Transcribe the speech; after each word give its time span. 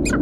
Coming 0.00 0.12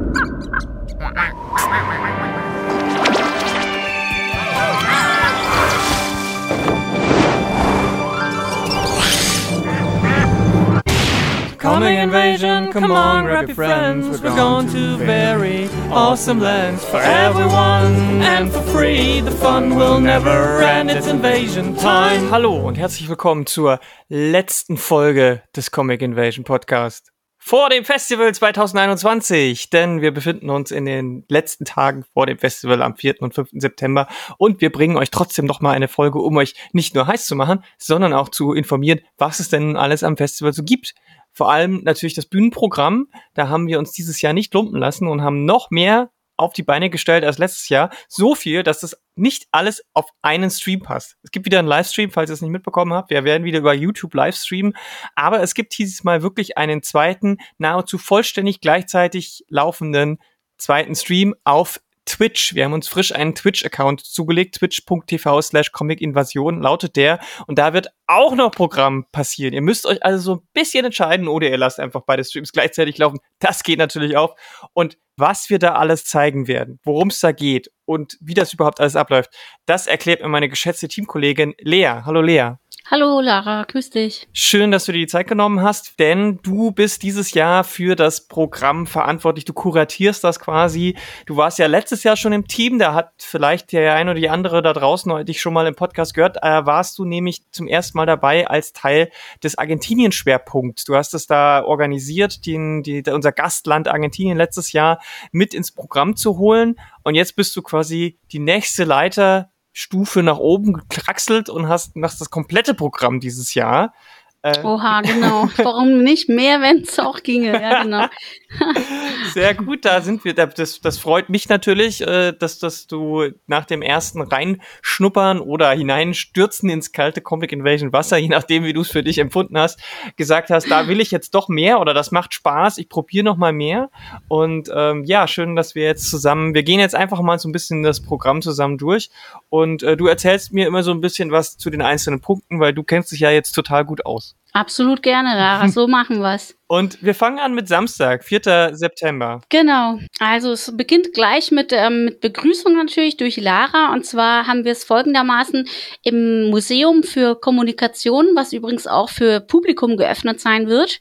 invasion, 11.94 12.72
come 12.72 12.90
on, 12.90 13.24
grab 13.24 13.46
your 13.46 13.54
friends. 13.54 14.20
We're 14.20 14.34
going 14.34 14.68
to 14.70 14.96
very 14.96 15.68
awesome 15.92 16.40
lands 16.40 16.84
for 16.84 16.96
everyone 16.96 18.20
and 18.22 18.50
for 18.50 18.62
free. 18.62 19.20
The 19.20 19.30
fun 19.30 19.76
will 19.76 20.00
never 20.00 20.60
end. 20.60 20.90
It's 20.90 21.06
invasion 21.06 21.76
time. 21.76 22.32
Hallo 22.32 22.66
und 22.66 22.76
herzlich 22.76 23.08
willkommen 23.08 23.46
zur 23.46 23.78
letzten 24.08 24.76
Folge 24.76 25.42
des 25.54 25.70
Comic 25.70 26.02
Invasion 26.02 26.42
Podcast. 26.42 27.12
Vor 27.48 27.70
dem 27.70 27.82
Festival 27.82 28.34
2021, 28.34 29.70
denn 29.70 30.02
wir 30.02 30.12
befinden 30.12 30.50
uns 30.50 30.70
in 30.70 30.84
den 30.84 31.24
letzten 31.28 31.64
Tagen 31.64 32.04
vor 32.12 32.26
dem 32.26 32.36
Festival 32.36 32.82
am 32.82 32.94
4. 32.94 33.22
und 33.22 33.34
5. 33.34 33.52
September 33.52 34.06
und 34.36 34.60
wir 34.60 34.70
bringen 34.70 34.98
euch 34.98 35.10
trotzdem 35.10 35.46
noch 35.46 35.62
eine 35.62 35.88
Folge, 35.88 36.18
um 36.18 36.36
euch 36.36 36.52
nicht 36.74 36.94
nur 36.94 37.06
heiß 37.06 37.24
zu 37.24 37.36
machen, 37.36 37.64
sondern 37.78 38.12
auch 38.12 38.28
zu 38.28 38.52
informieren, 38.52 39.00
was 39.16 39.40
es 39.40 39.48
denn 39.48 39.78
alles 39.78 40.02
am 40.02 40.18
Festival 40.18 40.52
so 40.52 40.62
gibt. 40.62 40.94
Vor 41.32 41.50
allem 41.50 41.80
natürlich 41.84 42.12
das 42.12 42.26
Bühnenprogramm. 42.26 43.06
Da 43.32 43.48
haben 43.48 43.66
wir 43.66 43.78
uns 43.78 43.92
dieses 43.92 44.20
Jahr 44.20 44.34
nicht 44.34 44.52
lumpen 44.52 44.78
lassen 44.78 45.08
und 45.08 45.22
haben 45.22 45.46
noch 45.46 45.70
mehr 45.70 46.10
auf 46.36 46.52
die 46.52 46.62
Beine 46.62 46.90
gestellt 46.90 47.24
als 47.24 47.38
letztes 47.38 47.70
Jahr. 47.70 47.88
So 48.08 48.34
viel, 48.34 48.62
dass 48.62 48.80
das 48.80 48.94
nicht 49.18 49.46
alles 49.52 49.84
auf 49.94 50.10
einen 50.22 50.50
Stream 50.50 50.80
passt. 50.80 51.16
Es 51.22 51.30
gibt 51.30 51.46
wieder 51.46 51.58
einen 51.58 51.68
Livestream, 51.68 52.10
falls 52.10 52.30
ihr 52.30 52.34
es 52.34 52.42
nicht 52.42 52.50
mitbekommen 52.50 52.92
habt. 52.92 53.10
Wir 53.10 53.24
werden 53.24 53.44
wieder 53.44 53.58
über 53.58 53.74
YouTube 53.74 54.14
Livestreamen. 54.14 54.74
Aber 55.14 55.42
es 55.42 55.54
gibt 55.54 55.76
dieses 55.78 56.04
Mal 56.04 56.22
wirklich 56.22 56.56
einen 56.56 56.82
zweiten, 56.82 57.38
nahezu 57.58 57.98
vollständig 57.98 58.60
gleichzeitig 58.60 59.44
laufenden 59.48 60.18
zweiten 60.56 60.94
Stream 60.94 61.34
auf 61.44 61.80
Twitch. 62.08 62.54
Wir 62.54 62.64
haben 62.64 62.72
uns 62.72 62.88
frisch 62.88 63.14
einen 63.14 63.34
Twitch-Account 63.34 64.00
zugelegt, 64.00 64.56
twitch.tv 64.56 65.42
slash 65.42 65.72
comicinvasion 65.72 66.62
lautet 66.62 66.96
der. 66.96 67.20
Und 67.46 67.58
da 67.58 67.74
wird 67.74 67.88
auch 68.08 68.34
noch 68.34 68.50
Programm 68.50 69.04
passieren. 69.12 69.54
Ihr 69.54 69.62
müsst 69.62 69.86
euch 69.86 70.02
also 70.02 70.18
so 70.18 70.34
ein 70.36 70.48
bisschen 70.54 70.84
entscheiden 70.84 71.28
oder 71.28 71.48
ihr 71.48 71.58
lasst 71.58 71.78
einfach 71.78 72.02
beide 72.06 72.24
Streams 72.24 72.52
gleichzeitig 72.52 72.98
laufen. 72.98 73.18
Das 73.38 73.62
geht 73.62 73.78
natürlich 73.78 74.16
auch. 74.16 74.34
Und 74.72 74.98
was 75.16 75.50
wir 75.50 75.58
da 75.58 75.74
alles 75.74 76.04
zeigen 76.04 76.48
werden, 76.48 76.80
worum 76.84 77.08
es 77.08 77.20
da 77.20 77.32
geht 77.32 77.70
und 77.84 78.16
wie 78.20 78.34
das 78.34 78.52
überhaupt 78.52 78.80
alles 78.80 78.96
abläuft, 78.96 79.30
das 79.66 79.86
erklärt 79.86 80.22
mir 80.22 80.28
meine 80.28 80.48
geschätzte 80.48 80.88
Teamkollegin 80.88 81.54
Lea. 81.58 82.02
Hallo 82.04 82.22
Lea. 82.22 82.54
Hallo 82.90 83.20
Lara, 83.20 83.64
grüß 83.64 83.90
dich. 83.90 84.28
Schön, 84.32 84.70
dass 84.70 84.86
du 84.86 84.92
dir 84.92 85.00
die 85.00 85.06
Zeit 85.06 85.26
genommen 85.26 85.60
hast, 85.60 85.98
denn 85.98 86.38
du 86.42 86.70
bist 86.70 87.02
dieses 87.02 87.34
Jahr 87.34 87.62
für 87.62 87.96
das 87.96 88.28
Programm 88.28 88.86
verantwortlich. 88.86 89.44
Du 89.44 89.52
kuratierst 89.52 90.24
das 90.24 90.40
quasi. 90.40 90.96
Du 91.26 91.36
warst 91.36 91.58
ja 91.58 91.66
letztes 91.66 92.02
Jahr 92.02 92.16
schon 92.16 92.32
im 92.32 92.48
Team, 92.48 92.78
da 92.78 92.94
hat 92.94 93.12
vielleicht 93.18 93.72
der 93.72 93.94
eine 93.94 94.12
oder 94.12 94.20
die 94.20 94.30
andere 94.30 94.62
da 94.62 94.72
draußen 94.72 95.26
dich 95.26 95.38
schon 95.42 95.52
mal 95.52 95.66
im 95.66 95.74
Podcast 95.74 96.14
gehört. 96.14 96.38
Äh, 96.42 96.64
warst 96.64 96.98
du 96.98 97.04
nämlich 97.04 97.42
zum 97.52 97.68
ersten 97.68 97.97
Mal 97.97 97.97
dabei 98.06 98.46
als 98.46 98.72
Teil 98.72 99.10
des 99.42 99.56
Argentinien-Schwerpunkts. 99.58 100.84
Du 100.84 100.94
hast 100.94 101.14
es 101.14 101.26
da 101.26 101.64
organisiert, 101.64 102.46
den, 102.46 102.82
die, 102.82 103.02
unser 103.10 103.32
Gastland 103.32 103.88
Argentinien 103.88 104.36
letztes 104.36 104.72
Jahr 104.72 105.00
mit 105.32 105.54
ins 105.54 105.72
Programm 105.72 106.16
zu 106.16 106.38
holen. 106.38 106.76
Und 107.04 107.14
jetzt 107.14 107.36
bist 107.36 107.54
du 107.56 107.62
quasi 107.62 108.18
die 108.32 108.38
nächste 108.40 108.84
Leiter 108.84 109.50
Stufe 109.72 110.24
nach 110.24 110.38
oben 110.38 110.72
gekraxelt 110.72 111.48
und 111.48 111.68
hast, 111.68 111.94
machst 111.94 112.20
das 112.20 112.30
komplette 112.30 112.74
Programm 112.74 113.20
dieses 113.20 113.54
Jahr. 113.54 113.94
Äh, 114.42 114.62
Oha, 114.62 115.00
genau. 115.00 115.48
Warum 115.56 116.04
nicht 116.04 116.28
mehr, 116.28 116.60
wenn 116.60 116.82
es 116.82 116.98
auch 117.00 117.24
ginge? 117.24 117.60
Ja, 117.60 117.82
genau. 117.82 118.06
Sehr 119.34 119.52
gut, 119.54 119.84
da 119.84 120.00
sind 120.00 120.24
wir. 120.24 120.32
Das, 120.32 120.80
das 120.80 120.98
freut 120.98 121.28
mich 121.28 121.48
natürlich, 121.48 122.06
äh, 122.06 122.32
dass, 122.32 122.60
dass 122.60 122.86
du 122.86 123.30
nach 123.48 123.64
dem 123.64 123.82
ersten 123.82 124.22
Reinschnuppern 124.22 125.40
oder 125.40 125.70
hineinstürzen 125.72 126.70
ins 126.70 126.92
kalte 126.92 127.20
Comic 127.20 127.50
Invasion 127.50 127.92
Wasser, 127.92 128.16
je 128.18 128.28
nachdem, 128.28 128.62
wie 128.62 128.72
du 128.72 128.82
es 128.82 128.90
für 128.90 129.02
dich 129.02 129.18
empfunden 129.18 129.58
hast, 129.58 129.80
gesagt 130.16 130.50
hast, 130.50 130.70
da 130.70 130.86
will 130.86 131.00
ich 131.00 131.10
jetzt 131.10 131.34
doch 131.34 131.48
mehr 131.48 131.80
oder 131.80 131.92
das 131.92 132.12
macht 132.12 132.32
Spaß, 132.32 132.78
ich 132.78 132.88
probiere 132.88 133.24
noch 133.24 133.36
mal 133.36 133.52
mehr. 133.52 133.90
Und 134.28 134.70
ähm, 134.72 135.02
ja, 135.04 135.26
schön, 135.26 135.56
dass 135.56 135.74
wir 135.74 135.82
jetzt 135.84 136.08
zusammen, 136.08 136.54
wir 136.54 136.62
gehen 136.62 136.78
jetzt 136.78 136.94
einfach 136.94 137.20
mal 137.22 137.40
so 137.40 137.48
ein 137.48 137.52
bisschen 137.52 137.82
das 137.82 138.00
Programm 138.00 138.40
zusammen 138.40 138.78
durch 138.78 139.10
und 139.50 139.82
äh, 139.82 139.96
du 139.96 140.06
erzählst 140.06 140.52
mir 140.52 140.68
immer 140.68 140.84
so 140.84 140.92
ein 140.92 141.00
bisschen 141.00 141.32
was 141.32 141.56
zu 141.58 141.70
den 141.70 141.82
einzelnen 141.82 142.20
Punkten, 142.20 142.60
weil 142.60 142.72
du 142.72 142.84
kennst 142.84 143.10
dich 143.10 143.20
ja 143.20 143.30
jetzt 143.30 143.52
total 143.52 143.84
gut 143.84 144.06
aus. 144.06 144.27
Absolut 144.52 145.02
gerne, 145.02 145.34
Lara. 145.36 145.68
So 145.72 145.86
machen 145.86 146.20
wir's. 146.20 146.54
Und 146.70 147.02
wir 147.02 147.14
fangen 147.14 147.38
an 147.38 147.54
mit 147.54 147.66
Samstag, 147.66 148.22
4. 148.24 148.72
September. 148.74 149.40
Genau. 149.48 149.98
Also 150.20 150.52
es 150.52 150.76
beginnt 150.76 151.14
gleich 151.14 151.50
mit, 151.50 151.72
ähm, 151.72 152.04
mit 152.04 152.20
Begrüßung 152.20 152.76
natürlich 152.76 153.16
durch 153.16 153.38
Lara. 153.38 153.94
Und 153.94 154.04
zwar 154.04 154.46
haben 154.46 154.66
wir 154.66 154.72
es 154.72 154.84
folgendermaßen 154.84 155.66
im 156.02 156.50
Museum 156.50 157.02
für 157.02 157.40
Kommunikation, 157.40 158.26
was 158.34 158.52
übrigens 158.52 158.86
auch 158.86 159.08
für 159.08 159.40
Publikum 159.40 159.96
geöffnet 159.96 160.40
sein 160.40 160.68
wird. 160.68 161.00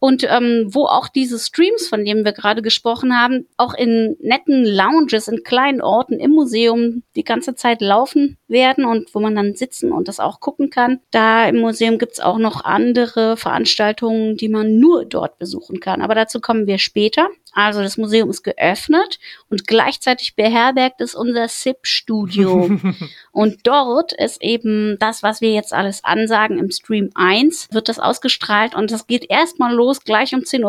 Und 0.00 0.26
ähm, 0.28 0.66
wo 0.70 0.86
auch 0.86 1.06
diese 1.06 1.38
Streams, 1.38 1.86
von 1.86 2.04
denen 2.04 2.24
wir 2.24 2.32
gerade 2.32 2.60
gesprochen 2.60 3.16
haben, 3.16 3.46
auch 3.56 3.74
in 3.74 4.16
netten 4.20 4.64
Lounges, 4.64 5.28
in 5.28 5.44
kleinen 5.44 5.80
Orten 5.80 6.18
im 6.18 6.32
Museum 6.32 7.04
die 7.14 7.24
ganze 7.24 7.54
Zeit 7.54 7.80
laufen 7.80 8.36
werden 8.48 8.84
und 8.84 9.14
wo 9.14 9.20
man 9.20 9.36
dann 9.36 9.54
sitzen 9.54 9.92
und 9.92 10.08
das 10.08 10.18
auch 10.18 10.40
gucken 10.40 10.70
kann. 10.70 10.98
Da 11.12 11.48
im 11.48 11.60
Museum 11.60 11.98
gibt's 11.98 12.18
auch 12.18 12.38
noch 12.38 12.64
andere 12.64 13.36
Veranstaltungen, 13.36 14.36
die 14.36 14.48
man 14.48 14.78
nur 14.78 15.03
dort 15.04 15.38
besuchen 15.38 15.80
kann. 15.80 16.02
Aber 16.02 16.14
dazu 16.14 16.40
kommen 16.40 16.66
wir 16.66 16.78
später. 16.78 17.28
Also 17.52 17.82
das 17.82 17.96
Museum 17.96 18.30
ist 18.30 18.42
geöffnet 18.42 19.18
und 19.48 19.66
gleichzeitig 19.66 20.34
beherbergt 20.34 21.00
es 21.00 21.14
unser 21.14 21.48
SIP-Studio. 21.48 22.70
und 23.32 23.66
dort 23.66 24.12
ist 24.12 24.42
eben 24.42 24.96
das, 24.98 25.22
was 25.22 25.40
wir 25.40 25.52
jetzt 25.52 25.72
alles 25.72 26.02
ansagen 26.02 26.58
im 26.58 26.70
Stream 26.70 27.10
1, 27.14 27.68
wird 27.70 27.88
das 27.88 28.00
ausgestrahlt 28.00 28.74
und 28.74 28.90
das 28.90 29.06
geht 29.06 29.30
erstmal 29.30 29.72
los 29.72 30.00
gleich 30.00 30.34
um 30.34 30.40
10.15 30.40 30.64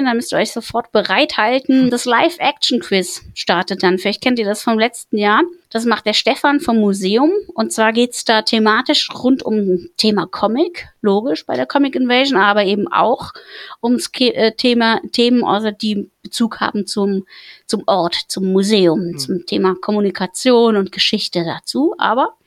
Uhr. 0.00 0.04
Da 0.04 0.14
müsst 0.14 0.32
ihr 0.32 0.38
euch 0.38 0.52
sofort 0.52 0.92
bereithalten. 0.92 1.90
Das 1.90 2.04
Live-Action-Quiz 2.04 3.22
startet 3.34 3.82
dann. 3.82 3.98
Vielleicht 3.98 4.22
kennt 4.22 4.38
ihr 4.38 4.44
das 4.44 4.62
vom 4.62 4.78
letzten 4.78 5.16
Jahr. 5.16 5.42
Das 5.76 5.84
macht 5.84 6.06
der 6.06 6.14
Stefan 6.14 6.58
vom 6.58 6.78
Museum. 6.78 7.30
Und 7.52 7.70
zwar 7.70 7.92
geht's 7.92 8.24
da 8.24 8.40
thematisch 8.40 9.10
rund 9.10 9.42
um 9.42 9.90
Thema 9.98 10.26
Comic, 10.26 10.88
logisch 11.02 11.44
bei 11.44 11.54
der 11.54 11.66
Comic 11.66 11.94
Invasion, 11.94 12.38
aber 12.38 12.64
eben 12.64 12.90
auch 12.90 13.34
ums 13.82 14.10
äh, 14.20 14.52
Thema, 14.52 15.02
Themen, 15.12 15.44
also 15.44 15.70
die 15.70 16.08
Bezug 16.22 16.60
haben 16.60 16.86
zum, 16.86 17.26
zum 17.66 17.82
Ort, 17.84 18.16
zum 18.28 18.50
Museum, 18.52 19.08
mhm. 19.08 19.18
zum 19.18 19.44
Thema 19.44 19.74
Kommunikation 19.78 20.76
und 20.76 20.92
Geschichte 20.92 21.44
dazu. 21.44 21.94
Aber 21.98 22.38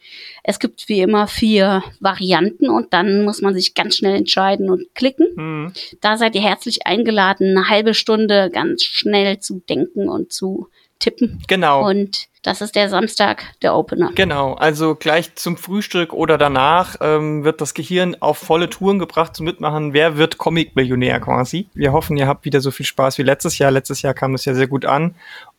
es 0.43 0.57
gibt 0.57 0.89
wie 0.89 1.01
immer 1.01 1.27
vier 1.27 1.83
Varianten 1.99 2.67
und 2.67 2.93
dann 2.93 3.25
muss 3.25 3.43
man 3.43 3.53
sich 3.53 3.75
ganz 3.75 3.95
schnell 3.95 4.15
entscheiden 4.15 4.71
und 4.71 4.95
klicken. 4.95 5.27
Mhm. 5.35 5.73
Da 6.01 6.17
seid 6.17 6.33
ihr 6.33 6.41
herzlich 6.41 6.87
eingeladen, 6.87 7.55
eine 7.55 7.69
halbe 7.69 7.93
Stunde 7.93 8.49
ganz 8.51 8.81
schnell 8.81 9.37
zu 9.37 9.61
denken 9.69 10.09
und 10.09 10.33
zu 10.33 10.69
tippen. 10.99 11.41
Genau. 11.47 11.87
Und 11.87 12.27
das 12.43 12.61
ist 12.61 12.75
der 12.75 12.89
Samstag, 12.89 13.43
der 13.61 13.75
Opener. 13.75 14.11
Genau, 14.15 14.53
also 14.53 14.95
gleich 14.95 15.35
zum 15.35 15.57
Frühstück 15.57 16.13
oder 16.13 16.37
danach 16.37 16.95
ähm, 17.01 17.43
wird 17.43 17.59
das 17.59 17.73
Gehirn 17.73 18.15
auf 18.21 18.37
volle 18.37 18.69
Touren 18.69 18.99
gebracht 18.99 19.35
zum 19.35 19.45
Mitmachen. 19.45 19.93
Wer 19.93 20.17
wird 20.17 20.37
Comic-Millionär 20.37 21.19
quasi? 21.19 21.67
Wir 21.73 21.91
hoffen, 21.91 22.15
ihr 22.15 22.27
habt 22.27 22.45
wieder 22.45 22.61
so 22.61 22.71
viel 22.71 22.85
Spaß 22.85 23.17
wie 23.17 23.23
letztes 23.23 23.57
Jahr. 23.57 23.71
Letztes 23.71 24.01
Jahr 24.01 24.13
kam 24.13 24.31
das 24.31 24.45
ja 24.45 24.53
sehr 24.53 24.67
gut 24.67 24.85
an. 24.85 25.15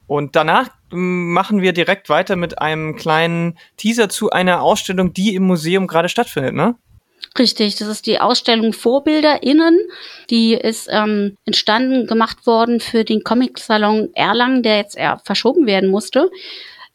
Und 0.06 0.36
danach 0.36 0.68
ähm, 0.92 1.32
machen 1.32 1.60
wir 1.60 1.72
direkt 1.72 2.08
weiter 2.08 2.36
mit 2.36 2.58
einem 2.60 2.96
kleinen 2.96 3.58
Teaser 3.76 4.08
zu 4.08 4.30
einer 4.30 4.62
Ausstellung, 4.62 5.12
die 5.12 5.34
im 5.34 5.44
Museum 5.44 5.86
gerade 5.86 6.08
stattfindet, 6.08 6.54
ne? 6.54 6.76
Richtig, 7.38 7.76
das 7.76 7.88
ist 7.88 8.06
die 8.06 8.18
Ausstellung 8.18 8.72
VorbilderInnen. 8.72 9.78
Die 10.30 10.54
ist 10.54 10.88
ähm, 10.90 11.36
entstanden, 11.44 12.06
gemacht 12.06 12.46
worden 12.46 12.80
für 12.80 13.04
den 13.04 13.22
Comic-Salon 13.22 14.10
Erlangen, 14.14 14.62
der 14.62 14.78
jetzt 14.78 14.96
eher 14.96 15.20
verschoben 15.24 15.66
werden 15.66 15.90
musste. 15.90 16.30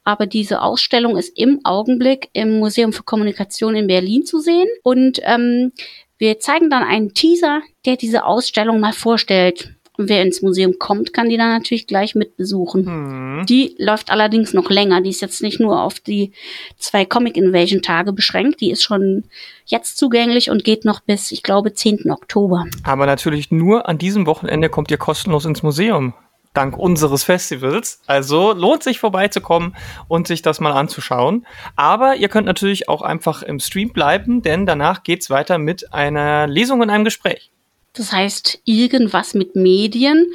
Aber 0.03 0.27
diese 0.27 0.61
Ausstellung 0.61 1.17
ist 1.17 1.37
im 1.37 1.61
Augenblick 1.63 2.29
im 2.33 2.59
Museum 2.59 2.93
für 2.93 3.03
Kommunikation 3.03 3.75
in 3.75 3.87
Berlin 3.87 4.25
zu 4.25 4.39
sehen. 4.39 4.67
Und 4.83 5.19
ähm, 5.23 5.71
wir 6.17 6.39
zeigen 6.39 6.69
dann 6.69 6.83
einen 6.83 7.13
Teaser, 7.13 7.61
der 7.85 7.95
diese 7.95 8.25
Ausstellung 8.25 8.79
mal 8.79 8.93
vorstellt. 8.93 9.74
Und 9.97 10.09
wer 10.09 10.21
ins 10.21 10.41
Museum 10.41 10.75
kommt, 10.79 11.13
kann 11.13 11.29
die 11.29 11.37
dann 11.37 11.49
natürlich 11.49 11.87
gleich 11.87 12.15
mit 12.15 12.37
besuchen. 12.37 12.85
Hm. 12.85 13.45
Die 13.47 13.75
läuft 13.77 14.11
allerdings 14.11 14.53
noch 14.53 14.69
länger. 14.69 15.01
Die 15.01 15.09
ist 15.09 15.21
jetzt 15.21 15.41
nicht 15.41 15.59
nur 15.59 15.81
auf 15.81 15.99
die 15.99 16.31
zwei 16.77 17.05
Comic 17.05 17.37
Invasion 17.37 17.81
Tage 17.81 18.13
beschränkt. 18.13 18.61
Die 18.61 18.71
ist 18.71 18.83
schon 18.83 19.23
jetzt 19.65 19.97
zugänglich 19.97 20.49
und 20.49 20.63
geht 20.63 20.85
noch 20.85 20.99
bis, 20.99 21.31
ich 21.31 21.43
glaube, 21.43 21.73
10. 21.73 22.11
Oktober. 22.11 22.65
Aber 22.83 23.05
natürlich 23.05 23.51
nur 23.51 23.87
an 23.87 23.97
diesem 23.97 24.25
Wochenende 24.25 24.69
kommt 24.69 24.91
ihr 24.91 24.97
kostenlos 24.97 25.45
ins 25.45 25.63
Museum. 25.63 26.13
Dank 26.53 26.77
unseres 26.77 27.25
Festivals. 27.25 28.01
Also 28.07 28.53
lohnt 28.53 28.81
sich 28.81 28.99
vorbeizukommen 28.99 29.75
und 30.07 30.27
sich 30.27 30.41
das 30.41 30.61
mal 30.61 30.71
anzuschauen. 30.71 31.45
Aber 31.75 32.15
ihr 32.15 32.29
könnt 32.29 32.47
natürlich 32.47 32.87
auch 32.87 33.01
einfach 33.01 33.43
im 33.43 33.59
Stream 33.59 33.89
bleiben, 33.89 34.41
denn 34.41 34.65
danach 34.65 35.03
geht's 35.03 35.29
weiter 35.29 35.57
mit 35.57 35.93
einer 35.93 36.47
Lesung 36.47 36.79
und 36.79 36.89
einem 36.89 37.03
Gespräch. 37.03 37.51
Das 37.95 38.11
heißt, 38.11 38.59
irgendwas 38.65 39.33
mit 39.33 39.55
Medien. 39.55 40.27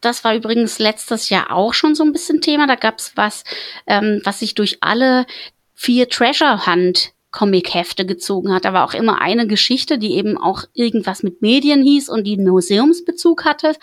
Das 0.00 0.24
war 0.24 0.34
übrigens 0.34 0.78
letztes 0.78 1.28
Jahr 1.28 1.52
auch 1.52 1.74
schon 1.74 1.94
so 1.94 2.02
ein 2.02 2.12
bisschen 2.12 2.40
Thema. 2.40 2.66
Da 2.66 2.74
gab 2.74 2.98
es 2.98 3.12
was, 3.14 3.44
ähm, 3.86 4.20
was 4.24 4.40
sich 4.40 4.54
durch 4.54 4.78
alle 4.80 5.26
vier 5.74 6.08
Treasure 6.08 6.66
Hunt 6.66 7.12
Comic-Hefte 7.32 8.04
gezogen 8.04 8.52
hat. 8.52 8.64
Da 8.64 8.72
war 8.72 8.84
auch 8.84 8.94
immer 8.94 9.20
eine 9.20 9.46
Geschichte, 9.46 9.98
die 9.98 10.14
eben 10.14 10.36
auch 10.36 10.64
irgendwas 10.74 11.22
mit 11.22 11.42
Medien 11.42 11.82
hieß 11.82 12.08
und 12.08 12.24
die 12.24 12.36
Museumsbezug 12.36 13.44
hatte. 13.44 13.74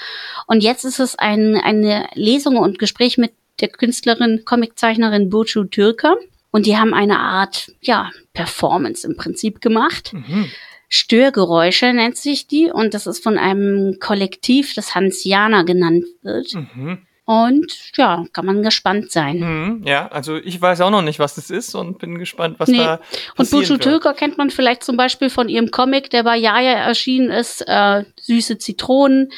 Und 0.45 0.63
jetzt 0.63 0.85
ist 0.85 0.99
es 0.99 1.17
ein, 1.17 1.55
eine 1.55 2.07
Lesung 2.13 2.57
und 2.57 2.79
Gespräch 2.79 3.17
mit 3.17 3.33
der 3.59 3.69
Künstlerin, 3.69 4.43
Comiczeichnerin 4.45 5.29
Burcu 5.29 5.63
Türker. 5.65 6.15
Und 6.51 6.65
die 6.65 6.77
haben 6.77 6.93
eine 6.93 7.19
Art, 7.19 7.71
ja, 7.81 8.11
Performance 8.33 9.05
im 9.05 9.17
Prinzip 9.17 9.61
gemacht. 9.61 10.13
Mhm. 10.13 10.49
Störgeräusche 10.89 11.93
nennt 11.93 12.17
sich 12.17 12.47
die 12.47 12.71
und 12.71 12.93
das 12.93 13.07
ist 13.07 13.23
von 13.23 13.37
einem 13.37 13.99
Kollektiv, 13.99 14.73
das 14.73 14.95
Hansianer 14.95 15.63
genannt 15.63 16.05
wird. 16.23 16.55
Mhm. 16.55 16.99
Und 17.25 17.95
ja, 17.95 18.25
kann 18.33 18.47
man 18.47 18.63
gespannt 18.63 19.11
sein. 19.11 19.37
Mhm, 19.37 19.83
ja, 19.85 20.07
also 20.07 20.37
ich 20.37 20.59
weiß 20.59 20.81
auch 20.81 20.89
noch 20.89 21.03
nicht, 21.03 21.19
was 21.19 21.35
das 21.35 21.51
ist 21.51 21.75
und 21.75 21.99
bin 21.99 22.17
gespannt, 22.17 22.55
was 22.57 22.69
nee. 22.69 22.77
da. 22.77 22.99
Und 23.37 23.51
Bushu 23.51 23.77
Türker 23.77 24.15
kennt 24.15 24.39
man 24.39 24.49
vielleicht 24.49 24.83
zum 24.83 24.97
Beispiel 24.97 25.29
von 25.29 25.47
ihrem 25.47 25.69
Comic, 25.69 26.09
der 26.09 26.23
bei 26.23 26.37
Jaja 26.37 26.71
erschienen 26.71 27.29
ist, 27.29 27.63
äh, 27.67 28.03
Süße 28.19 28.57
Zitronen. 28.57 29.31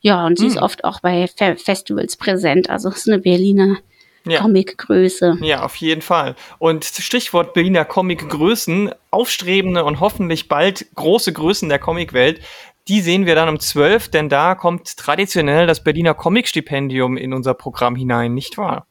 Ja, 0.00 0.24
und 0.24 0.38
sie 0.38 0.46
mhm. 0.46 0.52
ist 0.52 0.56
oft 0.56 0.84
auch 0.84 1.00
bei 1.00 1.26
Fe 1.26 1.56
Festivals 1.56 2.16
präsent. 2.16 2.70
Also 2.70 2.88
ist 2.88 3.06
eine 3.06 3.18
Berliner 3.18 3.76
ja. 4.26 4.40
Comic-Größe. 4.40 5.38
Ja, 5.42 5.64
auf 5.64 5.76
jeden 5.76 6.02
Fall. 6.02 6.34
Und 6.58 6.84
Stichwort 6.84 7.54
Berliner 7.54 7.84
Comic-Größen, 7.84 8.92
aufstrebende 9.10 9.84
und 9.84 10.00
hoffentlich 10.00 10.48
bald 10.48 10.86
große 10.94 11.32
Größen 11.32 11.68
der 11.68 11.78
Comicwelt 11.78 12.40
die 12.88 13.00
sehen 13.00 13.26
wir 13.26 13.34
dann 13.34 13.48
um 13.48 13.58
12, 13.58 14.08
denn 14.08 14.28
da 14.28 14.54
kommt 14.54 14.96
traditionell 14.96 15.66
das 15.66 15.82
Berliner 15.82 16.14
Comic-Stipendium 16.14 17.16
in 17.16 17.32
unser 17.32 17.54
Programm 17.54 17.96
hinein, 17.96 18.34
nicht 18.34 18.58
wahr? 18.58 18.86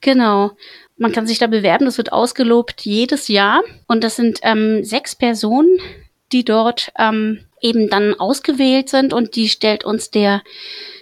Genau. 0.00 0.52
Man 0.96 1.12
kann 1.12 1.26
sich 1.26 1.38
da 1.38 1.46
bewerben, 1.46 1.84
das 1.84 1.98
wird 1.98 2.12
ausgelobt 2.12 2.82
jedes 2.82 3.28
Jahr. 3.28 3.62
Und 3.86 4.02
das 4.02 4.16
sind 4.16 4.38
ähm, 4.42 4.84
sechs 4.84 5.14
Personen, 5.14 5.78
die 6.32 6.44
dort 6.44 6.92
ähm, 6.98 7.40
eben 7.60 7.90
dann 7.90 8.14
ausgewählt 8.14 8.88
sind 8.88 9.12
und 9.12 9.36
die 9.36 9.48
stellt 9.48 9.84
uns 9.84 10.10
der 10.10 10.42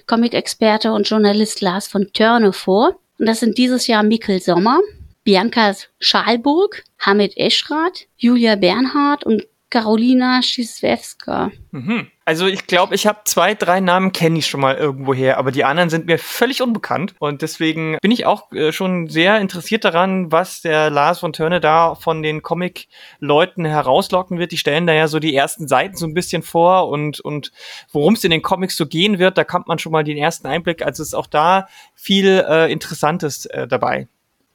Comic-Experte 0.07 0.93
und 0.93 1.09
Journalist 1.09 1.61
Lars 1.61 1.87
von 1.87 2.13
Törne 2.13 2.53
vor. 2.53 2.99
Und 3.19 3.27
das 3.27 3.41
sind 3.41 3.59
dieses 3.59 3.87
Jahr 3.87 4.03
Mikkel 4.03 4.41
Sommer, 4.41 4.81
Bianca 5.25 5.75
Schalburg, 6.01 6.85
Hamid 6.99 7.37
Eschrath, 7.37 8.07
Julia 8.17 8.57
Bernhard 8.57 9.25
und 9.25 9.47
Karolina 9.71 10.43
Schiswewska. 10.43 11.51
Mhm. 11.71 12.09
Also 12.27 12.47
ich 12.47 12.67
glaube, 12.67 12.95
ich 12.95 13.07
habe 13.07 13.21
zwei, 13.25 13.55
drei 13.55 13.81
Namen 13.81 14.13
kenne 14.13 14.39
ich 14.39 14.47
schon 14.47 14.61
mal 14.61 14.77
irgendwoher, 14.77 15.37
aber 15.37 15.53
die 15.53 15.65
anderen 15.65 15.91
sind 15.91 16.07
mir 16.07 16.19
völlig 16.19 16.63
unbekannt 16.63 17.15
und 17.19 17.43
deswegen 17.43 17.99
bin 18.01 18.11
ich 18.11 18.25
auch 18.25 18.51
äh, 18.53 18.73
schon 18.73 19.09
sehr 19.09 19.39
interessiert 19.41 19.85
daran, 19.85 20.33
was 20.33 20.63
der 20.63 20.89
Lars 20.89 21.19
von 21.19 21.35
Törne 21.35 21.61
da 21.61 21.95
von 21.95 22.23
den 22.23 22.41
Comic-Leuten 22.41 23.67
herauslocken 23.67 24.39
wird. 24.39 24.53
Die 24.53 24.57
stellen 24.57 24.87
da 24.87 24.95
ja 24.95 25.07
so 25.07 25.19
die 25.19 25.35
ersten 25.35 25.69
Seiten 25.69 25.97
so 25.97 26.07
ein 26.07 26.15
bisschen 26.15 26.43
vor 26.43 26.89
und 26.89 27.21
und 27.21 27.53
worum 27.93 28.15
es 28.15 28.25
in 28.25 28.31
den 28.31 28.43
Comics 28.43 28.79
so 28.79 28.87
gehen 28.87 29.19
wird, 29.19 29.37
da 29.37 29.45
kommt 29.45 29.69
man 29.69 29.79
schon 29.79 29.93
mal 29.93 30.03
den 30.03 30.17
ersten 30.17 30.47
Einblick. 30.47 30.83
Also 30.83 31.03
ist 31.03 31.15
auch 31.15 31.27
da 31.27 31.69
viel 31.95 32.43
äh, 32.49 32.73
Interessantes 32.73 33.45
äh, 33.47 33.69
dabei. 33.69 34.09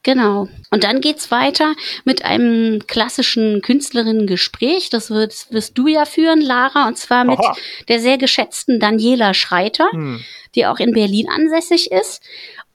Genau. 0.03 0.47
Und 0.71 0.85
dann 0.85 1.01
geht's 1.01 1.29
weiter 1.29 1.73
mit 2.05 2.23
einem 2.23 2.87
klassischen 2.87 3.61
Künstlerinnen-Gespräch. 3.61 4.89
Das 4.89 5.09
wird, 5.09 5.47
wirst 5.51 5.77
du 5.77 5.87
ja 5.87 6.05
führen, 6.05 6.39
Lara, 6.41 6.87
und 6.87 6.97
zwar 6.97 7.25
mit 7.25 7.39
Aha. 7.39 7.55
der 7.89 7.99
sehr 7.99 8.17
geschätzten 8.17 8.79
Daniela 8.79 9.33
Schreiter, 9.33 9.89
hm. 9.91 10.21
die 10.55 10.65
auch 10.65 10.79
in 10.79 10.93
Berlin 10.93 11.27
ansässig 11.29 11.91
ist. 11.91 12.23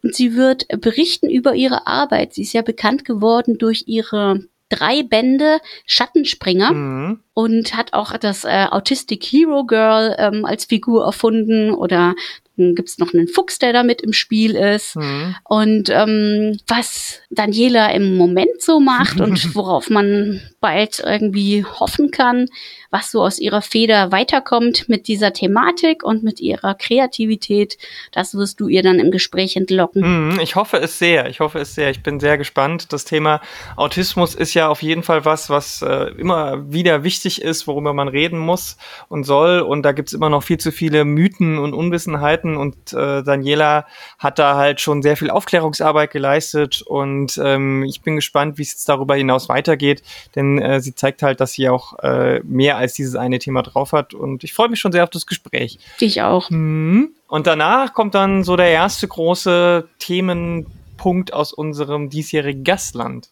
Und 0.03 0.15
sie 0.15 0.35
wird 0.37 0.69
berichten 0.81 1.31
über 1.31 1.55
ihre 1.55 1.87
Arbeit. 1.87 2.35
Sie 2.35 2.43
ist 2.43 2.53
ja 2.53 2.61
bekannt 2.61 3.07
geworden 3.07 3.57
durch 3.57 3.85
ihre 3.87 4.41
drei 4.69 5.03
Bände 5.03 5.61
Schattenspringer 5.87 6.73
mhm. 6.73 7.21
Und 7.35 7.77
hat 7.77 7.93
auch 7.93 8.17
das 8.17 8.45
äh, 8.45 8.67
Autistic 8.71 9.25
Hero 9.25 9.65
Girl 9.65 10.15
ähm, 10.19 10.45
als 10.45 10.65
Figur 10.65 11.05
erfunden 11.05 11.73
oder 11.73 12.15
dann 12.57 12.75
gibt's 12.75 12.99
noch 12.99 13.13
einen 13.13 13.27
Fuchs, 13.27 13.59
der 13.59 13.73
da 13.73 13.83
mit 13.83 14.01
im 14.01 14.13
Spiel 14.13 14.55
ist. 14.55 14.97
Mhm. 14.97 15.35
Und 15.45 15.91
ähm, 15.91 16.59
was 16.69 17.21
Daniela 17.31 17.93
im 17.93 18.17
Moment 18.17 18.61
so 18.61 18.79
macht 18.79 19.21
und 19.21 19.55
worauf 19.57 19.91
man 19.91 20.41
bald 20.61 21.03
irgendwie 21.05 21.65
hoffen 21.65 22.11
kann, 22.11 22.47
was 22.91 23.11
so 23.11 23.23
aus 23.23 23.41
ihrer 23.41 23.61
Feder 23.61 24.13
weiterkommt 24.13 24.89
mit 24.89 25.09
dieser 25.09 25.33
Thematik 25.33 26.05
und 26.05 26.23
mit 26.23 26.41
ihrer 26.41 26.75
Kreativität, 26.75 27.77
das 28.13 28.35
wirst 28.35 28.61
du 28.61 28.69
ihr 28.69 28.83
dann 28.83 29.01
im 29.01 29.11
Gespräch 29.11 29.57
entlocken. 29.57 30.35
Mhm, 30.35 30.41
ich 30.41 30.55
hoffe 30.55 30.77
es 30.77 30.99
sehr. 30.99 31.29
Ich 31.29 31.41
hoffe 31.41 31.59
es 31.59 31.75
sehr. 31.75 31.91
Ich 31.91 32.05
bin 32.05 32.21
sehr 32.21 32.39
gespannt. 32.39 32.93
Das 32.93 33.05
Thema 33.05 33.41
Autismus 33.75 34.37
ist 34.37 34.55
ja 34.55 34.69
auf 34.69 34.81
jeden 34.83 35.03
Fall 35.03 35.25
was, 35.25 35.51
was 35.51 35.83
äh, 35.83 36.13
immer 36.17 36.73
wieder 36.73 37.03
wichtig 37.03 37.24
ist, 37.25 37.67
worüber 37.67 37.93
man 37.93 38.09
reden 38.09 38.39
muss 38.39 38.77
und 39.09 39.25
soll. 39.25 39.61
Und 39.61 39.83
da 39.83 39.93
gibt's 39.93 40.13
immer 40.13 40.31
noch 40.31 40.43
viel 40.43 40.59
zu 40.59 40.73
viele 40.73 41.05
Mythen 41.05 41.59
und 41.59 41.75
Unwissenheiten. 41.75 42.57
Und 42.57 42.93
äh, 42.93 43.23
Daniela 43.23 43.87
hat 44.19 44.39
da 44.39 44.57
halt 44.57 44.81
schon 44.81 45.03
sehr 45.03 45.17
viel 45.17 45.31
Aufklärungsarbeit 45.31 46.11
geleistet. 46.11 46.83
Und 46.83 47.41
ähm, 47.43 47.85
ich 47.85 48.03
bin 48.03 48.17
gespannt, 48.17 48.59
wie 48.59 48.63
es 48.63 48.85
darüber 48.85 49.15
hinaus 49.17 49.49
weitergeht. 49.49 50.03
Denn 50.35 50.61
äh, 50.61 50.81
sie 50.81 50.95
zeigt 50.95 51.23
halt, 51.23 51.41
dass 51.41 51.53
sie 51.53 51.69
auch 51.69 51.99
äh, 52.01 52.41
mehr 52.45 52.77
als 52.77 52.95
dieses 52.95 53.17
eine 53.17 53.39
Thema 53.39 53.63
drauf 53.63 53.93
hat. 53.93 54.15
Und 54.15 54.45
ich 54.45 54.53
freue 54.53 54.69
mich 54.69 54.81
schon 54.81 54.93
sehr 54.93 55.05
auf 55.05 55.11
das 55.11 55.27
Gespräch. 55.27 55.79
Ich 56.01 56.23
auch. 56.23 56.51
Mhm. 56.51 57.11
Und 57.29 57.47
danach 57.47 57.95
kommt 57.95 58.15
dann 58.15 58.45
so 58.45 58.57
der 58.57 58.69
erste 58.69 59.09
große 59.09 59.89
Themenpunkt 59.99 61.33
aus 61.33 61.53
unserem 61.53 62.09
diesjährigen 62.09 62.65
Gastland. 62.65 63.31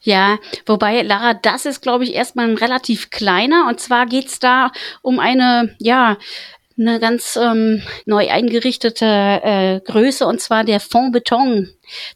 Ja, 0.00 0.38
wobei, 0.66 1.02
Lara, 1.02 1.34
das 1.34 1.66
ist, 1.66 1.82
glaube 1.82 2.04
ich, 2.04 2.14
erstmal 2.14 2.48
ein 2.48 2.56
relativ 2.56 3.10
kleiner. 3.10 3.66
Und 3.68 3.80
zwar 3.80 4.06
geht's 4.06 4.38
da 4.38 4.70
um 5.02 5.18
eine, 5.18 5.74
ja, 5.78 6.18
eine 6.76 6.98
ganz 6.98 7.36
ähm, 7.40 7.82
neu 8.04 8.28
eingerichtete 8.28 9.06
äh, 9.06 9.80
Größe 9.80 10.26
und 10.26 10.40
zwar 10.40 10.64
der 10.64 10.80
Fond 10.80 11.12
Beton. 11.12 11.70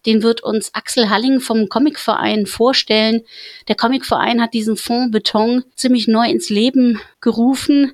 Den 0.04 0.22
wird 0.22 0.42
uns 0.42 0.74
Axel 0.74 1.10
Halling 1.10 1.40
vom 1.40 1.68
Comicverein 1.68 2.46
vorstellen. 2.46 3.22
Der 3.68 3.76
Comicverein 3.76 4.42
hat 4.42 4.54
diesen 4.54 4.76
Fond 4.76 5.12
Beton 5.12 5.64
ziemlich 5.76 6.08
neu 6.08 6.28
ins 6.28 6.50
Leben 6.50 7.00
gerufen. 7.20 7.92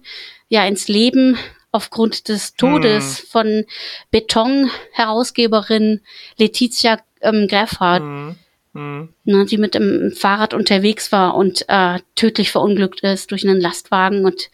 Ja, 0.48 0.66
ins 0.66 0.88
Leben 0.88 1.36
aufgrund 1.70 2.28
des 2.28 2.54
Todes 2.54 3.18
hm. 3.18 3.26
von 3.26 3.64
Beton-Herausgeberin 4.10 6.00
Letizia 6.38 6.98
ähm, 7.20 7.46
Greffhardt. 7.48 8.02
Hm. 8.02 8.36
Hm. 8.74 9.14
Ne, 9.24 9.46
die 9.46 9.58
mit 9.58 9.74
dem 9.74 10.12
Fahrrad 10.12 10.52
unterwegs 10.52 11.12
war 11.12 11.36
und 11.36 11.64
äh, 11.68 12.00
tödlich 12.16 12.50
verunglückt 12.50 13.00
ist 13.00 13.30
durch 13.30 13.46
einen 13.46 13.60
Lastwagen 13.60 14.24
und 14.24 14.50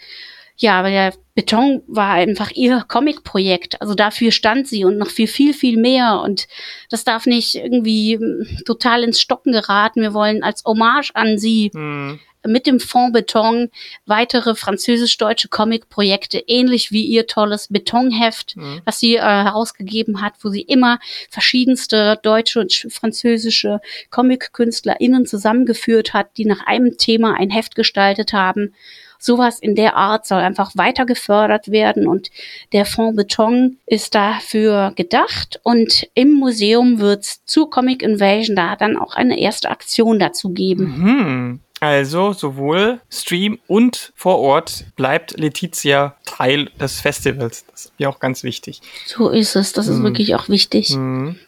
ja, 0.60 0.78
aber 0.78 0.90
der 0.90 1.14
Beton 1.34 1.82
war 1.86 2.12
einfach 2.12 2.50
ihr 2.50 2.84
Comic-Projekt. 2.86 3.80
Also 3.80 3.94
dafür 3.94 4.30
stand 4.30 4.68
sie 4.68 4.84
und 4.84 4.98
noch 4.98 5.08
viel, 5.08 5.26
viel, 5.26 5.54
viel 5.54 5.78
mehr. 5.78 6.20
Und 6.22 6.48
das 6.90 7.02
darf 7.02 7.24
nicht 7.24 7.54
irgendwie 7.54 8.18
hm, 8.18 8.58
total 8.66 9.02
ins 9.02 9.22
Stocken 9.22 9.52
geraten. 9.52 10.02
Wir 10.02 10.12
wollen 10.12 10.42
als 10.42 10.62
Hommage 10.66 11.12
an 11.14 11.38
sie 11.38 11.70
mhm. 11.72 12.20
Mit 12.46 12.66
dem 12.66 12.80
Fond 12.80 13.12
Beton 13.12 13.70
weitere 14.06 14.54
französisch-deutsche 14.54 15.48
Comic-Projekte, 15.48 16.38
ähnlich 16.46 16.90
wie 16.90 17.04
ihr 17.04 17.26
tolles 17.26 17.68
Betonheft, 17.68 18.56
mhm. 18.56 18.82
was 18.84 19.00
sie 19.00 19.16
äh, 19.16 19.20
herausgegeben 19.20 20.22
hat, 20.22 20.34
wo 20.42 20.48
sie 20.48 20.62
immer 20.62 20.98
verschiedenste 21.30 22.18
deutsche 22.22 22.60
und 22.60 22.86
französische 22.90 23.80
Comic-KünstlerInnen 24.10 25.26
zusammengeführt 25.26 26.14
hat, 26.14 26.36
die 26.36 26.44
nach 26.44 26.66
einem 26.66 26.98
Thema 26.98 27.34
ein 27.34 27.50
Heft 27.50 27.74
gestaltet 27.74 28.32
haben 28.32 28.74
sowas 29.20 29.60
in 29.60 29.74
der 29.74 29.96
Art 29.96 30.26
soll 30.26 30.40
einfach 30.40 30.72
weiter 30.74 31.06
gefördert 31.06 31.70
werden 31.70 32.08
und 32.08 32.30
der 32.72 32.86
Fonds 32.86 33.16
Beton 33.16 33.76
ist 33.86 34.14
dafür 34.14 34.92
gedacht 34.96 35.60
und 35.62 36.08
im 36.14 36.32
Museum 36.32 36.98
wird 36.98 37.22
es 37.22 37.44
zu 37.44 37.66
Comic 37.66 38.02
Invasion 38.02 38.56
da 38.56 38.74
dann 38.76 38.96
auch 38.96 39.14
eine 39.14 39.38
erste 39.38 39.70
Aktion 39.70 40.18
dazu 40.18 40.50
geben. 40.50 40.84
Mhm. 40.96 41.60
Also 41.80 42.34
sowohl 42.34 43.00
Stream 43.10 43.58
und 43.66 44.12
vor 44.14 44.38
Ort 44.38 44.84
bleibt 44.96 45.38
Letizia 45.38 46.14
Teil 46.26 46.66
des 46.78 47.00
Festivals. 47.00 47.64
Das 47.70 47.86
ist 47.86 47.92
mir 47.98 48.10
auch 48.10 48.20
ganz 48.20 48.42
wichtig. 48.42 48.82
So 49.06 49.30
ist 49.30 49.56
es. 49.56 49.72
Das 49.72 49.88
ist 49.88 49.96
hm. 49.96 50.04
wirklich 50.04 50.34
auch 50.34 50.50
wichtig. 50.50 50.90
Hm. 50.90 51.38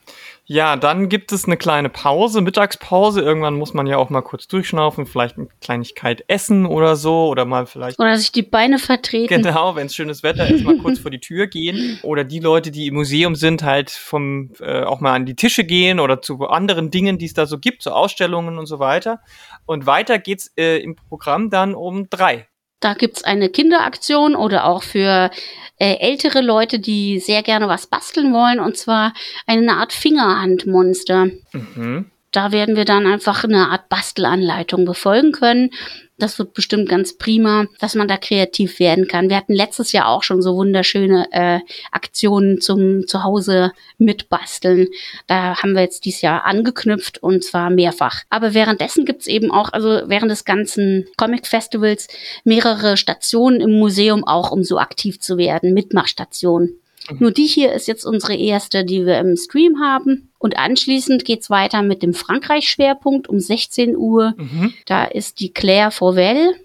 Ja, 0.44 0.74
dann 0.76 1.08
gibt 1.08 1.30
es 1.30 1.44
eine 1.44 1.56
kleine 1.56 1.88
Pause, 1.88 2.40
Mittagspause. 2.40 3.20
Irgendwann 3.20 3.54
muss 3.54 3.74
man 3.74 3.86
ja 3.86 3.96
auch 3.96 4.10
mal 4.10 4.22
kurz 4.22 4.48
durchschnaufen, 4.48 5.06
vielleicht 5.06 5.38
eine 5.38 5.46
Kleinigkeit 5.60 6.24
essen 6.26 6.66
oder 6.66 6.96
so 6.96 7.28
oder 7.28 7.44
mal 7.44 7.66
vielleicht. 7.66 8.00
Oder 8.00 8.18
sich 8.18 8.32
die 8.32 8.42
Beine 8.42 8.80
vertreten. 8.80 9.42
Genau, 9.42 9.76
wenn 9.76 9.86
es 9.86 9.94
schönes 9.94 10.24
Wetter 10.24 10.48
ist, 10.48 10.64
mal 10.64 10.76
kurz 10.78 10.98
vor 10.98 11.12
die 11.12 11.20
Tür 11.20 11.46
gehen. 11.46 12.00
Oder 12.02 12.24
die 12.24 12.40
Leute, 12.40 12.70
die 12.70 12.88
im 12.88 12.94
Museum 12.94 13.34
sind, 13.34 13.62
halt 13.62 13.90
vom 13.90 14.50
äh, 14.60 14.82
auch 14.82 15.00
mal 15.00 15.14
an 15.14 15.26
die 15.26 15.36
Tische 15.36 15.64
gehen 15.64 16.00
oder 16.00 16.20
zu 16.20 16.40
anderen 16.48 16.90
Dingen, 16.90 17.18
die 17.18 17.26
es 17.26 17.34
da 17.34 17.46
so 17.46 17.58
gibt, 17.58 17.82
so 17.82 17.90
Ausstellungen 17.90 18.58
und 18.58 18.66
so 18.66 18.78
weiter. 18.78 19.20
Und 19.66 19.86
weiter 19.86 20.18
geht's 20.18 20.52
äh, 20.56 20.78
im 20.78 20.96
Programm 20.96 21.50
dann 21.50 21.74
um 21.74 22.08
drei. 22.10 22.48
Da 22.82 22.94
gibt's 22.94 23.22
eine 23.22 23.48
Kinderaktion 23.48 24.34
oder 24.34 24.66
auch 24.66 24.82
für 24.82 25.30
äh, 25.78 25.94
ältere 26.00 26.40
Leute, 26.42 26.78
die 26.78 27.20
sehr 27.20 27.42
gerne 27.42 27.68
was 27.68 27.86
basteln 27.86 28.34
wollen, 28.34 28.60
und 28.60 28.76
zwar 28.76 29.14
eine 29.46 29.76
Art 29.76 29.92
Fingerhandmonster. 29.92 31.28
Mhm. 31.52 32.11
Da 32.32 32.50
werden 32.50 32.76
wir 32.76 32.86
dann 32.86 33.06
einfach 33.06 33.44
eine 33.44 33.68
Art 33.68 33.88
Bastelanleitung 33.90 34.86
befolgen 34.86 35.32
können. 35.32 35.70
Das 36.18 36.38
wird 36.38 36.54
bestimmt 36.54 36.88
ganz 36.88 37.18
prima, 37.18 37.66
dass 37.78 37.94
man 37.94 38.08
da 38.08 38.16
kreativ 38.16 38.78
werden 38.78 39.06
kann. 39.06 39.28
Wir 39.28 39.36
hatten 39.36 39.52
letztes 39.54 39.92
Jahr 39.92 40.08
auch 40.08 40.22
schon 40.22 40.40
so 40.40 40.56
wunderschöne 40.56 41.26
äh, 41.32 41.58
Aktionen 41.90 42.60
zum 42.60 43.06
Zuhause 43.06 43.72
mitbasteln. 43.98 44.88
Da 45.26 45.60
haben 45.60 45.74
wir 45.74 45.82
jetzt 45.82 46.04
dieses 46.04 46.22
Jahr 46.22 46.44
angeknüpft 46.44 47.22
und 47.22 47.44
zwar 47.44 47.70
mehrfach. 47.70 48.22
Aber 48.30 48.54
währenddessen 48.54 49.04
gibt's 49.04 49.26
eben 49.26 49.50
auch, 49.50 49.72
also 49.72 50.02
während 50.06 50.30
des 50.30 50.44
ganzen 50.44 51.06
Comic-Festivals, 51.16 52.08
mehrere 52.44 52.96
Stationen 52.96 53.60
im 53.60 53.78
Museum 53.78 54.24
auch, 54.24 54.52
um 54.52 54.62
so 54.62 54.78
aktiv 54.78 55.20
zu 55.20 55.36
werden, 55.36 55.74
Mitmachstationen. 55.74 56.78
Mhm. 57.10 57.16
Nur 57.18 57.30
die 57.32 57.46
hier 57.46 57.72
ist 57.72 57.88
jetzt 57.88 58.04
unsere 58.04 58.36
erste, 58.36 58.84
die 58.84 59.06
wir 59.06 59.18
im 59.18 59.36
Stream 59.36 59.80
haben. 59.80 60.30
Und 60.42 60.58
anschließend 60.58 61.24
geht's 61.24 61.50
weiter 61.50 61.82
mit 61.82 62.02
dem 62.02 62.14
Frankreich-Schwerpunkt 62.14 63.28
um 63.28 63.38
16 63.38 63.96
Uhr. 63.96 64.34
Mhm. 64.36 64.74
Da 64.86 65.04
ist 65.04 65.38
die 65.38 65.52
Claire 65.52 65.92
Fauvel, 65.92 66.56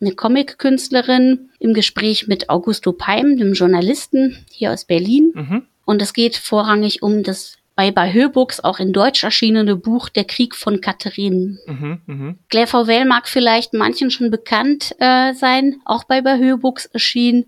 eine 0.00 0.12
Comic-Künstlerin, 0.12 1.50
im 1.58 1.74
Gespräch 1.74 2.28
mit 2.28 2.48
Augusto 2.48 2.92
Peim, 2.92 3.36
dem 3.36 3.52
Journalisten 3.52 4.38
hier 4.50 4.72
aus 4.72 4.86
Berlin. 4.86 5.32
Mhm. 5.34 5.62
Und 5.84 6.00
es 6.00 6.14
geht 6.14 6.36
vorrangig 6.36 7.02
um 7.02 7.22
das 7.22 7.58
bei, 7.74 7.90
bei 7.90 8.10
Höbooks 8.10 8.60
auch 8.60 8.78
in 8.78 8.94
Deutsch 8.94 9.22
erschienene 9.22 9.76
Buch 9.76 10.08
Der 10.08 10.24
Krieg 10.24 10.54
von 10.54 10.80
Katharinen. 10.80 11.58
Mhm, 11.66 12.00
mh. 12.06 12.34
Claire 12.48 12.66
Fauvel 12.66 13.04
mag 13.04 13.28
vielleicht 13.28 13.74
manchen 13.74 14.10
schon 14.10 14.30
bekannt 14.30 14.96
äh, 14.98 15.34
sein, 15.34 15.82
auch 15.84 16.04
bei 16.04 16.22
bei 16.22 16.38
Höbooks 16.38 16.86
erschienen 16.86 17.44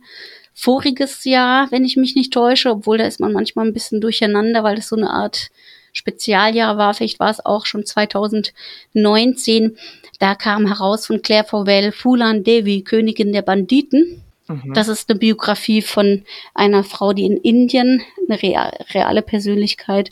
voriges 0.58 1.22
Jahr, 1.22 1.70
wenn 1.70 1.84
ich 1.84 1.96
mich 1.96 2.16
nicht 2.16 2.32
täusche, 2.32 2.70
obwohl 2.70 2.98
da 2.98 3.04
ist 3.04 3.20
man 3.20 3.32
manchmal 3.32 3.66
ein 3.66 3.72
bisschen 3.72 4.00
durcheinander, 4.00 4.64
weil 4.64 4.74
das 4.74 4.88
so 4.88 4.96
eine 4.96 5.10
Art 5.10 5.50
Spezialjahr 5.92 6.76
war. 6.76 6.94
Vielleicht 6.94 7.20
war 7.20 7.30
es 7.30 7.44
auch 7.44 7.66
schon 7.66 7.84
2019. 7.84 9.76
Da 10.18 10.34
kam 10.34 10.66
heraus 10.66 11.06
von 11.06 11.22
Claire 11.22 11.44
Fauvel 11.44 11.92
Fulan 11.92 12.44
Devi, 12.44 12.82
Königin 12.82 13.32
der 13.32 13.42
Banditen. 13.42 14.22
Mhm. 14.48 14.74
Das 14.74 14.88
ist 14.88 15.08
eine 15.10 15.18
Biografie 15.18 15.82
von 15.82 16.24
einer 16.54 16.84
Frau, 16.84 17.12
die 17.12 17.24
in 17.24 17.36
Indien, 17.36 18.02
eine 18.28 18.42
real, 18.42 18.76
reale 18.92 19.22
Persönlichkeit, 19.22 20.10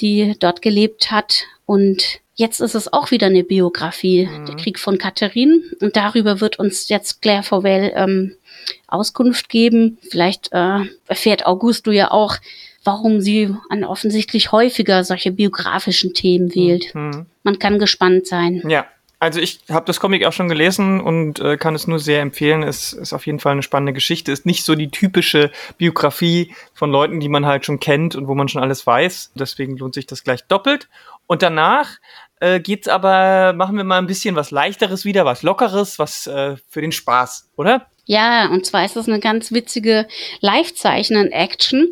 die 0.00 0.34
dort 0.38 0.62
gelebt 0.62 1.10
hat. 1.10 1.44
Und 1.66 2.20
jetzt 2.34 2.60
ist 2.60 2.74
es 2.74 2.92
auch 2.92 3.10
wieder 3.10 3.26
eine 3.26 3.44
Biografie, 3.44 4.26
mhm. 4.26 4.46
der 4.46 4.56
Krieg 4.56 4.78
von 4.78 4.98
Katharine. 4.98 5.60
Und 5.80 5.96
darüber 5.96 6.40
wird 6.40 6.58
uns 6.58 6.88
jetzt 6.88 7.20
Claire 7.20 7.42
Fauvel 7.42 7.92
ähm, 7.94 8.36
Auskunft 8.86 9.48
geben. 9.48 9.98
Vielleicht 10.10 10.52
äh, 10.52 10.80
erfährt 11.06 11.46
Augusto 11.46 11.90
ja 11.90 12.10
auch, 12.10 12.36
warum 12.86 13.20
sie 13.20 13.54
an 13.68 13.84
offensichtlich 13.84 14.52
häufiger 14.52 15.04
solche 15.04 15.32
biografischen 15.32 16.14
Themen 16.14 16.54
wählt. 16.54 16.94
Mhm. 16.94 17.26
Man 17.42 17.58
kann 17.58 17.78
gespannt 17.78 18.26
sein. 18.26 18.62
Ja. 18.68 18.86
Also 19.18 19.40
ich 19.40 19.60
habe 19.70 19.86
das 19.86 19.98
Comic 19.98 20.26
auch 20.26 20.34
schon 20.34 20.50
gelesen 20.50 21.00
und 21.00 21.40
äh, 21.40 21.56
kann 21.56 21.74
es 21.74 21.86
nur 21.86 21.98
sehr 21.98 22.20
empfehlen. 22.20 22.62
Es 22.62 22.92
ist 22.92 23.14
auf 23.14 23.24
jeden 23.24 23.38
Fall 23.38 23.52
eine 23.52 23.62
spannende 23.62 23.94
Geschichte. 23.94 24.30
Ist 24.30 24.44
nicht 24.44 24.62
so 24.62 24.74
die 24.74 24.90
typische 24.90 25.50
Biografie 25.78 26.54
von 26.74 26.90
Leuten, 26.90 27.18
die 27.18 27.30
man 27.30 27.46
halt 27.46 27.64
schon 27.64 27.80
kennt 27.80 28.14
und 28.14 28.28
wo 28.28 28.34
man 28.34 28.48
schon 28.48 28.62
alles 28.62 28.86
weiß. 28.86 29.32
Deswegen 29.34 29.78
lohnt 29.78 29.94
sich 29.94 30.06
das 30.06 30.22
gleich 30.22 30.44
doppelt. 30.46 30.90
Und 31.26 31.40
danach 31.40 31.96
äh, 32.40 32.60
geht's 32.60 32.88
aber, 32.88 33.54
machen 33.54 33.78
wir 33.78 33.84
mal 33.84 33.98
ein 33.98 34.06
bisschen 34.06 34.36
was 34.36 34.50
leichteres 34.50 35.06
wieder, 35.06 35.24
was 35.24 35.42
lockeres, 35.42 35.98
was 35.98 36.26
äh, 36.26 36.56
für 36.68 36.82
den 36.82 36.92
Spaß, 36.92 37.50
oder? 37.56 37.86
Ja, 38.06 38.48
und 38.48 38.64
zwar 38.64 38.84
ist 38.84 38.94
das 38.94 39.08
eine 39.08 39.18
ganz 39.18 39.52
witzige 39.52 40.06
Live-Zeichnen-Action. 40.40 41.88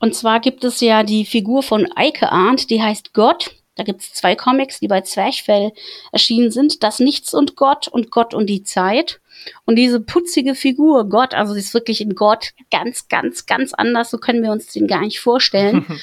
Und 0.00 0.14
zwar 0.14 0.40
gibt 0.40 0.64
es 0.64 0.80
ja 0.80 1.02
die 1.02 1.26
Figur 1.26 1.62
von 1.62 1.86
Eike 1.94 2.32
Arndt, 2.32 2.70
die 2.70 2.82
heißt 2.82 3.12
Gott. 3.12 3.50
Da 3.74 3.84
gibt 3.84 4.00
es 4.00 4.12
zwei 4.12 4.34
Comics, 4.34 4.80
die 4.80 4.88
bei 4.88 5.02
Zwerchfell 5.02 5.72
erschienen 6.10 6.50
sind. 6.50 6.82
Das 6.82 6.98
Nichts 6.98 7.34
und 7.34 7.54
Gott 7.54 7.86
und 7.86 8.10
Gott 8.10 8.34
und 8.34 8.46
die 8.46 8.64
Zeit. 8.64 9.20
Und 9.66 9.76
diese 9.76 10.00
putzige 10.00 10.54
Figur, 10.54 11.08
Gott, 11.08 11.34
also 11.34 11.52
sie 11.52 11.60
ist 11.60 11.74
wirklich 11.74 12.00
in 12.00 12.14
Gott 12.14 12.52
ganz, 12.70 13.08
ganz, 13.08 13.46
ganz 13.46 13.74
anders. 13.74 14.10
So 14.10 14.18
können 14.18 14.42
wir 14.42 14.50
uns 14.50 14.72
den 14.72 14.86
gar 14.88 15.02
nicht 15.02 15.20
vorstellen. 15.20 15.86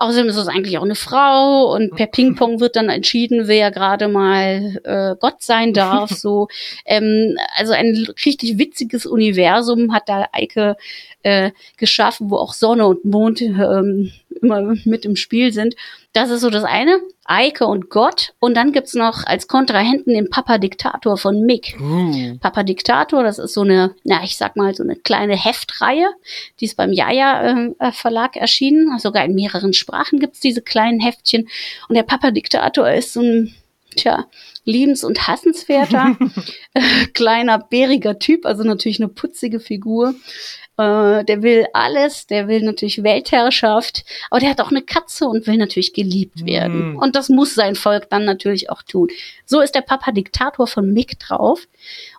Außerdem 0.00 0.28
ist 0.28 0.36
es 0.36 0.46
eigentlich 0.46 0.78
auch 0.78 0.84
eine 0.84 0.94
Frau 0.94 1.74
und 1.74 1.96
per 1.96 2.06
Ping-Pong 2.18 2.60
wird 2.60 2.76
dann 2.76 2.88
entschieden, 2.88 3.48
wer 3.48 3.72
gerade 3.72 4.06
mal 4.06 4.80
äh, 4.84 5.16
Gott 5.20 5.42
sein 5.42 5.72
darf. 5.72 6.10
So, 6.18 6.48
ähm, 6.84 7.36
also 7.56 7.72
ein 7.72 8.08
richtig 8.24 8.58
witziges 8.58 9.06
Universum 9.06 9.92
hat 9.92 10.08
da 10.08 10.26
Eike 10.32 10.76
äh, 11.22 11.52
geschaffen, 11.76 12.30
wo 12.30 12.36
auch 12.36 12.52
Sonne 12.52 12.86
und 12.86 13.04
Mond 13.04 13.40
ähm, 13.40 14.10
immer 14.42 14.74
mit 14.84 15.04
im 15.04 15.16
Spiel 15.16 15.52
sind. 15.52 15.74
Das 16.12 16.30
ist 16.30 16.40
so 16.40 16.50
das 16.50 16.64
eine. 16.64 17.00
Eike 17.24 17.66
und 17.66 17.90
Gott. 17.90 18.32
Und 18.40 18.56
dann 18.56 18.72
gibt's 18.72 18.94
noch 18.94 19.24
als 19.24 19.48
Kontrahenten 19.48 20.14
den 20.14 20.30
Papa 20.30 20.58
Diktator 20.58 21.18
von 21.18 21.42
Mick. 21.42 21.76
Uh. 21.80 22.38
Papa 22.38 22.62
Diktator, 22.62 23.22
das 23.22 23.38
ist 23.38 23.54
so 23.54 23.60
eine, 23.62 23.94
na, 24.04 24.24
ich 24.24 24.36
sag 24.36 24.56
mal, 24.56 24.74
so 24.74 24.82
eine 24.82 24.96
kleine 24.96 25.36
Heftreihe. 25.36 26.08
Die 26.60 26.64
ist 26.64 26.76
beim 26.76 26.92
Jaja 26.92 27.72
äh, 27.78 27.92
Verlag 27.92 28.36
erschienen. 28.36 28.98
Sogar 28.98 29.24
in 29.24 29.34
mehreren 29.34 29.74
Sprachen 29.74 30.18
gibt's 30.18 30.40
diese 30.40 30.62
kleinen 30.62 31.00
Heftchen. 31.00 31.48
Und 31.88 31.94
der 31.94 32.02
Papa 32.02 32.30
Diktator 32.30 32.90
ist 32.90 33.12
so 33.12 33.20
ein, 33.20 33.54
tja, 33.94 34.26
liebens- 34.64 35.04
und 35.04 35.26
hassenswerter, 35.26 36.16
äh, 36.74 37.06
kleiner, 37.14 37.58
bäriger 37.58 38.18
Typ, 38.18 38.46
also 38.46 38.62
natürlich 38.62 39.00
eine 39.00 39.08
putzige 39.08 39.60
Figur. 39.60 40.14
Äh, 40.78 41.24
der 41.24 41.42
will 41.42 41.66
alles, 41.72 42.28
der 42.28 42.46
will 42.46 42.62
natürlich 42.62 43.02
Weltherrschaft, 43.02 44.04
aber 44.30 44.38
der 44.38 44.50
hat 44.50 44.60
auch 44.60 44.70
eine 44.70 44.82
Katze 44.82 45.26
und 45.26 45.48
will 45.48 45.56
natürlich 45.56 45.92
geliebt 45.92 46.46
werden. 46.46 46.92
Mm. 46.92 46.98
Und 46.98 47.16
das 47.16 47.28
muss 47.28 47.56
sein 47.56 47.74
Volk 47.74 48.08
dann 48.10 48.24
natürlich 48.24 48.70
auch 48.70 48.82
tun. 48.84 49.08
So 49.44 49.60
ist 49.60 49.74
der 49.74 49.80
Papa 49.80 50.12
Diktator 50.12 50.68
von 50.68 50.92
Mick 50.92 51.18
drauf. 51.18 51.66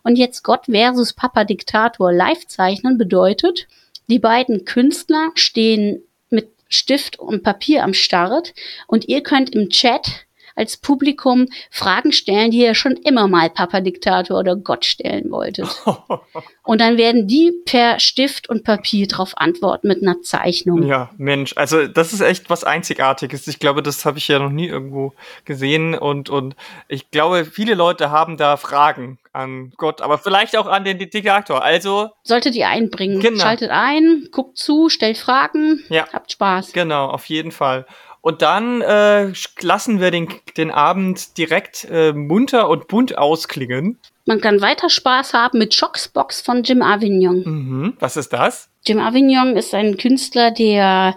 Und 0.03 0.17
jetzt 0.17 0.43
Gott 0.43 0.65
versus 0.65 1.13
Papa 1.13 1.45
Diktator 1.45 2.11
live 2.11 2.45
zeichnen 2.47 2.97
bedeutet, 2.97 3.67
die 4.07 4.19
beiden 4.19 4.65
Künstler 4.65 5.29
stehen 5.35 6.03
mit 6.29 6.49
Stift 6.67 7.17
und 7.17 7.43
Papier 7.43 7.85
am 7.85 7.93
Start 7.93 8.53
und 8.87 9.07
ihr 9.07 9.23
könnt 9.23 9.51
im 9.51 9.69
Chat 9.69 10.25
als 10.59 10.77
Publikum 10.77 11.47
Fragen 11.71 12.11
stellen, 12.11 12.51
die 12.51 12.59
ihr 12.59 12.75
schon 12.75 12.93
immer 12.97 13.27
mal 13.27 13.49
Papa 13.49 13.79
Diktator 13.79 14.37
oder 14.37 14.55
Gott 14.57 14.85
stellen 14.85 15.31
wolltet. 15.31 15.69
und 16.63 16.81
dann 16.81 16.97
werden 16.97 17.27
die 17.27 17.53
per 17.65 17.99
Stift 17.99 18.49
und 18.49 18.63
Papier 18.63 19.07
drauf 19.07 19.37
antworten 19.37 19.87
mit 19.87 20.01
einer 20.01 20.21
Zeichnung. 20.21 20.83
Ja, 20.83 21.09
Mensch, 21.17 21.53
also 21.55 21.87
das 21.87 22.13
ist 22.13 22.21
echt 22.21 22.49
was 22.49 22.63
Einzigartiges. 22.63 23.47
Ich 23.47 23.59
glaube, 23.59 23.81
das 23.81 24.05
habe 24.05 24.17
ich 24.17 24.27
ja 24.27 24.37
noch 24.39 24.51
nie 24.51 24.67
irgendwo 24.67 25.13
gesehen 25.45 25.95
und, 25.95 26.29
und 26.29 26.55
ich 26.89 27.09
glaube, 27.09 27.45
viele 27.45 27.73
Leute 27.73 28.11
haben 28.11 28.35
da 28.35 28.57
Fragen 28.57 29.17
an 29.31 29.71
Gott, 29.77 30.01
aber 30.01 30.17
vielleicht 30.17 30.57
auch 30.57 30.67
an 30.67 30.83
den 30.83 30.97
Diktator. 30.97 31.63
Also 31.63 32.09
solltet 32.23 32.55
ihr 32.55 32.67
einbringen. 32.67 33.21
Genau. 33.21 33.39
Schaltet 33.39 33.69
ein, 33.71 34.27
guckt 34.31 34.57
zu, 34.57 34.89
stellt 34.89 35.17
Fragen, 35.17 35.83
ja. 35.89 36.07
habt 36.11 36.31
Spaß. 36.31 36.73
Genau, 36.73 37.07
auf 37.07 37.25
jeden 37.25 37.51
Fall. 37.51 37.85
Und 38.21 38.41
dann 38.41 38.81
äh, 38.81 39.31
lassen 39.61 39.99
wir 39.99 40.11
den, 40.11 40.27
den 40.57 40.71
Abend 40.71 41.37
direkt 41.37 41.87
äh, 41.89 42.11
munter 42.11 42.69
und 42.69 42.87
bunt 42.87 43.17
ausklingen. 43.17 43.97
Man 44.25 44.41
kann 44.41 44.61
weiter 44.61 44.89
Spaß 44.89 45.33
haben 45.33 45.57
mit 45.57 45.73
Shocksbox 45.73 46.41
von 46.41 46.63
Jim 46.63 46.81
Avignon. 46.81 47.43
Mhm. 47.45 47.97
Was 47.99 48.17
ist 48.17 48.33
das? 48.33 48.69
Jim 48.85 48.99
Avignon 48.99 49.55
ist 49.55 49.73
ein 49.73 49.97
Künstler, 49.97 50.51
der 50.51 51.15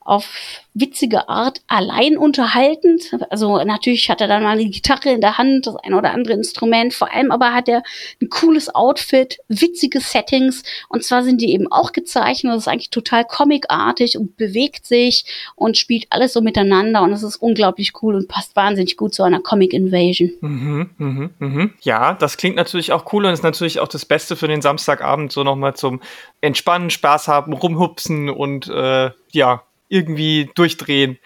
auf 0.00 0.63
witzige 0.74 1.28
Art 1.28 1.62
allein 1.68 2.18
unterhaltend. 2.18 3.16
Also 3.30 3.62
natürlich 3.62 4.10
hat 4.10 4.20
er 4.20 4.26
dann 4.26 4.42
mal 4.42 4.50
eine 4.50 4.68
Gitarre 4.68 5.12
in 5.12 5.20
der 5.20 5.38
Hand, 5.38 5.66
das 5.66 5.76
ein 5.76 5.94
oder 5.94 6.10
andere 6.10 6.34
Instrument. 6.34 6.92
Vor 6.92 7.12
allem 7.12 7.30
aber 7.30 7.54
hat 7.54 7.68
er 7.68 7.84
ein 8.20 8.28
cooles 8.28 8.74
Outfit, 8.74 9.38
witzige 9.48 10.00
Settings. 10.00 10.64
Und 10.88 11.04
zwar 11.04 11.22
sind 11.22 11.40
die 11.40 11.52
eben 11.52 11.70
auch 11.70 11.92
gezeichnet. 11.92 12.52
Das 12.52 12.62
ist 12.62 12.68
eigentlich 12.68 12.90
total 12.90 13.24
comicartig 13.24 14.18
und 14.18 14.36
bewegt 14.36 14.84
sich 14.84 15.24
und 15.54 15.78
spielt 15.78 16.06
alles 16.10 16.32
so 16.32 16.40
miteinander. 16.40 17.02
Und 17.02 17.12
es 17.12 17.22
ist 17.22 17.36
unglaublich 17.36 17.92
cool 18.02 18.16
und 18.16 18.28
passt 18.28 18.56
wahnsinnig 18.56 18.96
gut 18.96 19.14
zu 19.14 19.22
einer 19.22 19.40
Comic 19.40 19.72
Invasion. 19.72 20.32
Mhm, 20.40 20.90
mhm, 20.98 21.30
mhm. 21.38 21.74
Ja, 21.82 22.14
das 22.14 22.36
klingt 22.36 22.56
natürlich 22.56 22.90
auch 22.90 23.12
cool 23.12 23.24
und 23.26 23.32
ist 23.32 23.44
natürlich 23.44 23.78
auch 23.78 23.88
das 23.88 24.04
Beste 24.04 24.34
für 24.34 24.48
den 24.48 24.60
Samstagabend, 24.60 25.30
so 25.30 25.44
nochmal 25.44 25.74
zum 25.76 26.00
Entspannen, 26.40 26.90
Spaß 26.90 27.28
haben, 27.28 27.52
rumhupsen 27.52 28.28
und 28.28 28.68
äh, 28.68 29.10
ja, 29.30 29.62
irgendwie 29.94 30.50
durchdrehen. 30.56 31.18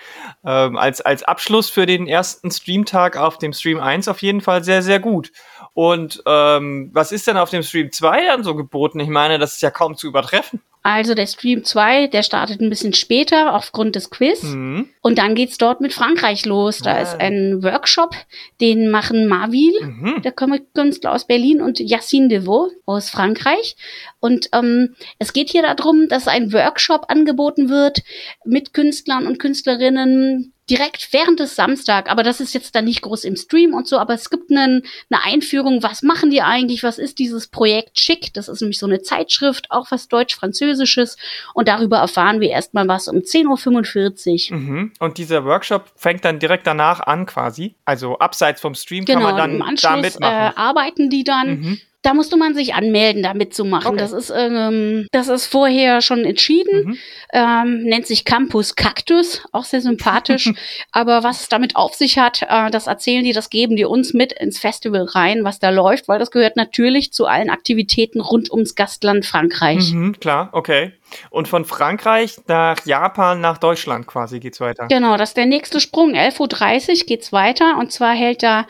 Ähm, 0.44 0.76
als, 0.76 1.00
als 1.00 1.22
Abschluss 1.22 1.70
für 1.70 1.86
den 1.86 2.06
ersten 2.06 2.50
Streamtag 2.50 3.16
auf 3.16 3.38
dem 3.38 3.54
Stream 3.54 3.80
1 3.80 4.08
auf 4.08 4.20
jeden 4.20 4.42
Fall 4.42 4.62
sehr, 4.62 4.82
sehr 4.82 5.00
gut. 5.00 5.32
Und 5.72 6.22
ähm, 6.26 6.90
was 6.92 7.10
ist 7.10 7.26
denn 7.26 7.38
auf 7.38 7.50
dem 7.50 7.62
Stream 7.62 7.90
2 7.90 8.26
dann 8.26 8.44
so 8.44 8.54
geboten? 8.54 9.00
Ich 9.00 9.08
meine, 9.08 9.38
das 9.38 9.54
ist 9.54 9.62
ja 9.62 9.70
kaum 9.70 9.96
zu 9.96 10.06
übertreffen, 10.06 10.60
Also 10.82 11.14
der 11.14 11.26
Stream 11.26 11.64
2, 11.64 12.06
der 12.06 12.22
startet 12.22 12.60
ein 12.60 12.70
bisschen 12.70 12.94
später 12.94 13.54
aufgrund 13.54 13.94
des 13.96 14.10
Quiz. 14.10 14.42
Mhm. 14.42 14.88
Und 15.02 15.18
dann 15.18 15.34
geht's 15.34 15.58
dort 15.58 15.80
mit 15.80 15.92
Frankreich 15.92 16.46
los. 16.46 16.78
Da 16.78 16.92
Ah. 16.94 17.00
ist 17.02 17.20
ein 17.20 17.62
Workshop, 17.62 18.14
den 18.60 18.90
machen 18.90 19.26
Marvil, 19.26 19.72
Mhm. 19.82 20.22
der 20.22 20.32
Comic-Künstler 20.32 21.12
aus 21.12 21.26
Berlin, 21.26 21.60
und 21.60 21.78
Yacine 21.80 22.28
Devaux 22.28 22.70
aus 22.86 23.10
Frankreich. 23.10 23.76
Und 24.20 24.48
ähm, 24.52 24.94
es 25.18 25.32
geht 25.32 25.50
hier 25.50 25.62
darum, 25.62 26.08
dass 26.08 26.28
ein 26.28 26.52
Workshop 26.52 27.06
angeboten 27.08 27.68
wird 27.68 27.98
mit 28.44 28.72
Künstlern 28.72 29.26
und 29.26 29.38
Künstlerinnen 29.38 30.52
direkt 30.70 31.12
während 31.12 31.40
des 31.40 31.54
Samstag. 31.56 32.10
Aber 32.10 32.22
das 32.22 32.40
ist 32.40 32.54
jetzt 32.54 32.74
dann 32.74 32.84
nicht 32.84 33.02
groß 33.02 33.24
im 33.24 33.36
Stream 33.36 33.74
und 33.74 33.86
so. 33.88 33.98
Aber 33.98 34.14
es 34.14 34.30
gibt 34.30 34.50
einen, 34.50 34.82
eine 35.10 35.24
Einführung. 35.24 35.82
Was 35.82 36.02
machen 36.02 36.30
die 36.30 36.42
eigentlich? 36.42 36.82
Was 36.82 36.98
ist 36.98 37.18
dieses 37.18 37.48
Projekt 37.48 37.98
Schick? 37.98 38.32
Das 38.34 38.48
ist 38.48 38.60
nämlich 38.60 38.78
so 38.78 38.86
eine 38.86 39.02
Zeitschrift, 39.02 39.70
auch 39.70 39.90
was 39.90 40.08
Deutsch-Französisches. 40.08 41.16
Und 41.54 41.68
darüber 41.68 41.98
erfahren 41.98 42.40
wir 42.40 42.50
erstmal 42.50 42.86
was 42.88 43.08
um 43.08 43.16
10.45 43.18 44.52
Uhr. 44.52 44.56
Mhm. 44.58 44.92
Und 44.98 45.18
dieser 45.18 45.44
Workshop 45.44 45.90
fängt 45.96 46.24
dann 46.24 46.38
direkt 46.38 46.66
danach 46.66 47.00
an 47.00 47.26
quasi. 47.26 47.74
Also 47.84 48.18
abseits 48.18 48.60
vom 48.60 48.74
Stream 48.74 49.04
kann 49.04 49.16
Genau, 49.18 49.28
man 49.28 49.36
dann 49.36 49.52
im 49.52 49.58
da 49.60 49.64
Anschluss 49.66 49.92
äh, 49.92 50.00
mitmachen. 50.02 50.56
arbeiten 50.56 51.10
die 51.10 51.24
dann. 51.24 51.48
Mhm. 51.60 51.80
Da 52.02 52.14
musste 52.14 52.36
man 52.36 52.54
sich 52.54 52.74
anmelden, 52.74 53.24
da 53.24 53.34
mitzumachen. 53.34 53.88
Okay. 53.88 53.98
Das 53.98 54.12
ist, 54.12 54.32
ähm, 54.34 55.06
das 55.10 55.26
ist 55.26 55.46
vorher 55.46 56.00
schon 56.00 56.24
entschieden. 56.24 56.84
Mhm. 56.84 56.98
Ähm, 57.32 57.82
nennt 57.82 58.06
sich 58.06 58.24
Campus 58.24 58.76
Cactus, 58.76 59.42
auch 59.50 59.64
sehr 59.64 59.80
sympathisch. 59.80 60.52
Aber 60.92 61.24
was 61.24 61.42
es 61.42 61.48
damit 61.48 61.74
auf 61.74 61.94
sich 61.94 62.18
hat, 62.18 62.42
äh, 62.48 62.70
das 62.70 62.86
erzählen 62.86 63.24
die, 63.24 63.32
das 63.32 63.50
geben 63.50 63.74
die 63.74 63.84
uns 63.84 64.14
mit 64.14 64.32
ins 64.32 64.60
Festival 64.60 65.06
rein, 65.06 65.42
was 65.42 65.58
da 65.58 65.70
läuft, 65.70 66.06
weil 66.06 66.20
das 66.20 66.30
gehört 66.30 66.56
natürlich 66.56 67.12
zu 67.12 67.26
allen 67.26 67.50
Aktivitäten 67.50 68.20
rund 68.20 68.50
ums 68.52 68.76
Gastland 68.76 69.26
Frankreich. 69.26 69.92
Mhm, 69.92 70.20
klar, 70.20 70.50
okay. 70.52 70.92
Und 71.30 71.48
von 71.48 71.64
Frankreich 71.64 72.36
nach 72.46 72.84
Japan, 72.84 73.40
nach 73.40 73.58
Deutschland 73.58 74.06
quasi 74.06 74.40
geht's 74.40 74.60
weiter. 74.60 74.86
Genau, 74.88 75.16
das 75.16 75.30
ist 75.30 75.36
der 75.36 75.46
nächste 75.46 75.80
Sprung. 75.80 76.14
11.30 76.14 76.88
Uhr 77.00 77.06
geht's 77.06 77.32
weiter. 77.32 77.78
Und 77.78 77.92
zwar 77.92 78.14
hält 78.14 78.42
da 78.42 78.66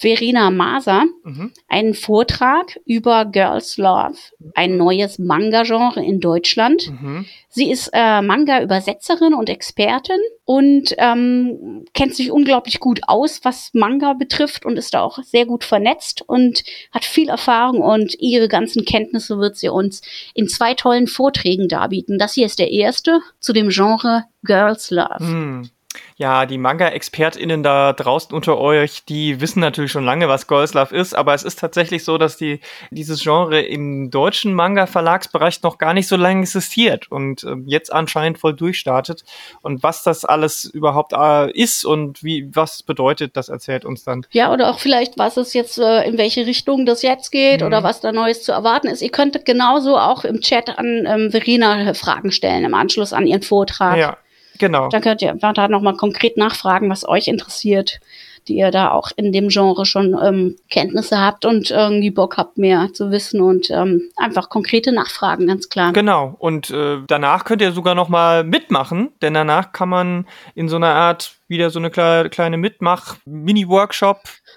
Verena 0.00 0.50
Maser 0.50 1.04
Mhm. 1.24 1.52
einen 1.68 1.92
Vortrag 1.92 2.80
über 2.86 3.26
Girls 3.26 3.76
Love, 3.76 4.16
ein 4.54 4.78
neues 4.78 5.18
Manga-Genre 5.18 6.02
in 6.02 6.20
Deutschland. 6.20 6.90
Mhm. 6.90 7.26
Sie 7.50 7.70
ist 7.70 7.90
äh, 7.92 8.22
Manga-Übersetzerin 8.22 9.34
und 9.34 9.50
Expertin 9.50 10.20
und 10.46 10.94
ähm, 10.96 11.84
kennt 11.92 12.14
sich 12.14 12.30
unglaublich 12.30 12.80
gut 12.80 13.00
aus, 13.08 13.40
was 13.42 13.70
Manga 13.74 14.14
betrifft 14.14 14.64
und 14.64 14.78
ist 14.78 14.94
da 14.94 15.02
auch 15.02 15.18
sehr 15.22 15.44
gut 15.44 15.64
vernetzt 15.64 16.22
und 16.26 16.64
hat 16.92 17.04
viel 17.04 17.28
Erfahrung 17.28 17.82
und 17.82 18.16
ihre 18.20 18.48
ganzen 18.48 18.86
Kenntnisse 18.86 19.38
wird 19.38 19.56
sie 19.56 19.68
uns 19.68 20.00
in 20.32 20.48
zwei 20.48 20.72
tollen 20.72 21.08
Vorträgen 21.08 21.68
darbieten. 21.68 22.18
Das 22.18 22.32
hier 22.32 22.46
ist 22.46 22.58
der 22.58 22.70
erste 22.70 23.20
zu 23.38 23.52
dem 23.52 23.68
Genre 23.68 24.24
Girls 24.44 24.90
Love. 24.90 25.18
Hm. 25.18 25.70
Ja, 26.20 26.44
die 26.44 26.58
Manga-ExpertInnen 26.58 27.62
da 27.62 27.94
draußen 27.94 28.34
unter 28.36 28.58
euch, 28.58 29.06
die 29.06 29.40
wissen 29.40 29.60
natürlich 29.60 29.90
schon 29.90 30.04
lange, 30.04 30.28
was 30.28 30.46
Girls 30.46 30.74
Love 30.74 30.94
ist, 30.94 31.14
aber 31.14 31.32
es 31.32 31.44
ist 31.44 31.58
tatsächlich 31.58 32.04
so, 32.04 32.18
dass 32.18 32.36
die, 32.36 32.60
dieses 32.90 33.22
Genre 33.22 33.62
im 33.62 34.10
deutschen 34.10 34.52
Manga-Verlagsbereich 34.52 35.62
noch 35.62 35.78
gar 35.78 35.94
nicht 35.94 36.08
so 36.08 36.16
lange 36.16 36.42
existiert 36.42 37.10
und 37.10 37.42
ähm, 37.44 37.64
jetzt 37.66 37.90
anscheinend 37.90 38.36
voll 38.36 38.52
durchstartet. 38.52 39.24
Und 39.62 39.82
was 39.82 40.02
das 40.02 40.26
alles 40.26 40.66
überhaupt 40.66 41.14
äh, 41.14 41.50
ist 41.52 41.86
und 41.86 42.22
wie, 42.22 42.50
was 42.54 42.74
es 42.74 42.82
bedeutet, 42.82 43.34
das 43.38 43.48
erzählt 43.48 43.86
uns 43.86 44.04
dann. 44.04 44.26
Ja, 44.30 44.52
oder 44.52 44.68
auch 44.68 44.78
vielleicht, 44.78 45.16
was 45.16 45.38
es 45.38 45.54
jetzt, 45.54 45.78
äh, 45.78 46.02
in 46.02 46.18
welche 46.18 46.44
Richtung 46.44 46.84
das 46.84 47.00
jetzt 47.00 47.30
geht 47.30 47.62
Mhm. 47.62 47.66
oder 47.66 47.82
was 47.82 48.02
da 48.02 48.12
Neues 48.12 48.42
zu 48.42 48.52
erwarten 48.52 48.88
ist. 48.88 49.00
Ihr 49.00 49.08
könntet 49.10 49.46
genauso 49.46 49.96
auch 49.96 50.24
im 50.24 50.42
Chat 50.42 50.78
an 50.78 51.06
ähm, 51.06 51.30
Verena 51.30 51.94
Fragen 51.94 52.30
stellen 52.30 52.66
im 52.66 52.74
Anschluss 52.74 53.14
an 53.14 53.26
ihren 53.26 53.40
Vortrag. 53.40 53.96
Ja, 53.96 54.18
genau. 54.60 54.88
Da 54.88 55.00
könnt 55.00 55.22
ihr 55.22 55.30
einfach 55.30 55.52
da 55.52 55.66
nochmal 55.66 55.96
konkret 55.96 56.36
nachfragen, 56.36 56.88
was 56.88 57.08
euch 57.08 57.26
interessiert, 57.26 57.98
die 58.46 58.56
ihr 58.56 58.70
da 58.70 58.92
auch 58.92 59.10
in 59.16 59.32
dem 59.32 59.48
Genre 59.48 59.84
schon 59.84 60.16
ähm, 60.22 60.56
Kenntnisse 60.70 61.18
habt 61.18 61.44
und 61.44 61.70
irgendwie 61.70 62.10
Bock 62.10 62.36
habt, 62.36 62.58
mehr 62.58 62.88
zu 62.92 63.10
wissen 63.10 63.40
und 63.40 63.70
ähm, 63.70 64.02
einfach 64.16 64.48
konkrete 64.48 64.92
Nachfragen, 64.92 65.48
ganz 65.48 65.68
klar. 65.68 65.92
Genau. 65.92 66.36
Und 66.38 66.70
äh, 66.70 66.98
danach 67.06 67.44
könnt 67.44 67.62
ihr 67.62 67.72
sogar 67.72 67.94
noch 67.94 68.08
mal 68.08 68.44
mitmachen, 68.44 69.10
denn 69.20 69.34
danach 69.34 69.72
kann 69.72 69.88
man 69.88 70.26
in 70.54 70.68
so 70.68 70.76
einer 70.76 70.94
Art 70.94 71.34
wieder 71.48 71.70
so 71.70 71.80
eine 71.80 71.90
kleine, 71.90 72.30
kleine 72.30 72.56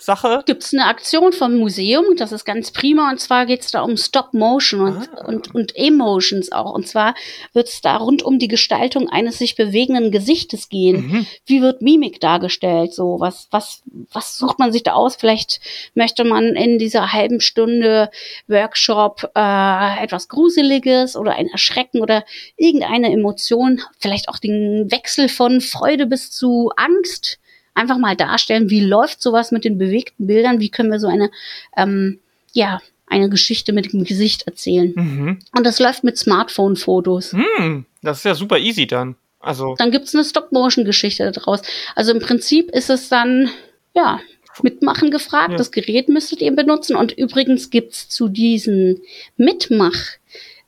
Mitmach-Mini-Workshop-Sache. 0.03 0.43
Gibt 0.45 0.63
es 0.63 0.73
eine 0.73 0.85
Aktion 0.85 1.33
vom 1.33 1.55
Museum, 1.57 2.05
das 2.17 2.31
ist 2.31 2.45
ganz 2.45 2.71
prima, 2.71 3.09
und 3.09 3.19
zwar 3.19 3.45
geht 3.45 3.61
es 3.61 3.71
da 3.71 3.81
um 3.81 3.97
Stop-Motion 3.97 4.81
und, 4.81 5.09
Ah. 5.13 5.25
und, 5.25 5.55
und 5.55 5.75
Emotions 5.75 6.51
auch. 6.51 6.73
Und 6.73 6.87
zwar 6.87 7.15
wird 7.53 7.67
es 7.67 7.81
da 7.81 7.97
rund 7.97 8.23
um 8.23 8.39
die 8.39 8.47
Gestaltung 8.47 9.09
eines 9.09 9.37
sich 9.37 9.55
bewegenden 9.55 10.11
Gesichtes 10.11 10.69
gehen. 10.69 11.07
Mhm. 11.07 11.27
Wie 11.45 11.61
wird 11.61 11.81
Mimik 11.81 12.19
dargestellt? 12.19 12.93
So, 12.93 13.19
was, 13.19 13.47
was, 13.51 13.81
was 14.11 14.37
sucht 14.37 14.59
man 14.59 14.71
sich 14.71 14.83
da 14.83 14.93
aus? 14.93 15.15
Vielleicht 15.15 15.59
möchte 15.95 16.23
man 16.23 16.55
in 16.55 16.77
dieser 16.77 17.13
halben 17.13 17.39
Stunde 17.39 18.09
Workshop 18.47 19.31
äh, 19.35 20.03
etwas 20.03 20.27
Gruseliges 20.27 21.15
oder 21.15 21.33
ein 21.35 21.47
Erschrecken 21.47 22.01
oder 22.01 22.23
irgendeine 22.57 23.11
Emotion, 23.11 23.81
vielleicht 23.99 24.29
auch 24.29 24.39
den 24.39 24.91
Wechsel 24.91 25.29
von 25.29 25.61
Freude 25.61 26.05
bis 26.05 26.31
zu 26.31 26.71
Angst 26.75 27.39
einfach 27.73 27.97
mal 27.97 28.15
darstellen, 28.15 28.69
wie 28.69 28.81
läuft 28.81 29.21
sowas 29.21 29.51
mit 29.51 29.65
den 29.65 29.77
bewegten 29.77 30.27
Bildern, 30.27 30.59
wie 30.59 30.69
können 30.69 30.91
wir 30.91 30.99
so 30.99 31.07
eine, 31.07 31.31
ähm, 31.75 32.19
ja, 32.53 32.81
eine 33.07 33.29
Geschichte 33.29 33.73
mit 33.73 33.93
dem 33.93 34.03
Gesicht 34.03 34.43
erzählen. 34.43 34.93
Mhm. 34.95 35.39
Und 35.55 35.65
das 35.65 35.79
läuft 35.79 36.03
mit 36.03 36.17
Smartphone-Fotos. 36.17 37.33
Hm, 37.33 37.85
das 38.01 38.19
ist 38.19 38.25
ja 38.25 38.35
super 38.35 38.57
easy 38.57 38.87
dann. 38.87 39.15
Also, 39.39 39.75
Dann 39.77 39.91
gibt's 39.91 40.15
eine 40.15 40.23
Stop-Motion-Geschichte 40.23 41.29
daraus. 41.31 41.61
Also 41.95 42.13
im 42.13 42.19
Prinzip 42.19 42.71
ist 42.71 42.89
es 42.89 43.09
dann, 43.09 43.49
ja, 43.93 44.19
mitmachen 44.61 45.11
gefragt. 45.11 45.51
Ja. 45.51 45.57
Das 45.57 45.71
Gerät 45.71 46.09
müsstet 46.09 46.41
ihr 46.41 46.55
benutzen. 46.55 46.95
Und 46.95 47.11
übrigens 47.11 47.69
gibt's 47.69 48.07
zu 48.07 48.29
diesen 48.29 49.01
Mitmach- 49.37 50.17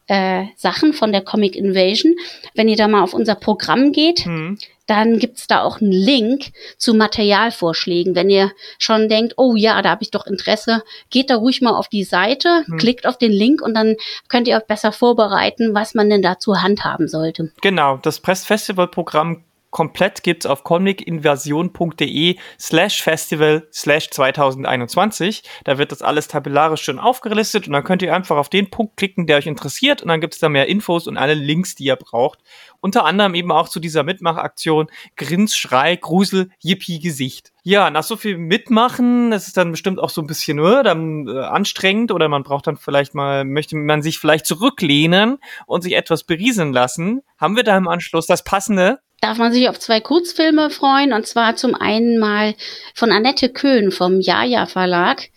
äh, 0.07 0.45
Sachen 0.55 0.93
von 0.93 1.11
der 1.11 1.21
Comic 1.21 1.55
Invasion. 1.55 2.15
Wenn 2.53 2.69
ihr 2.69 2.75
da 2.75 2.87
mal 2.87 3.01
auf 3.01 3.13
unser 3.13 3.35
Programm 3.35 3.91
geht, 3.91 4.19
hm. 4.25 4.57
Dann 4.87 5.19
gibt's 5.19 5.47
da 5.47 5.61
auch 5.63 5.81
einen 5.81 5.91
Link 5.91 6.51
zu 6.77 6.93
Materialvorschlägen. 6.93 8.15
Wenn 8.15 8.29
ihr 8.29 8.51
schon 8.77 9.09
denkt, 9.09 9.33
oh 9.37 9.55
ja, 9.55 9.81
da 9.81 9.89
habe 9.89 10.03
ich 10.03 10.11
doch 10.11 10.27
Interesse, 10.27 10.83
geht 11.09 11.29
da 11.29 11.35
ruhig 11.37 11.61
mal 11.61 11.73
auf 11.75 11.87
die 11.87 12.03
Seite, 12.03 12.63
Hm. 12.65 12.77
klickt 12.77 13.07
auf 13.07 13.17
den 13.17 13.31
Link 13.31 13.61
und 13.61 13.73
dann 13.73 13.95
könnt 14.27 14.47
ihr 14.47 14.57
euch 14.57 14.65
besser 14.65 14.91
vorbereiten, 14.91 15.73
was 15.73 15.95
man 15.95 16.09
denn 16.09 16.21
da 16.21 16.39
zur 16.39 16.61
Hand 16.61 16.83
haben 16.83 17.07
sollte. 17.07 17.51
genau, 17.61 17.97
das 17.97 18.19
Press-Festival-Programm 18.19 19.43
komplett 19.75 20.23
gibt's 20.23 20.45
auf 20.45 20.63
comicinvasion.de 20.63 22.37
slash 22.57 23.03
festival 23.03 23.67
slash 23.73 24.09
2021. 24.09 25.43
Da 25.65 25.77
wird 25.77 25.91
das 25.91 26.01
alles 26.01 26.29
tabellarisch 26.29 26.83
schön 26.83 26.97
aufgelistet 26.97 27.67
und 27.67 27.73
dann 27.73 27.83
könnt 27.83 28.01
ihr 28.01 28.15
einfach 28.15 28.37
auf 28.37 28.47
den 28.47 28.69
Punkt 28.69 28.95
klicken, 28.95 29.27
der 29.27 29.35
euch 29.35 29.47
interessiert 29.47 30.01
und 30.01 30.07
dann 30.07 30.21
gibt's 30.21 30.39
da 30.39 30.47
mehr 30.47 30.69
Infos 30.69 31.07
und 31.07 31.17
alle 31.17 31.33
Links, 31.33 31.75
die 31.75 31.83
ihr 31.83 31.97
braucht. 31.97 32.39
Unter 32.79 33.03
anderem 33.03 33.35
eben 33.35 33.51
auch 33.51 33.67
zu 33.67 33.81
dieser 33.81 34.03
Mitmachaktion 34.03 34.87
Grins, 35.17 35.57
Schrei, 35.57 35.97
Grusel, 35.97 36.51
Yippie, 36.63 37.01
Gesicht. 37.01 37.51
Ja, 37.63 37.89
nach 37.89 38.03
so 38.03 38.15
viel 38.15 38.37
Mitmachen, 38.37 39.31
das 39.31 39.47
ist 39.47 39.57
dann 39.57 39.71
bestimmt 39.71 39.99
auch 39.99 40.09
so 40.09 40.21
ein 40.21 40.27
bisschen 40.27 40.57
äh, 40.59 40.83
dann, 40.83 41.27
äh, 41.27 41.37
anstrengend 41.37 42.13
oder 42.13 42.29
man 42.29 42.43
braucht 42.43 42.67
dann 42.67 42.77
vielleicht 42.77 43.13
mal, 43.13 43.43
möchte 43.43 43.75
man 43.75 44.01
sich 44.01 44.19
vielleicht 44.19 44.45
zurücklehnen 44.45 45.39
und 45.65 45.81
sich 45.81 45.95
etwas 45.95 46.23
berieseln 46.23 46.71
lassen. 46.71 47.23
Haben 47.37 47.57
wir 47.57 47.63
da 47.63 47.75
im 47.75 47.89
Anschluss 47.89 48.25
das 48.25 48.45
passende? 48.45 48.99
Darf 49.25 49.39
man 49.39 49.51
sich 49.51 49.67
auf 49.69 49.79
zwei 49.79 50.01
Kurzfilme 50.01 50.69
freuen 50.69 51.11
und 51.11 51.25
zwar 51.25 51.55
zum 51.55 51.73
einen 51.73 52.19
mal 52.19 52.53
von 52.93 53.11
Annette 53.11 53.49
Köhn 53.49 53.89
vom 53.89 54.21
Jaja 54.21 54.67
Verlag. 54.67 55.29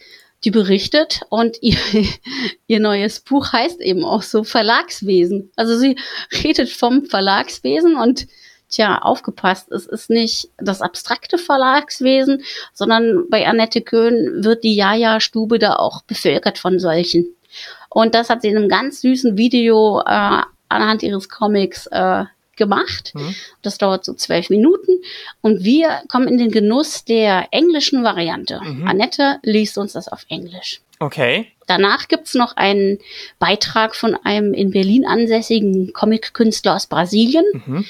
Die 0.45 0.51
berichtet 0.51 1.23
und 1.31 1.57
ihr, 1.63 1.79
ihr 2.67 2.81
neues 2.81 3.21
Buch 3.21 3.51
heißt 3.51 3.81
eben 3.81 4.05
auch 4.05 4.21
so 4.21 4.45
Verlagswesen. 4.45 5.51
Also 5.57 5.79
sie 5.79 5.97
redet 6.45 6.69
vom 6.69 7.07
Verlagswesen 7.07 7.97
und 7.97 8.27
tja, 8.69 8.99
aufgepasst, 8.99 9.73
es 9.73 9.87
ist 9.87 10.11
nicht 10.11 10.51
das 10.59 10.83
abstrakte 10.83 11.39
Verlagswesen, 11.39 12.43
sondern 12.75 13.31
bei 13.31 13.47
Annette 13.47 13.81
Köhn 13.81 14.45
wird 14.45 14.65
die 14.65 14.77
Jaja-Stube 14.77 15.59
da 15.59 15.77
auch 15.77 16.03
bevölkert 16.03 16.59
von 16.59 16.79
solchen. 16.79 17.35
Und 17.89 18.15
das 18.15 18.29
hat 18.29 18.43
sie 18.43 18.49
in 18.49 18.59
einem 18.59 18.69
ganz 18.69 19.01
süßen 19.01 19.39
Video 19.39 20.01
äh, 20.01 20.43
anhand 20.69 21.03
ihres 21.03 21.31
Comics 21.31 21.87
äh, 21.87 22.27
gemacht. 22.59 23.13
Mhm. 23.15 23.35
Das 23.63 23.79
dauert 23.79 24.05
so 24.05 24.13
zwölf 24.13 24.51
Minuten. 24.51 25.01
Und 25.41 25.65
wir 25.65 26.03
kommen 26.09 26.29
in 26.29 26.37
den 26.37 26.51
Genuss 26.51 27.05
der 27.05 27.49
englischen 27.53 28.05
Variante. 28.05 28.61
Mhm. 28.63 28.87
Annette 28.87 29.39
liest 29.43 29.79
uns 29.79 29.95
das 29.95 30.09
auf 30.09 30.27
Englisch. 30.29 30.83
Okay. 31.01 31.47
Danach 31.67 32.09
gibt's 32.09 32.35
noch 32.35 32.57
einen 32.57 32.99
Beitrag 33.39 33.95
von 33.95 34.15
einem 34.25 34.53
in 34.53 34.71
Berlin 34.71 35.07
ansässigen 35.07 35.93
Comic-Künstler 35.93 36.75
aus 36.77 36.87
Brasilien. 36.87 37.45
Mhm. 37.53 37.85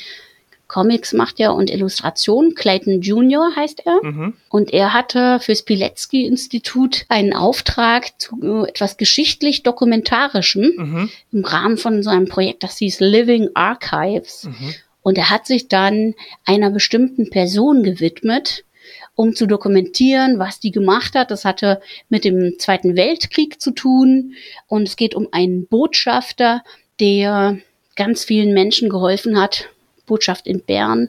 Comics 0.69 1.15
macht 1.15 1.41
er 1.41 1.55
und 1.55 1.71
Illustrationen. 1.71 2.55
Clayton 2.55 3.01
Jr. 3.01 3.49
heißt 3.57 3.83
er. 3.87 4.01
Mhm. 4.03 4.35
Und 4.51 4.73
er 4.73 4.93
hatte 4.93 5.41
fürs 5.41 5.63
Pilecki-Institut 5.63 7.07
einen 7.09 7.33
Auftrag 7.33 8.21
zu 8.21 8.39
äh, 8.43 8.69
etwas 8.69 8.99
geschichtlich-dokumentarischem 8.99 10.73
Mhm. 10.77 11.11
im 11.33 11.45
Rahmen 11.45 11.79
von 11.79 12.03
so 12.03 12.11
einem 12.11 12.29
Projekt, 12.29 12.63
das 12.63 12.77
hieß 12.77 13.01
Living 13.01 13.49
Archives. 13.55 14.45
Mhm. 14.45 14.75
Und 15.03 15.17
er 15.17 15.31
hat 15.31 15.47
sich 15.47 15.69
dann 15.69 16.15
einer 16.45 16.71
bestimmten 16.71 17.31
Person 17.31 17.83
gewidmet, 17.83 18.65
um 19.15 19.35
zu 19.35 19.47
dokumentieren, 19.47 20.39
was 20.39 20.61
die 20.61 20.71
gemacht 20.71 21.15
hat. 21.15 21.31
Das 21.31 21.47
hatte 21.47 21.81
mit 22.11 22.25
dem 22.25 22.59
Zweiten 22.59 22.95
Weltkrieg 22.95 23.61
zu 23.61 23.71
tun. 23.71 24.35
Und 24.67 24.87
es 24.87 24.97
geht 24.97 25.15
um 25.15 25.29
einen 25.33 25.67
Botschafter, 25.67 26.63
der 27.01 27.59
ganz 27.97 28.25
vielen 28.25 28.53
Menschen 28.53 28.91
geholfen 28.91 29.41
hat, 29.41 29.71
Botschaft 30.09 30.47
in 30.47 30.62
Bern, 30.62 31.09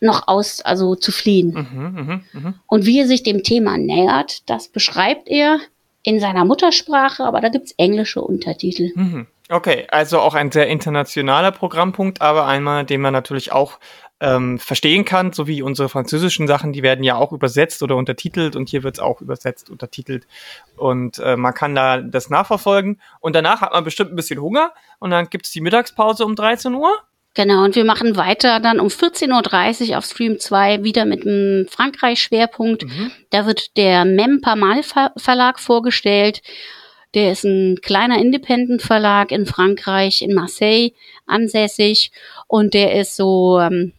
noch 0.00 0.28
aus, 0.28 0.60
also 0.62 0.96
zu 0.96 1.12
fliehen. 1.12 1.52
Mhm. 1.52 1.82
Mhm. 1.82 2.24
Mhm. 2.32 2.54
Und 2.66 2.86
wie 2.86 3.00
er 3.00 3.06
sich 3.06 3.22
dem 3.22 3.42
Thema 3.42 3.78
nähert, 3.78 4.48
das 4.48 4.68
beschreibt 4.68 5.28
er 5.28 5.60
in 6.02 6.20
seiner 6.20 6.44
Muttersprache, 6.44 7.24
aber 7.24 7.40
da 7.40 7.48
gibt's 7.48 7.74
englische 7.76 8.22
Untertitel. 8.22 8.90
Mhm. 8.94 9.26
Okay, 9.50 9.86
also 9.90 10.20
auch 10.20 10.34
ein 10.34 10.52
sehr 10.52 10.68
internationaler 10.68 11.50
Programmpunkt, 11.50 12.22
aber 12.22 12.46
einmal, 12.46 12.84
den 12.84 13.00
man 13.00 13.12
natürlich 13.12 13.52
auch 13.52 13.78
ähm, 14.20 14.58
verstehen 14.58 15.04
kann, 15.04 15.32
so 15.32 15.46
wie 15.46 15.62
unsere 15.62 15.88
französischen 15.88 16.46
Sachen, 16.46 16.72
die 16.72 16.82
werden 16.82 17.02
ja 17.02 17.16
auch 17.16 17.32
übersetzt 17.32 17.82
oder 17.82 17.96
untertitelt 17.96 18.54
und 18.54 18.68
hier 18.68 18.82
wird's 18.82 19.00
auch 19.00 19.20
übersetzt, 19.20 19.70
untertitelt 19.70 20.26
und 20.76 21.18
äh, 21.18 21.36
man 21.36 21.54
kann 21.54 21.74
da 21.74 22.00
das 22.00 22.30
nachverfolgen 22.30 23.00
und 23.20 23.34
danach 23.34 23.62
hat 23.62 23.72
man 23.72 23.82
bestimmt 23.82 24.12
ein 24.12 24.16
bisschen 24.16 24.40
Hunger 24.40 24.72
und 24.98 25.10
dann 25.10 25.28
gibt's 25.30 25.50
die 25.50 25.62
Mittagspause 25.62 26.24
um 26.24 26.36
13 26.36 26.74
Uhr. 26.74 26.92
Genau, 27.34 27.62
und 27.64 27.76
wir 27.76 27.84
machen 27.84 28.16
weiter 28.16 28.58
dann 28.58 28.80
um 28.80 28.88
14.30 28.88 29.90
Uhr 29.90 29.98
auf 29.98 30.04
Stream 30.04 30.38
2 30.40 30.82
wieder 30.82 31.04
mit 31.04 31.24
einem 31.24 31.66
Frankreich-Schwerpunkt. 31.68 32.84
Mhm. 32.84 33.12
Da 33.30 33.46
wird 33.46 33.76
der 33.76 34.04
Mem 34.04 34.40
Pamal 34.40 34.82
Ver 34.82 35.12
Verlag 35.16 35.60
vorgestellt. 35.60 36.42
Der 37.14 37.32
ist 37.32 37.44
ein 37.44 37.78
kleiner 37.82 38.18
Independent-Verlag 38.18 39.30
in 39.32 39.46
Frankreich, 39.46 40.22
in 40.22 40.34
Marseille 40.34 40.90
ansässig. 41.26 42.10
Und 42.48 42.74
der 42.74 43.00
ist 43.00 43.14
so 43.16 43.60
ähm, 43.60 43.92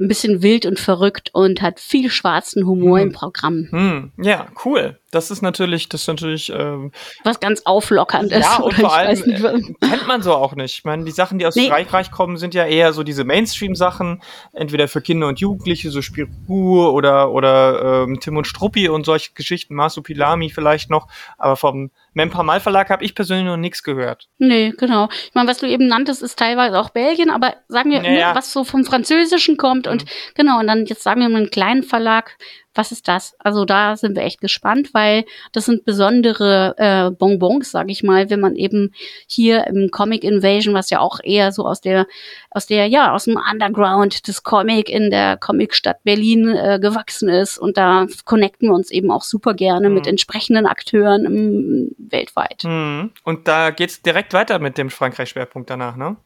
ein 0.00 0.08
bisschen 0.08 0.42
wild 0.42 0.64
und 0.66 0.78
verrückt 0.78 1.30
und 1.32 1.60
hat 1.62 1.80
viel 1.80 2.10
schwarzen 2.10 2.66
Humor 2.66 2.98
Mhm. 2.98 3.06
im 3.06 3.12
Programm. 3.12 3.68
Hm, 3.70 4.12
ja, 4.18 4.46
cool. 4.64 4.98
Das 5.10 5.30
ist 5.30 5.40
natürlich, 5.40 5.88
das 5.88 6.02
ist 6.02 6.08
natürlich 6.08 6.52
ähm, 6.54 6.92
Was 7.24 7.40
ganz 7.40 7.62
auflockernd 7.64 8.30
ist. 8.30 8.44
Ja, 8.44 8.56
und 8.56 8.64
oder 8.64 8.76
vor 8.76 8.94
allem 8.94 9.24
äh, 9.24 9.86
kennt 9.86 10.06
man 10.06 10.22
so 10.22 10.34
auch 10.34 10.54
nicht. 10.54 10.78
Ich 10.78 10.84
meine, 10.84 11.04
die 11.04 11.10
Sachen, 11.10 11.38
die 11.38 11.46
aus 11.46 11.56
Nee. 11.56 11.68
Frankreich 11.68 12.10
kommen, 12.10 12.36
sind 12.36 12.54
ja 12.54 12.66
eher 12.66 12.92
so 12.92 13.02
diese 13.02 13.24
Mainstream-Sachen, 13.24 14.22
entweder 14.52 14.86
für 14.86 15.00
Kinder 15.00 15.28
und 15.28 15.40
Jugendliche, 15.40 15.90
so 15.90 16.02
Spirou 16.02 16.88
oder 16.90 17.32
oder 17.32 18.04
ähm, 18.04 18.20
Tim 18.20 18.36
und 18.36 18.46
Struppi 18.46 18.88
und 18.88 19.06
solche 19.06 19.32
Geschichten, 19.32 19.74
Masupilami 19.74 20.50
vielleicht 20.50 20.90
noch. 20.90 21.08
Aber 21.38 21.56
vom 21.56 21.90
Mempa 22.12 22.58
Verlag 22.60 22.90
habe 22.90 23.04
ich 23.04 23.14
persönlich 23.14 23.46
noch 23.46 23.56
nichts 23.56 23.82
gehört. 23.82 24.28
Nee, 24.38 24.74
genau. 24.76 25.08
Ich 25.10 25.34
meine, 25.34 25.48
was 25.48 25.58
du 25.58 25.66
eben 25.66 25.86
nanntest, 25.86 26.22
ist 26.22 26.38
teilweise 26.38 26.78
auch 26.78 26.90
Belgien, 26.90 27.30
aber 27.30 27.54
sagen 27.68 27.90
wir, 27.90 28.02
ne, 28.02 28.18
ja. 28.18 28.34
was 28.34 28.52
so 28.52 28.64
vom 28.64 28.84
Französischen 28.84 29.56
kommt 29.56 29.86
und 29.86 30.04
genau, 30.34 30.58
und 30.58 30.66
dann 30.66 30.84
jetzt 30.86 31.02
sagen 31.02 31.20
wir 31.20 31.28
mal 31.28 31.38
einen 31.38 31.50
kleinen 31.50 31.82
Verlag, 31.82 32.36
was 32.74 32.92
ist 32.92 33.08
das? 33.08 33.34
Also 33.40 33.64
da 33.64 33.96
sind 33.96 34.14
wir 34.14 34.22
echt 34.22 34.40
gespannt, 34.40 34.94
weil 34.94 35.24
das 35.52 35.66
sind 35.66 35.84
besondere 35.84 36.74
äh, 36.78 37.10
Bonbons, 37.10 37.72
sage 37.72 37.90
ich 37.90 38.02
mal, 38.04 38.30
wenn 38.30 38.40
man 38.40 38.54
eben 38.54 38.92
hier 39.26 39.66
im 39.66 39.90
Comic 39.90 40.22
Invasion, 40.22 40.74
was 40.74 40.90
ja 40.90 41.00
auch 41.00 41.18
eher 41.22 41.50
so 41.50 41.66
aus 41.66 41.80
der, 41.80 42.06
aus 42.50 42.66
der, 42.66 42.86
ja, 42.86 43.12
aus 43.12 43.24
dem 43.24 43.36
Underground 43.36 44.28
des 44.28 44.44
Comic 44.44 44.88
in 44.88 45.10
der 45.10 45.36
Comicstadt 45.36 46.04
Berlin 46.04 46.48
äh, 46.48 46.78
gewachsen 46.80 47.28
ist. 47.28 47.58
Und 47.58 47.76
da 47.76 48.06
connecten 48.24 48.68
wir 48.68 48.74
uns 48.74 48.90
eben 48.90 49.10
auch 49.10 49.22
super 49.22 49.54
gerne 49.54 49.88
Mhm. 49.88 49.94
mit 49.94 50.06
entsprechenden 50.06 50.66
Akteuren 50.66 51.24
im, 51.24 51.90
weltweit. 51.98 52.64
Mhm. 52.64 53.10
Und 53.24 53.48
da 53.48 53.70
geht's 53.70 54.02
direkt 54.02 54.32
weiter 54.32 54.58
mit 54.58 54.78
dem 54.78 54.90
Frankreich-Schwerpunkt 54.90 55.70
danach, 55.70 55.96
ne? 55.96 56.16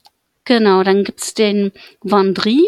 Genau, 0.44 0.82
dann 0.82 1.04
gibt's 1.04 1.34
den 1.34 1.72
Vendry, 2.02 2.60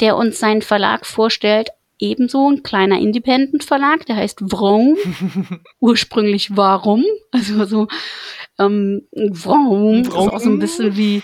der 0.00 0.16
uns 0.16 0.38
seinen 0.38 0.62
Verlag 0.62 1.04
vorstellt. 1.06 1.70
Ebenso 2.02 2.50
ein 2.50 2.64
kleiner 2.64 2.98
Independent-Verlag, 2.98 4.06
der 4.06 4.16
heißt 4.16 4.40
Vroom. 4.50 4.96
Ursprünglich 5.80 6.56
Warum. 6.56 7.04
Also 7.30 7.64
so 7.64 7.86
ähm, 8.58 9.02
Vroom 9.12 10.02
ist 10.02 10.12
auch 10.12 10.40
so 10.40 10.50
ein 10.50 10.58
bisschen 10.58 10.96
wie, 10.96 11.22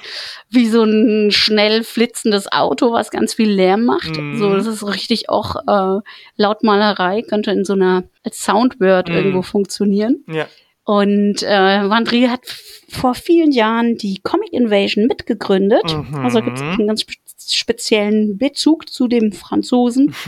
wie 0.51 0.69
so 0.69 0.85
ein 0.85 1.33
schnell 1.33 1.83
flitzendes 1.83 2.51
Auto, 2.53 2.93
was 2.93 3.11
ganz 3.11 3.35
viel 3.35 3.51
Lärm 3.51 3.87
macht. 3.87 4.17
Mhm. 4.17 4.39
So, 4.39 4.55
das 4.55 4.67
ist 4.69 4.87
richtig 4.87 5.29
auch 5.29 5.57
äh, 5.67 6.01
Lautmalerei, 6.37 7.23
könnte 7.23 7.51
in 7.51 7.65
so 7.65 7.73
einer 7.73 8.05
als 8.23 8.45
Soundword 8.45 9.09
Mhm. 9.09 9.15
irgendwo 9.17 9.43
funktionieren. 9.43 10.25
Ja. 10.29 10.47
Und 10.85 11.43
äh, 11.43 11.89
Vandri 11.91 12.29
hat 12.29 12.41
vor 12.89 13.15
vielen 13.15 13.51
Jahren 13.51 13.97
die 13.97 14.21
Comic 14.23 14.53
Invasion 14.53 15.07
mitgegründet. 15.07 15.93
Mhm. 15.93 16.15
Also 16.25 16.41
gibt 16.41 16.57
es 16.57 16.63
einen 16.63 16.87
ganz 16.87 17.01
spe 17.01 17.15
speziellen 17.51 18.37
Bezug 18.39 18.91
zu 18.91 19.09
dem 19.09 19.33
Franzosen. 19.33 20.15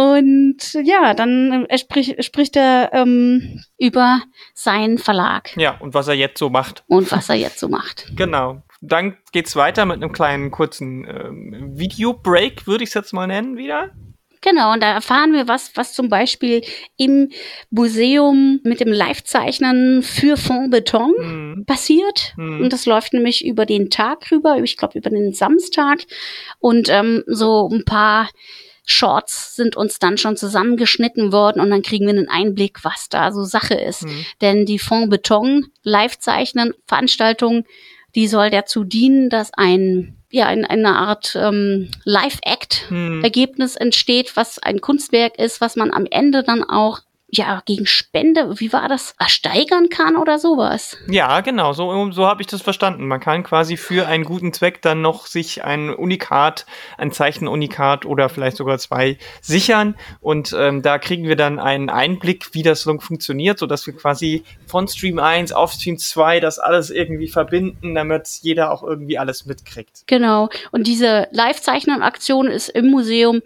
Und 0.00 0.74
ja, 0.84 1.14
dann 1.14 1.64
äh, 1.64 1.66
er 1.70 1.78
sprich, 1.78 2.14
spricht 2.20 2.54
er 2.54 2.90
ähm, 2.92 3.62
über 3.78 4.20
seinen 4.52 4.98
Verlag 4.98 5.56
Ja, 5.56 5.78
und 5.80 5.94
was 5.94 6.06
er 6.06 6.14
jetzt 6.14 6.38
so 6.38 6.50
macht. 6.50 6.84
und 6.86 7.10
was 7.10 7.30
er 7.30 7.36
jetzt 7.36 7.58
so 7.58 7.68
macht. 7.68 8.12
Genau. 8.14 8.62
Dann 8.82 9.16
geht's 9.32 9.56
weiter 9.56 9.86
mit 9.86 9.96
einem 9.96 10.12
kleinen 10.12 10.50
kurzen 10.50 11.06
ähm, 11.08 11.70
Video-Break, 11.78 12.66
würde 12.66 12.84
ich 12.84 12.90
es 12.90 12.94
jetzt 12.94 13.14
mal 13.14 13.26
nennen, 13.26 13.56
wieder. 13.56 13.90
Genau, 14.42 14.74
und 14.74 14.82
da 14.82 14.92
erfahren 14.92 15.32
wir 15.32 15.48
was, 15.48 15.72
was 15.76 15.94
zum 15.94 16.10
Beispiel 16.10 16.60
im 16.98 17.30
Museum 17.70 18.60
mit 18.64 18.80
dem 18.80 18.92
Live-Zeichnen 18.92 20.02
für 20.02 20.36
Fond 20.36 20.70
Beton 20.70 21.14
Mhm. 21.18 21.64
passiert. 21.64 22.34
Mhm. 22.36 22.60
Und 22.60 22.72
das 22.74 22.84
läuft 22.84 23.14
nämlich 23.14 23.46
über 23.46 23.64
den 23.64 23.88
Tag 23.88 24.30
rüber, 24.30 24.58
ich 24.62 24.76
glaube 24.76 24.98
über 24.98 25.08
den 25.08 25.32
Samstag. 25.32 26.00
Und 26.58 26.90
ähm, 26.90 27.24
so 27.26 27.70
ein 27.72 27.86
paar 27.86 28.28
Shorts 28.86 29.56
sind 29.56 29.76
uns 29.76 29.98
dann 29.98 30.16
schon 30.16 30.36
zusammengeschnitten 30.36 31.32
worden 31.32 31.60
und 31.60 31.70
dann 31.70 31.82
kriegen 31.82 32.06
wir 32.06 32.14
einen 32.14 32.28
Einblick, 32.28 32.84
was 32.84 33.08
da 33.08 33.32
so 33.32 33.44
Sache 33.44 33.74
ist. 33.74 34.04
Mhm. 34.04 34.26
Denn 34.40 34.64
die 34.64 34.78
Fond 34.78 35.10
Beton 35.10 35.66
Live-Zeichnen 35.82 36.72
Veranstaltung, 36.86 37.64
die 38.14 38.28
soll 38.28 38.50
dazu 38.50 38.84
dienen, 38.84 39.28
dass 39.28 39.52
ein 39.52 40.16
ja 40.30 40.50
in 40.50 40.64
eine 40.64 40.96
Art 40.96 41.36
ähm, 41.36 41.90
Live-Act 42.04 42.86
Mhm. 42.90 43.24
Ergebnis 43.24 43.76
entsteht, 43.76 44.36
was 44.36 44.58
ein 44.58 44.80
Kunstwerk 44.80 45.38
ist, 45.38 45.60
was 45.60 45.76
man 45.76 45.92
am 45.92 46.06
Ende 46.08 46.42
dann 46.42 46.62
auch 46.62 47.00
ja 47.36 47.62
gegen 47.64 47.86
Spende, 47.86 48.58
wie 48.58 48.72
war 48.72 48.88
das, 48.88 49.14
ersteigern 49.18 49.88
kann 49.88 50.16
oder 50.16 50.38
sowas. 50.38 50.96
Ja, 51.08 51.40
genau, 51.40 51.72
so, 51.72 52.10
so 52.12 52.26
habe 52.26 52.42
ich 52.42 52.46
das 52.46 52.62
verstanden. 52.62 53.06
Man 53.06 53.20
kann 53.20 53.42
quasi 53.42 53.76
für 53.76 54.06
einen 54.06 54.24
guten 54.24 54.52
Zweck 54.52 54.82
dann 54.82 55.02
noch 55.02 55.26
sich 55.26 55.64
ein 55.64 55.92
Unikat, 55.92 56.66
ein 56.98 57.12
Zeichenunikat 57.12 58.06
oder 58.06 58.28
vielleicht 58.28 58.56
sogar 58.56 58.78
zwei 58.78 59.18
sichern. 59.40 59.96
Und 60.20 60.54
ähm, 60.58 60.82
da 60.82 60.98
kriegen 60.98 61.24
wir 61.24 61.36
dann 61.36 61.58
einen 61.58 61.90
Einblick, 61.90 62.52
wie 62.52 62.62
das 62.62 62.82
so 62.82 62.98
funktioniert, 62.98 63.58
sodass 63.58 63.86
wir 63.86 63.94
quasi 63.94 64.44
von 64.66 64.88
Stream 64.88 65.18
1 65.18 65.52
auf 65.52 65.72
Stream 65.72 65.98
2 65.98 66.40
das 66.40 66.58
alles 66.58 66.90
irgendwie 66.90 67.28
verbinden, 67.28 67.94
damit 67.94 68.28
jeder 68.42 68.70
auch 68.72 68.82
irgendwie 68.82 69.18
alles 69.18 69.46
mitkriegt. 69.46 70.02
Genau. 70.06 70.48
Und 70.72 70.86
diese 70.86 71.28
Live-Zeichnen-Aktion 71.30 72.48
ist 72.48 72.68
im 72.68 72.90
Museum 72.90 73.42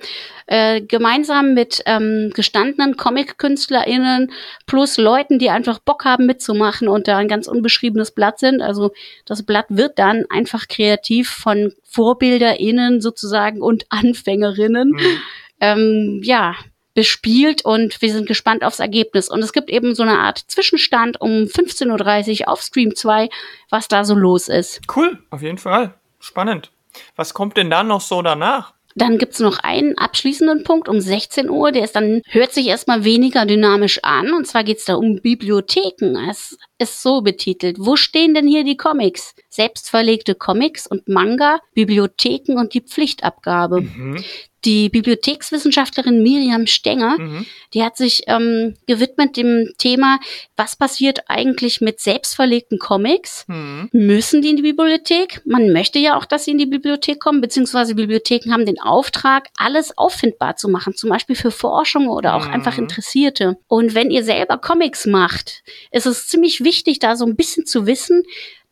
äh, 0.51 0.81
gemeinsam 0.81 1.55
mit 1.55 1.81
ähm, 1.87 2.33
gestandenen 2.35 2.97
Comic-KünstlerInnen 2.97 4.33
plus 4.67 4.99
Leuten, 4.99 5.39
die 5.39 5.49
einfach 5.49 5.79
Bock 5.79 6.05
haben 6.05 6.27
mitzumachen 6.27 6.89
und 6.89 7.07
da 7.07 7.19
ein 7.19 7.29
ganz 7.29 7.47
unbeschriebenes 7.47 8.11
Blatt 8.11 8.41
sind. 8.41 8.61
Also 8.61 8.91
das 9.25 9.45
Blatt 9.45 9.67
wird 9.69 10.01
dann 10.01 10.25
einfach 10.29 10.67
kreativ 10.67 11.31
von 11.31 11.73
VorbilderInnen 11.85 13.01
sozusagen 13.01 13.63
und 13.63 13.87
AnfängerInnen 13.91 14.91
Mhm. 14.91 15.19
ähm, 15.61 16.21
ja, 16.25 16.57
bespielt 16.95 17.65
und 17.65 18.03
wir 18.03 18.11
sind 18.13 18.27
gespannt 18.27 18.65
aufs 18.65 18.81
Ergebnis. 18.81 19.29
Und 19.29 19.45
es 19.45 19.53
gibt 19.53 19.71
eben 19.71 19.95
so 19.95 20.03
eine 20.03 20.19
Art 20.19 20.39
Zwischenstand 20.49 21.21
um 21.21 21.45
15.30 21.45 22.41
Uhr 22.41 22.49
auf 22.49 22.61
Stream 22.61 22.97
2, 22.97 23.29
was 23.69 23.87
da 23.87 24.05
so 24.05 24.17
los 24.17 24.49
ist. 24.49 24.81
Cool, 24.97 25.17
auf 25.31 25.43
jeden 25.43 25.59
Fall. 25.59 25.95
Spannend. 26.19 26.73
Was 27.15 27.35
kommt 27.35 27.57
denn 27.57 27.71
da 27.71 27.85
noch 27.85 28.01
so 28.01 28.21
danach? 28.21 28.75
Dann 29.01 29.17
gibt's 29.17 29.41
noch 29.41 29.61
einen 29.61 29.97
abschließenden 29.97 30.63
Punkt 30.63 30.87
um 30.87 31.01
16 31.01 31.49
Uhr, 31.49 31.73
der 31.73 31.85
ist 31.85 31.97
dann, 31.97 32.21
hört 32.29 32.53
sich 32.53 32.67
erstmal 32.67 33.03
weniger 33.03 33.47
dynamisch 33.47 33.99
an. 34.03 34.35
Und 34.35 34.47
zwar 34.47 34.63
geht's 34.63 34.85
da 34.85 34.97
um 34.97 35.23
Bibliotheken. 35.23 36.19
Es 36.29 36.59
ist 36.77 37.01
so 37.01 37.23
betitelt. 37.23 37.79
Wo 37.79 37.97
stehen 37.97 38.35
denn 38.35 38.47
hier 38.47 38.63
die 38.63 38.77
Comics? 38.77 39.33
Selbstverlegte 39.51 40.35
Comics 40.35 40.87
und 40.87 41.09
Manga, 41.09 41.61
Bibliotheken 41.75 42.55
und 42.59 42.73
die 42.73 42.81
Pflichtabgabe. 42.81 43.83
Mhm. 43.83 44.25
Die 44.67 44.91
Bibliothekswissenschaftlerin 44.91 46.23
Miriam 46.23 46.67
Stenger, 46.67 47.17
Mhm. 47.19 47.47
die 47.73 47.83
hat 47.83 47.97
sich 47.97 48.25
ähm, 48.27 48.75
gewidmet 48.87 49.37
dem 49.39 49.73
Thema, 49.79 50.19
was 50.55 50.77
passiert 50.77 51.21
eigentlich 51.29 51.81
mit 51.81 51.99
selbstverlegten 51.99 52.79
Comics? 52.79 53.45
Mhm. 53.49 53.89
Müssen 53.93 54.43
die 54.43 54.51
in 54.51 54.57
die 54.57 54.63
Bibliothek? 54.63 55.41
Man 55.47 55.73
möchte 55.73 55.99
ja 55.99 56.17
auch, 56.19 56.27
dass 56.27 56.45
sie 56.45 56.51
in 56.51 56.59
die 56.59 56.67
Bibliothek 56.67 57.21
kommen, 57.21 57.41
beziehungsweise 57.41 57.95
Bibliotheken 57.95 58.53
haben 58.53 58.67
den 58.67 58.81
Auftrag, 58.81 59.49
alles 59.57 59.97
auffindbar 59.97 60.57
zu 60.57 60.69
machen, 60.69 60.95
zum 60.95 61.09
Beispiel 61.11 61.37
für 61.37 61.51
Forschung 61.51 62.09
oder 62.09 62.35
auch 62.37 62.47
Mhm. 62.47 62.53
einfach 62.53 62.77
Interessierte. 62.79 63.57
Und 63.67 63.95
wenn 63.95 64.11
ihr 64.11 64.25
selber 64.25 64.59
Comics 64.59 65.07
macht, 65.07 65.63
ist 65.91 66.07
es 66.07 66.27
ziemlich 66.29 66.63
wichtig, 66.63 66.99
da 66.99 67.17
so 67.17 67.25
ein 67.25 67.35
bisschen 67.37 67.65
zu 67.67 67.87
wissen, 67.87 68.23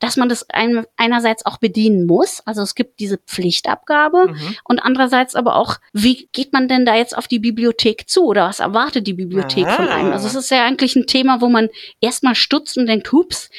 dass 0.01 0.17
man 0.17 0.29
das 0.29 0.49
ein, 0.51 0.85
einerseits 0.97 1.45
auch 1.45 1.59
bedienen 1.59 2.07
muss. 2.07 2.41
Also 2.47 2.63
es 2.63 2.75
gibt 2.75 3.01
diese 3.01 3.19
Pflichtabgabe 3.19 4.29
Mhm. 4.29 4.57
und 4.65 4.79
andererseits 4.81 5.35
aber 5.35 5.57
auch, 5.57 5.77
wie 5.93 6.29
geht 6.33 6.53
man 6.53 6.69
denn 6.69 6.85
da 6.87 6.95
jetzt 6.95 7.17
auf 7.17 7.27
die 7.29 7.39
Bibliothek 7.41 8.09
zu 8.09 8.25
oder 8.27 8.45
was 8.49 8.61
erwartet 8.61 9.07
die 9.07 9.15
Bibliothek 9.15 9.69
von 9.69 9.89
Ah. 9.89 9.95
einem? 9.97 10.13
Also 10.13 10.27
es 10.29 10.35
ist 10.35 10.51
ja 10.51 10.65
eigentlich 10.65 10.95
ein 10.97 11.07
Thema, 11.07 11.41
wo 11.41 11.49
man 11.49 11.69
erstmal 12.01 12.35
stutzt 12.35 12.79
und 12.79 12.87
denkt, 12.87 13.11
hups, 13.13 13.51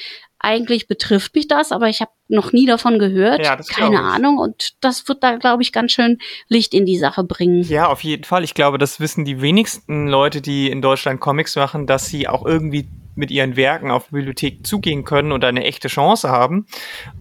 eigentlich 0.41 0.88
betrifft 0.88 1.36
mich 1.36 1.49
das, 1.49 1.73
aber 1.73 1.89
ich 1.89 1.99
habe 1.99 2.12
noch 2.30 2.54
nie 2.54 2.65
davon 2.65 2.97
gehört, 2.97 3.43
Ja, 3.45 3.58
keine. 3.58 3.99
Ahnung 3.99 4.38
und 4.38 4.75
das 4.80 5.06
wird 5.10 5.21
da, 5.21 5.36
glaube 5.36 5.63
ich, 5.63 5.73
ganz 5.73 5.91
schön 5.91 6.17
Licht 6.47 6.73
in 6.73 6.86
die 6.86 6.97
Sache 6.97 7.25
bringen. 7.25 7.63
Ja, 7.63 7.88
auf 7.88 8.06
jeden 8.06 8.23
Fall. 8.23 8.45
Ich 8.45 8.54
glaube, 8.54 8.78
das 8.78 9.02
wissen 9.02 9.25
die 9.25 9.41
wenigsten 9.41 10.08
Leute, 10.08 10.39
die 10.39 10.69
in 10.71 10.82
Deutschland 10.82 11.19
Comics 11.19 11.58
machen, 11.58 11.88
dass 11.88 12.06
sie 12.08 12.30
auch 12.30 12.45
irgendwie 12.45 12.88
mit 13.15 13.32
ihren 13.32 13.56
Werken 13.56 13.91
auf 13.91 14.08
die 14.08 14.15
Bibliothek 14.15 14.65
zugehen 14.65 15.04
können 15.04 15.32
und 15.32 15.43
eine 15.43 15.63
echte 15.63 15.88
Chance 15.88 16.30
haben. 16.30 16.65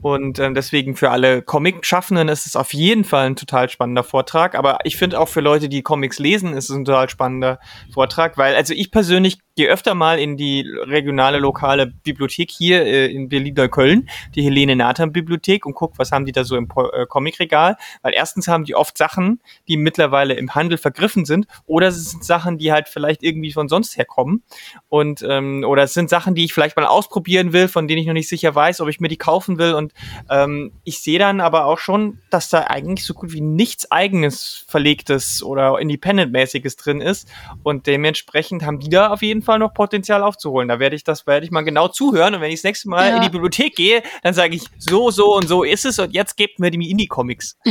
Und 0.00 0.38
ähm, 0.38 0.54
deswegen 0.54 0.96
für 0.96 1.10
alle 1.10 1.42
Comic-Schaffenden 1.42 2.28
ist 2.28 2.46
es 2.46 2.56
auf 2.56 2.72
jeden 2.72 3.04
Fall 3.04 3.26
ein 3.26 3.36
total 3.36 3.68
spannender 3.68 4.04
Vortrag. 4.04 4.54
Aber 4.54 4.78
ich 4.84 4.96
finde 4.96 5.18
auch 5.20 5.28
für 5.28 5.40
Leute, 5.40 5.68
die 5.68 5.82
Comics 5.82 6.18
lesen, 6.18 6.54
ist 6.54 6.70
es 6.70 6.76
ein 6.76 6.84
total 6.84 7.08
spannender 7.08 7.58
Vortrag, 7.92 8.38
weil 8.38 8.54
also 8.54 8.74
ich 8.74 8.90
persönlich 8.90 9.38
gehe 9.58 9.68
öfter 9.68 9.96
mal 9.96 10.20
in 10.20 10.36
die 10.36 10.64
regionale 10.70 11.38
lokale 11.38 11.88
Bibliothek 11.88 12.48
hier 12.48 12.86
äh, 12.86 13.06
in 13.06 13.28
Berlin-Neukölln, 13.28 14.08
die 14.36 14.42
Helene 14.42 14.76
Nathan 14.76 15.10
Bibliothek 15.10 15.66
und 15.66 15.74
guck, 15.74 15.98
was 15.98 16.12
haben 16.12 16.26
die 16.26 16.30
da 16.30 16.44
so 16.44 16.54
im 16.56 16.68
Po- 16.68 16.90
äh, 16.90 17.06
Comicregal, 17.06 17.76
weil 18.02 18.14
erstens 18.14 18.46
haben 18.46 18.62
die 18.62 18.76
oft 18.76 18.96
Sachen, 18.96 19.40
die 19.66 19.76
mittlerweile 19.76 20.34
im 20.34 20.54
Handel 20.54 20.78
vergriffen 20.78 21.24
sind 21.24 21.48
oder 21.66 21.88
es 21.88 22.12
sind 22.12 22.22
Sachen, 22.22 22.58
die 22.58 22.70
halt 22.70 22.88
vielleicht 22.88 23.24
irgendwie 23.24 23.50
von 23.50 23.68
sonst 23.68 23.96
herkommen. 23.96 24.44
Und 24.88 25.26
ähm, 25.28 25.64
oder 25.66 25.82
es 25.82 25.92
sind 25.92 26.08
Sachen, 26.08 26.36
die 26.36 26.44
ich 26.44 26.54
vielleicht 26.54 26.76
mal 26.76 26.86
ausprobieren 26.86 27.52
will, 27.52 27.66
von 27.66 27.88
denen 27.88 28.00
ich 28.00 28.06
noch 28.06 28.14
nicht 28.14 28.28
sicher 28.28 28.54
weiß, 28.54 28.80
ob 28.80 28.88
ich 28.88 29.00
mir 29.00 29.08
die 29.08 29.16
kaufen 29.16 29.58
will. 29.58 29.74
Und 29.74 29.92
ähm, 30.30 30.70
ich 30.84 31.00
sehe 31.00 31.18
dann 31.18 31.40
aber 31.40 31.64
auch 31.64 31.78
schon, 31.78 32.20
dass 32.30 32.48
da 32.48 32.60
eigentlich 32.68 33.04
so 33.04 33.12
gut 33.12 33.32
wie 33.32 33.40
nichts 33.40 33.90
eigenes 33.90 34.64
verlegtes 34.68 35.42
oder 35.42 35.80
independent-mäßiges 35.80 36.76
drin 36.76 37.00
ist. 37.00 37.28
Und 37.64 37.88
dementsprechend 37.88 38.64
haben 38.64 38.78
die 38.78 38.88
da 38.88 39.08
auf 39.08 39.22
jeden 39.22 39.42
Fall 39.42 39.47
noch 39.56 39.72
Potenzial 39.72 40.22
aufzuholen. 40.22 40.68
Da 40.68 40.78
werde 40.78 40.96
ich 40.96 41.04
das 41.04 41.26
werde 41.26 41.46
ich 41.46 41.50
mal 41.52 41.62
genau 41.62 41.88
zuhören 41.88 42.34
und 42.34 42.40
wenn 42.42 42.50
ich 42.50 42.56
das 42.56 42.64
nächste 42.64 42.88
Mal 42.90 43.08
Ja. 43.10 43.16
in 43.16 43.22
die 43.22 43.30
Bibliothek 43.30 43.74
gehe, 43.76 44.02
dann 44.22 44.34
sage 44.34 44.56
ich 44.56 44.64
so 44.78 45.10
so 45.10 45.34
und 45.34 45.48
so 45.48 45.62
ist 45.62 45.86
es 45.86 45.98
und 46.00 46.12
jetzt 46.12 46.36
gebt 46.36 46.58
mir 46.58 46.70
die 46.70 46.90
Indie-Comics. 46.90 47.56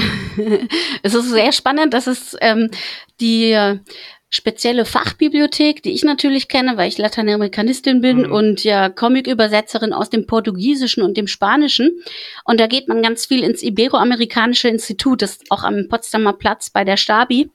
Es 1.04 1.14
ist 1.14 1.30
sehr 1.30 1.52
spannend, 1.52 1.94
dass 1.94 2.08
es 2.08 2.36
ähm, 2.42 2.70
die 3.20 3.52
äh, 3.52 3.80
spezielle 4.30 4.84
Fachbibliothek, 4.86 5.82
die 5.84 5.92
ich 5.94 6.04
natürlich 6.04 6.48
kenne, 6.50 6.76
weil 6.78 6.90
ich 6.90 6.98
Lateinamerikanistin 6.98 8.02
bin 8.02 8.24
Mhm. 8.28 8.32
und 8.32 8.64
ja 8.64 8.90
Comic-Übersetzerin 8.90 9.94
aus 9.94 10.10
dem 10.10 10.28
Portugiesischen 10.28 11.02
und 11.02 11.16
dem 11.18 11.28
Spanischen. 11.28 11.92
Und 12.44 12.60
da 12.60 12.68
geht 12.68 12.88
man 12.90 13.02
ganz 13.02 13.26
viel 13.26 13.42
ins 13.44 13.64
Iberoamerikanische 13.64 14.68
Institut, 14.68 15.22
das 15.22 15.32
ist 15.38 15.52
auch 15.52 15.64
am 15.64 15.88
Potsdamer 15.90 16.34
Platz 16.34 16.70
bei 16.70 16.84
der 16.84 16.98
Stabi. 16.98 17.50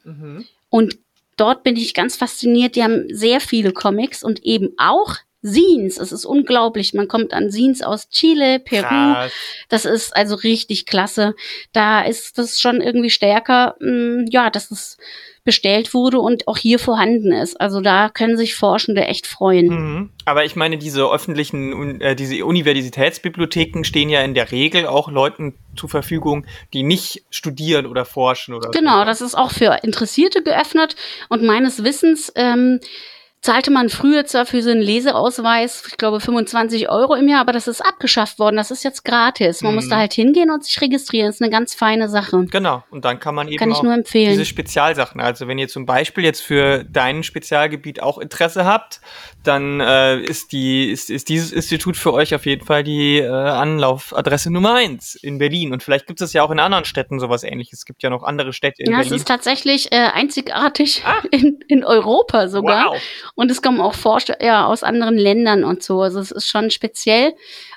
Und 0.70 0.98
dort 1.36 1.62
bin 1.62 1.76
ich 1.76 1.94
ganz 1.94 2.16
fasziniert. 2.16 2.76
Die 2.76 2.82
haben 2.82 3.06
sehr 3.10 3.40
viele 3.40 3.72
Comics 3.72 4.22
und 4.22 4.44
eben 4.44 4.70
auch 4.76 5.16
Scenes. 5.44 5.98
Es 5.98 6.12
ist 6.12 6.24
unglaublich. 6.24 6.94
Man 6.94 7.08
kommt 7.08 7.32
an 7.32 7.50
Scenes 7.50 7.82
aus 7.82 8.08
Chile, 8.10 8.60
Peru, 8.60 8.82
Krass. 8.86 9.32
das 9.68 9.84
ist 9.84 10.16
also 10.16 10.36
richtig 10.36 10.86
klasse. 10.86 11.34
Da 11.72 12.02
ist 12.02 12.38
das 12.38 12.60
schon 12.60 12.80
irgendwie 12.80 13.10
stärker, 13.10 13.74
mh, 13.80 14.26
ja, 14.30 14.50
dass 14.50 14.70
es 14.70 14.96
bestellt 15.44 15.92
wurde 15.92 16.20
und 16.20 16.46
auch 16.46 16.56
hier 16.56 16.78
vorhanden 16.78 17.32
ist. 17.32 17.60
Also 17.60 17.80
da 17.80 18.08
können 18.08 18.36
sich 18.36 18.54
Forschende 18.54 19.04
echt 19.06 19.26
freuen. 19.26 19.66
Mhm. 19.66 20.10
Aber 20.24 20.44
ich 20.44 20.54
meine, 20.54 20.78
diese 20.78 21.04
öffentlichen, 21.10 22.00
äh, 22.00 22.14
diese 22.14 22.44
Universitätsbibliotheken 22.46 23.82
stehen 23.82 24.08
ja 24.08 24.20
in 24.22 24.34
der 24.34 24.52
Regel 24.52 24.86
auch 24.86 25.10
Leuten 25.10 25.54
zur 25.74 25.88
Verfügung, 25.88 26.46
die 26.72 26.84
nicht 26.84 27.24
studieren 27.30 27.86
oder 27.86 28.04
forschen 28.04 28.54
oder 28.54 28.70
Genau, 28.70 29.00
so. 29.00 29.04
das 29.04 29.20
ist 29.20 29.34
auch 29.34 29.50
für 29.50 29.80
Interessierte 29.82 30.44
geöffnet 30.44 30.94
und 31.28 31.42
meines 31.42 31.82
Wissens 31.82 32.32
ähm, 32.36 32.78
zahlte 33.42 33.72
man 33.72 33.88
früher 33.88 34.24
zwar 34.24 34.46
für 34.46 34.62
so 34.62 34.70
einen 34.70 34.80
Leseausweis, 34.80 35.82
ich 35.88 35.96
glaube 35.96 36.20
25 36.20 36.88
Euro 36.88 37.14
im 37.14 37.26
Jahr, 37.28 37.40
aber 37.40 37.52
das 37.52 37.66
ist 37.66 37.80
abgeschafft 37.80 38.38
worden. 38.38 38.56
Das 38.56 38.70
ist 38.70 38.84
jetzt 38.84 39.04
gratis. 39.04 39.62
Man 39.62 39.72
Mhm. 39.72 39.76
muss 39.76 39.88
da 39.88 39.96
halt 39.96 40.12
hingehen 40.12 40.50
und 40.50 40.64
sich 40.64 40.80
registrieren. 40.80 41.26
Das 41.26 41.36
ist 41.36 41.42
eine 41.42 41.50
ganz 41.50 41.74
feine 41.74 42.08
Sache. 42.08 42.46
Genau, 42.50 42.84
und 42.90 43.04
dann 43.04 43.18
kann 43.18 43.34
man 43.34 43.48
eben 43.48 43.58
Kann 43.58 43.72
auch 43.72 43.84
diese 44.14 44.44
Spezialsachen. 44.44 45.20
Also 45.20 45.48
wenn 45.48 45.58
ihr 45.58 45.66
zum 45.68 45.86
Beispiel 45.86 46.22
jetzt 46.24 46.40
für 46.40 46.84
dein 46.84 47.24
Spezialgebiet 47.24 48.00
auch 48.00 48.18
Interesse 48.18 48.64
habt, 48.64 49.00
dann 49.42 49.80
äh, 49.80 50.20
ist 50.20 50.52
die 50.52 50.90
ist, 50.90 51.10
ist 51.10 51.28
dieses 51.28 51.50
Institut 51.50 51.96
für 51.96 52.12
euch 52.12 52.34
auf 52.36 52.46
jeden 52.46 52.64
Fall 52.64 52.84
die 52.84 53.18
äh, 53.18 53.26
Anlaufadresse 53.28 54.52
Nummer 54.52 54.74
eins 54.74 55.16
in 55.16 55.38
Berlin. 55.38 55.72
Und 55.72 55.82
vielleicht 55.82 56.06
gibt 56.06 56.20
es 56.20 56.32
ja 56.32 56.44
auch 56.44 56.50
in 56.52 56.60
anderen 56.60 56.84
Städten 56.84 57.18
sowas 57.18 57.42
ähnliches. 57.42 57.80
Es 57.80 57.84
gibt 57.86 58.04
ja 58.04 58.10
noch 58.10 58.22
andere 58.22 58.52
Städte 58.52 58.82
in 58.84 58.92
Ja, 58.92 58.98
es 59.00 59.06
Berlin. 59.06 59.16
ist 59.18 59.26
tatsächlich 59.28 59.90
äh, 59.92 59.96
einzigartig 59.96 61.02
Ah. 61.04 61.22
in, 61.32 61.58
in 61.66 61.84
Europa 61.84 62.46
sogar. 62.48 62.90
Wow. 62.92 63.00
Und 63.34 63.50
es 63.50 63.62
kommen 63.62 63.80
auch 63.80 63.94
Forscher 63.94 64.42
ja, 64.42 64.66
aus 64.66 64.82
anderen 64.82 65.16
Ländern 65.16 65.64
und 65.64 65.82
so. 65.82 66.02
Also 66.02 66.20
es 66.20 66.30
ist 66.30 66.48
schon 66.48 66.70
speziell. 66.70 67.34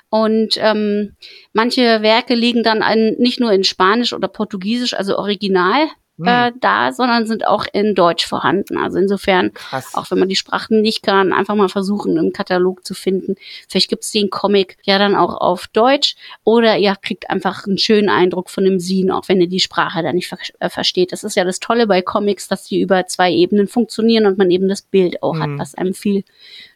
Und 0.08 0.56
ähm, 0.58 1.16
manche 1.52 2.02
Werke 2.02 2.34
liegen 2.34 2.62
dann 2.62 2.82
an, 2.82 3.14
nicht 3.18 3.40
nur 3.40 3.52
in 3.52 3.64
Spanisch 3.64 4.12
oder 4.12 4.28
Portugiesisch, 4.28 4.94
also 4.94 5.18
original 5.18 5.88
Hm. 6.18 6.26
äh, 6.26 6.52
da, 6.60 6.92
sondern 6.92 7.26
sind 7.26 7.46
auch 7.46 7.66
in 7.72 7.94
Deutsch 7.94 8.26
vorhanden. 8.26 8.78
Also 8.78 8.98
insofern, 8.98 9.52
Krass. 9.52 9.94
auch 9.94 10.10
wenn 10.10 10.18
man 10.18 10.28
die 10.28 10.36
Sprachen 10.36 10.80
nicht 10.80 11.02
kann, 11.02 11.32
einfach 11.32 11.54
mal 11.54 11.68
versuchen, 11.68 12.16
im 12.16 12.32
Katalog 12.32 12.86
zu 12.86 12.94
finden. 12.94 13.34
Vielleicht 13.68 13.90
gibt's 13.90 14.10
den 14.12 14.30
Comic 14.30 14.78
ja 14.84 14.98
dann 14.98 15.14
auch 15.14 15.34
auf 15.40 15.66
Deutsch 15.68 16.16
oder 16.44 16.78
ihr 16.78 16.96
kriegt 16.96 17.28
einfach 17.28 17.66
einen 17.66 17.78
schönen 17.78 18.08
Eindruck 18.08 18.48
von 18.48 18.64
dem 18.64 18.80
Scene, 18.80 19.14
auch 19.14 19.28
wenn 19.28 19.40
ihr 19.40 19.48
die 19.48 19.60
Sprache 19.60 20.02
dann 20.02 20.14
nicht 20.14 20.28
ver 20.28 20.38
äh, 20.60 20.70
versteht. 20.70 21.12
Das 21.12 21.22
ist 21.24 21.36
ja 21.36 21.44
das 21.44 21.60
Tolle 21.60 21.86
bei 21.86 22.00
Comics, 22.02 22.48
dass 22.48 22.64
die 22.64 22.80
über 22.80 23.06
zwei 23.06 23.30
Ebenen 23.32 23.68
funktionieren 23.68 24.24
und 24.26 24.38
man 24.38 24.50
eben 24.50 24.68
das 24.68 24.82
Bild 24.82 25.22
auch 25.22 25.38
hat, 25.38 25.48
Mhm. 25.50 25.58
was 25.58 25.74
einem 25.74 25.92
viel 25.94 26.24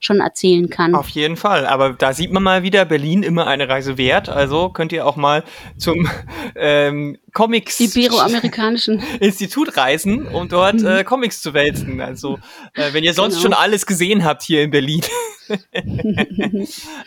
schon 0.01 0.21
erzählen 0.21 0.69
kann. 0.69 0.95
Auf 0.95 1.09
jeden 1.09 1.37
Fall. 1.37 1.67
Aber 1.67 1.95
da 1.95 2.13
sieht 2.13 2.31
man 2.33 2.43
mal 2.43 2.63
wieder 2.63 2.85
Berlin 2.85 3.23
immer 3.23 3.47
eine 3.47 3.69
Reise 3.69 3.97
wert. 3.97 4.29
Also 4.29 4.69
könnt 4.69 4.93
ihr 4.93 5.07
auch 5.07 5.17
mal 5.17 5.45
zum 5.79 6.09
ähm, 6.57 7.17
Comics 7.33 7.81
Iberoamerikanischen. 7.81 9.03
Institut 9.31 9.77
reisen, 9.77 10.27
um 10.29 10.49
dort 10.49 10.83
äh, 10.83 11.03
Comics 11.05 11.41
zu 11.43 11.55
wälzen. 11.55 12.01
Also 12.01 12.39
äh, 12.75 12.93
wenn 12.93 13.03
ihr 13.05 13.15
sonst 13.15 13.35
Genau. 13.37 13.43
schon 13.43 13.53
alles 13.55 13.87
gesehen 13.87 14.25
habt 14.25 14.43
hier 14.43 14.63
in 14.63 14.71
Berlin. 14.71 15.01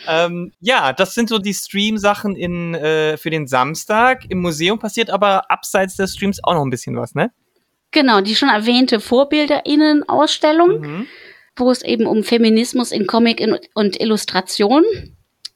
ähm, 0.08 0.52
ja, 0.60 0.94
das 0.94 1.14
sind 1.14 1.30
so 1.30 1.40
die 1.40 1.54
Stream-Sachen 1.54 2.36
in 2.36 2.76
äh, 2.76 3.18
für 3.18 3.30
den 3.30 3.48
Samstag. 3.48 4.24
Im 4.30 4.42
Museum 4.42 4.80
passiert 4.80 5.10
aber 5.10 5.50
abseits 5.50 5.96
des 5.96 6.14
Streams 6.14 6.44
auch 6.44 6.54
noch 6.54 6.64
ein 6.64 6.70
bisschen 6.70 6.96
was, 6.98 7.16
ne? 7.16 7.32
Genau, 7.92 8.22
die 8.22 8.36
schon 8.36 8.50
erwähnte 8.50 9.00
VorbilderInnen-Ausstellung. 9.00 10.80
Mhm. 10.80 11.08
wo 11.56 11.70
es 11.70 11.84
eben 11.84 12.08
um 12.08 12.24
Feminismus 12.24 12.92
in 12.92 13.06
Comic 13.06 13.40
und 13.76 14.02
Illustration 14.02 14.84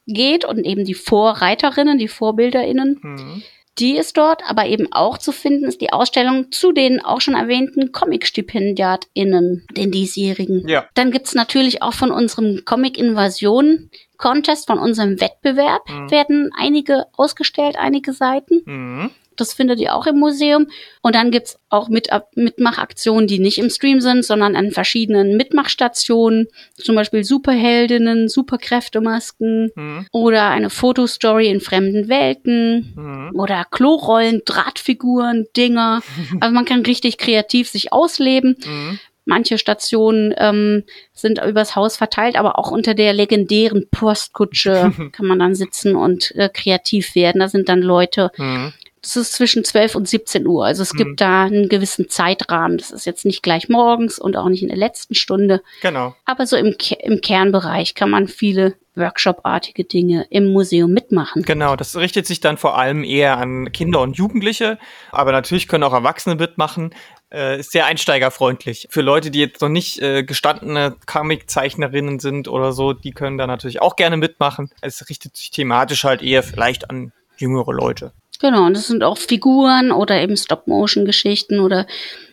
geht 0.06 0.46
und 0.46 0.64
eben 0.64 0.86
die 0.86 0.94
Vorreiterinnen, 0.94 1.98
die 1.98 2.08
VorbilderInnen, 2.08 3.00
Mhm. 3.02 3.42
Die 3.80 3.98
ist 3.98 4.18
dort, 4.18 4.42
aber 4.48 4.66
eben 4.66 4.88
auch 4.92 5.18
zu 5.18 5.32
finden 5.32 5.66
ist 5.66 5.82
die 5.82 5.94
Ausstellung 5.94 6.52
zu 6.52 6.72
den 6.72 7.04
auch 7.04 7.22
schon 7.22 7.36
erwähnten 7.36 7.92
Comic-StipendiatInnen, 7.92 9.66
den 9.72 9.92
diesjährigen. 9.92 10.68
Ja. 10.68 10.86
Dann 10.96 11.12
gibt's 11.12 11.36
natürlich 11.36 11.82
auch 11.82 11.94
von 11.94 12.12
unserem 12.12 12.64
Comic-Invasion-Contest, 12.66 14.68
von 14.68 14.80
unserem 14.80 15.20
Wettbewerb, 15.22 15.88
Mhm. 15.90 16.12
werden 16.12 16.52
einige 16.58 17.06
ausgestellt, 17.14 17.76
einige 17.78 18.14
Seiten. 18.14 18.62
Mhm. 18.66 19.12
Das 19.38 19.54
findet 19.54 19.80
ihr 19.80 19.96
auch 19.96 20.06
im 20.08 20.20
Museum. 20.20 20.68
Und 21.02 21.16
dann 21.16 21.32
gibt's 21.32 21.58
auch 21.70 21.90
Mit 21.90 22.10
Mitmachaktionen, 22.36 23.28
die 23.28 23.40
nicht 23.40 23.58
im 23.58 23.70
Stream 23.70 24.02
sind, 24.02 24.24
sondern 24.26 24.56
an 24.56 24.72
verschiedenen 24.72 25.38
Mitmachstationen. 25.38 26.48
Zum 26.76 26.96
Beispiel 26.96 27.24
Superheldinnen, 27.24 28.28
Superkräftemasken 28.30 29.72
Mhm. 29.76 30.08
oder 30.12 30.50
eine 30.50 30.70
Fotostory 30.70 31.48
in 31.48 31.60
fremden 31.62 32.08
Welten 32.10 32.94
Mhm. 32.96 33.32
oder 33.40 33.66
Klorollen, 33.70 34.42
Drahtfiguren, 34.46 35.48
Dinger. 35.56 36.02
Also 36.42 36.54
man 36.54 36.66
kann 36.66 36.82
richtig 36.86 37.18
kreativ 37.18 37.70
sich 37.70 37.92
ausleben. 37.94 38.58
Mhm. 38.66 39.00
Manche 39.30 39.58
Stationen 39.58 40.34
ähm, 40.38 40.84
sind 41.12 41.44
übers 41.44 41.76
Haus 41.76 41.98
verteilt, 41.98 42.38
aber 42.38 42.58
auch 42.58 42.72
unter 42.72 42.94
der 42.94 43.12
legendären 43.12 43.88
Postkutsche 43.92 44.94
kann 45.12 45.26
man 45.26 45.40
dann 45.40 45.54
sitzen 45.54 45.96
und 45.98 46.34
äh, 46.36 46.48
kreativ 46.48 47.14
werden. 47.14 47.40
Da 47.40 47.50
sind 47.50 47.68
dann 47.68 47.82
Leute 47.82 48.32
Mhm. 48.38 48.72
Das 49.08 49.16
ist 49.16 49.34
zwischen 49.34 49.64
12 49.64 49.96
und 49.96 50.06
17 50.06 50.46
Uhr. 50.46 50.66
Also 50.66 50.84
es 50.84 50.94
mhm. 50.94 50.98
gibt 50.98 51.22
da 51.22 51.46
einen 51.46 51.70
gewissen 51.70 52.10
Zeitrahmen. 52.10 52.78
Das 52.78 52.92
ist 52.92 53.06
jetzt 53.06 53.24
nicht 53.24 53.42
gleich 53.42 53.70
morgens 53.70 54.20
und 54.20 54.36
auch 54.36 54.50
nicht 54.50 54.64
in 54.64 54.68
der 54.68 54.76
letzten 54.76 55.16
Stunde. 55.16 55.64
Genau. 55.82 56.14
Aber 56.26 56.46
so 56.46 56.58
im, 56.58 56.76
im 57.00 57.22
Kernbereich 57.22 57.96
kann 57.96 58.10
man 58.10 58.28
viele 58.28 58.76
Workshop-artige 58.96 59.86
Dinge 59.86 60.28
im 60.30 60.52
Museum 60.52 60.92
mitmachen. 60.92 61.44
Genau, 61.44 61.78
das 61.78 61.96
richtet 61.96 62.28
sich 62.28 62.42
dann 62.42 62.58
vor 62.58 62.78
allem 62.78 63.06
eher 63.06 63.38
an 63.38 63.72
Kinder 63.72 64.02
und 64.02 64.18
Jugendliche, 64.18 64.78
aber 65.12 65.32
natürlich 65.32 65.70
können 65.70 65.86
auch 65.86 65.94
Erwachsene 65.94 66.36
mitmachen. 66.36 66.94
Äh, 67.32 67.60
ist 67.60 67.72
sehr 67.72 67.86
einsteigerfreundlich. 67.86 68.88
Für 68.90 69.02
Leute, 69.02 69.32
die 69.32 69.40
jetzt 69.40 69.62
noch 69.62 69.70
nicht 69.70 70.02
äh, 70.02 70.24
gestandene 70.24 70.96
Comic-Zeichnerinnen 71.06 72.20
sind 72.20 72.50
oder 72.50 72.74
so, 72.74 72.92
die 72.92 73.12
können 73.12 73.38
da 73.38 73.48
natürlich 73.48 73.82
auch 73.82 73.96
gerne 73.96 74.18
mitmachen. 74.18 74.70
Es 74.82 75.10
richtet 75.10 75.38
sich 75.38 75.52
thematisch 75.52 76.04
halt 76.04 76.22
eher 76.22 76.44
vielleicht 76.44 76.90
an 76.90 77.14
jüngere 77.38 77.72
Leute. 77.72 78.12
Genau, 78.40 78.66
und 78.66 78.76
das 78.76 78.88
sind 78.88 79.04
auch 79.04 79.18
Figuren 79.18 79.92
oder 79.92 80.22
eben 80.22 80.38
Stop-Motion-Geschichten 80.38 81.60
oder 81.60 81.88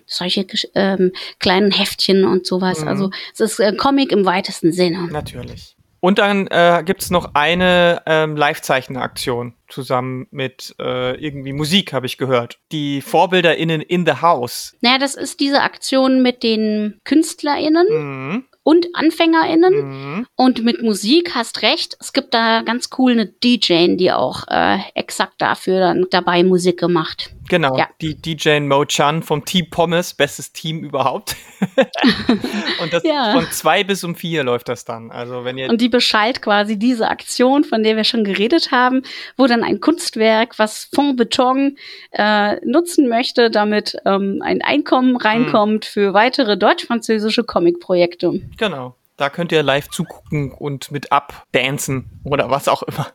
solche 0.07 0.47
ähm, 0.75 1.13
kleinen 1.39 1.71
Heftchen 1.71 2.25
und 2.25 2.47
sowas. 2.47 2.81
Mhm. 2.81 2.89
Also 2.89 3.11
es 3.33 3.41
ist 3.41 3.61
äh, 3.61 3.73
Comic 3.75 4.13
im 4.13 4.25
weitesten 4.25 4.73
Sinne. 4.73 5.09
Natürlich. 5.11 5.77
Und 6.01 6.19
dann 6.19 6.49
äh, 6.49 6.83
gibt 6.85 7.01
es 7.01 7.11
noch 7.11 7.31
eine 7.33 8.03
ähm, 8.05 8.37
Live-Zeichner-Aktion 8.37 9.55
zusammen 9.69 10.27
mit 10.31 10.75
äh, 10.79 11.17
irgendwie 11.19 11.55
Musik, 11.55 11.95
habe 11.95 12.05
ich 12.05 12.19
gehört. 12.19 12.59
Die 12.73 13.01
VorbilderInnen 13.01 13.81
in 13.81 14.05
the 14.05 14.21
House. 14.21 14.77
Naja, 14.83 14.99
das 14.99 15.15
ist 15.15 15.41
diese 15.41 15.63
Aktion 15.63 16.21
mit 16.21 16.43
den 16.43 17.01
KünstlerInnen. 17.05 17.87
Mhm 17.89 18.45
und 18.65 18.89
AnfängerInnen. 18.95 19.75
Mhm. 19.75 20.27
Und 20.35 20.65
mit 20.65 20.83
Musik 20.83 21.37
hast 21.37 21.63
recht. 21.63 21.97
Es 22.01 22.13
gibt 22.13 22.35
da 22.35 22.63
ganz 22.63 22.89
cool 22.99 23.13
eine 23.13 23.27
DJ, 23.27 23.95
die 23.95 24.11
auch 24.11 24.49
äh, 24.49 24.79
exakt 24.95 25.35
dafür 25.39 25.79
dann 25.79 26.07
dabei 26.11 26.43
Musik 26.43 26.81
gemacht. 26.81 27.31
Genau, 27.55 27.79
ja. 27.79 27.89
die 28.01 28.21
DJ 28.21 28.59
Mo 28.59 28.85
Chan 28.85 29.23
vom 29.23 29.45
Team 29.45 29.71
Pommes, 29.71 30.13
bestes 30.13 30.53
Team 30.53 30.83
überhaupt. 30.83 31.37
und 32.83 32.93
das 32.93 33.05
ja. 33.05 33.33
von 33.33 33.49
zwei 33.53 33.85
bis 33.85 34.03
um 34.03 34.17
vier 34.17 34.43
läuft 34.43 34.69
das 34.69 34.85
dann. 34.85 35.13
Also 35.13 35.45
wenn 35.45 35.57
ihr 35.57 35.71
und 35.71 35.81
die 35.81 35.89
beschallt 35.89 36.43
quasi 36.43 36.77
diese 36.77 37.07
Aktion, 37.07 37.63
von 37.63 37.85
der 37.85 37.95
wir 37.95 38.03
schon 38.03 38.25
geredet 38.25 38.73
haben, 38.73 39.03
wo 39.37 39.47
dann 39.47 39.63
ein 39.63 39.79
Kunstwerk, 39.79 40.59
was 40.59 40.89
Fond 40.93 41.17
Beton 41.17 41.79
äh, 42.11 42.57
nutzen 42.67 43.09
möchte, 43.09 43.53
damit 43.53 43.99
ähm, 44.05 44.43
ein 44.43 44.61
Einkommen 44.61 45.15
reinkommt 45.15 45.85
mhm. 45.85 45.89
für 45.89 46.13
weitere 46.13 46.57
deutsch-französische 46.59 47.45
Comic-Projekte. 47.45 48.41
Genau. 48.57 48.97
Da 49.17 49.31
könnt 49.31 49.53
ihr 49.53 49.63
live 49.63 49.89
zugucken 49.91 50.51
und 50.51 50.91
mit 50.91 51.13
abdancen 51.13 52.21
oder 52.25 52.51
was 52.51 52.67
auch 52.67 52.83
immer. 52.83 53.13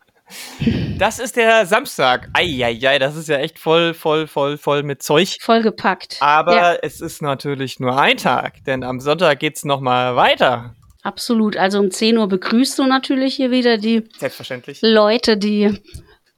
Das 0.98 1.20
ist 1.20 1.36
der 1.36 1.66
Samstag. 1.66 2.30
Eieiei, 2.34 3.00
das 3.00 3.16
ist 3.16 3.30
ja 3.30 3.38
echt 3.38 3.58
voll, 3.58 3.94
voll, 3.94 4.28
voll, 4.28 4.58
voll 4.58 4.84
mit 4.84 5.02
Zeug. 5.02 5.38
Vollgepackt. 5.42 6.18
Aber 6.20 6.56
ja. 6.56 6.74
es 6.76 7.02
ist 7.02 7.22
natürlich 7.22 7.80
nur 7.80 8.00
ein 8.00 8.18
Tag, 8.18 8.64
denn 8.66 8.84
am 8.84 9.00
Sonntag 9.00 9.40
geht's 9.40 9.64
nochmal 9.64 10.16
weiter. 10.16 10.76
Absolut. 11.02 11.56
Also 11.58 11.80
um 11.80 11.92
10 11.92 12.18
Uhr 12.18 12.28
begrüßt 12.28 12.78
du 12.78 12.86
natürlich 12.86 13.36
hier 13.36 13.52
wieder 13.52 13.78
die 13.78 14.04
Selbstverständlich. 14.18 14.80
Leute, 14.82 15.38
die 15.38 15.80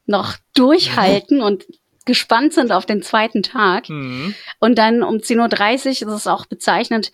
noch 0.06 0.36
durchhalten 0.54 1.42
und 1.42 1.66
gespannt 2.06 2.54
sind 2.54 2.72
auf 2.72 2.86
den 2.86 3.02
zweiten 3.02 3.44
Tag. 3.44 3.90
Mhm. 3.90 4.36
Und 4.60 4.78
dann 4.78 5.04
um 5.04 5.18
10.30 5.18 5.86
Uhr 5.86 5.92
ist 5.92 6.02
es 6.02 6.28
auch 6.28 6.46
bezeichnend, 6.46 7.12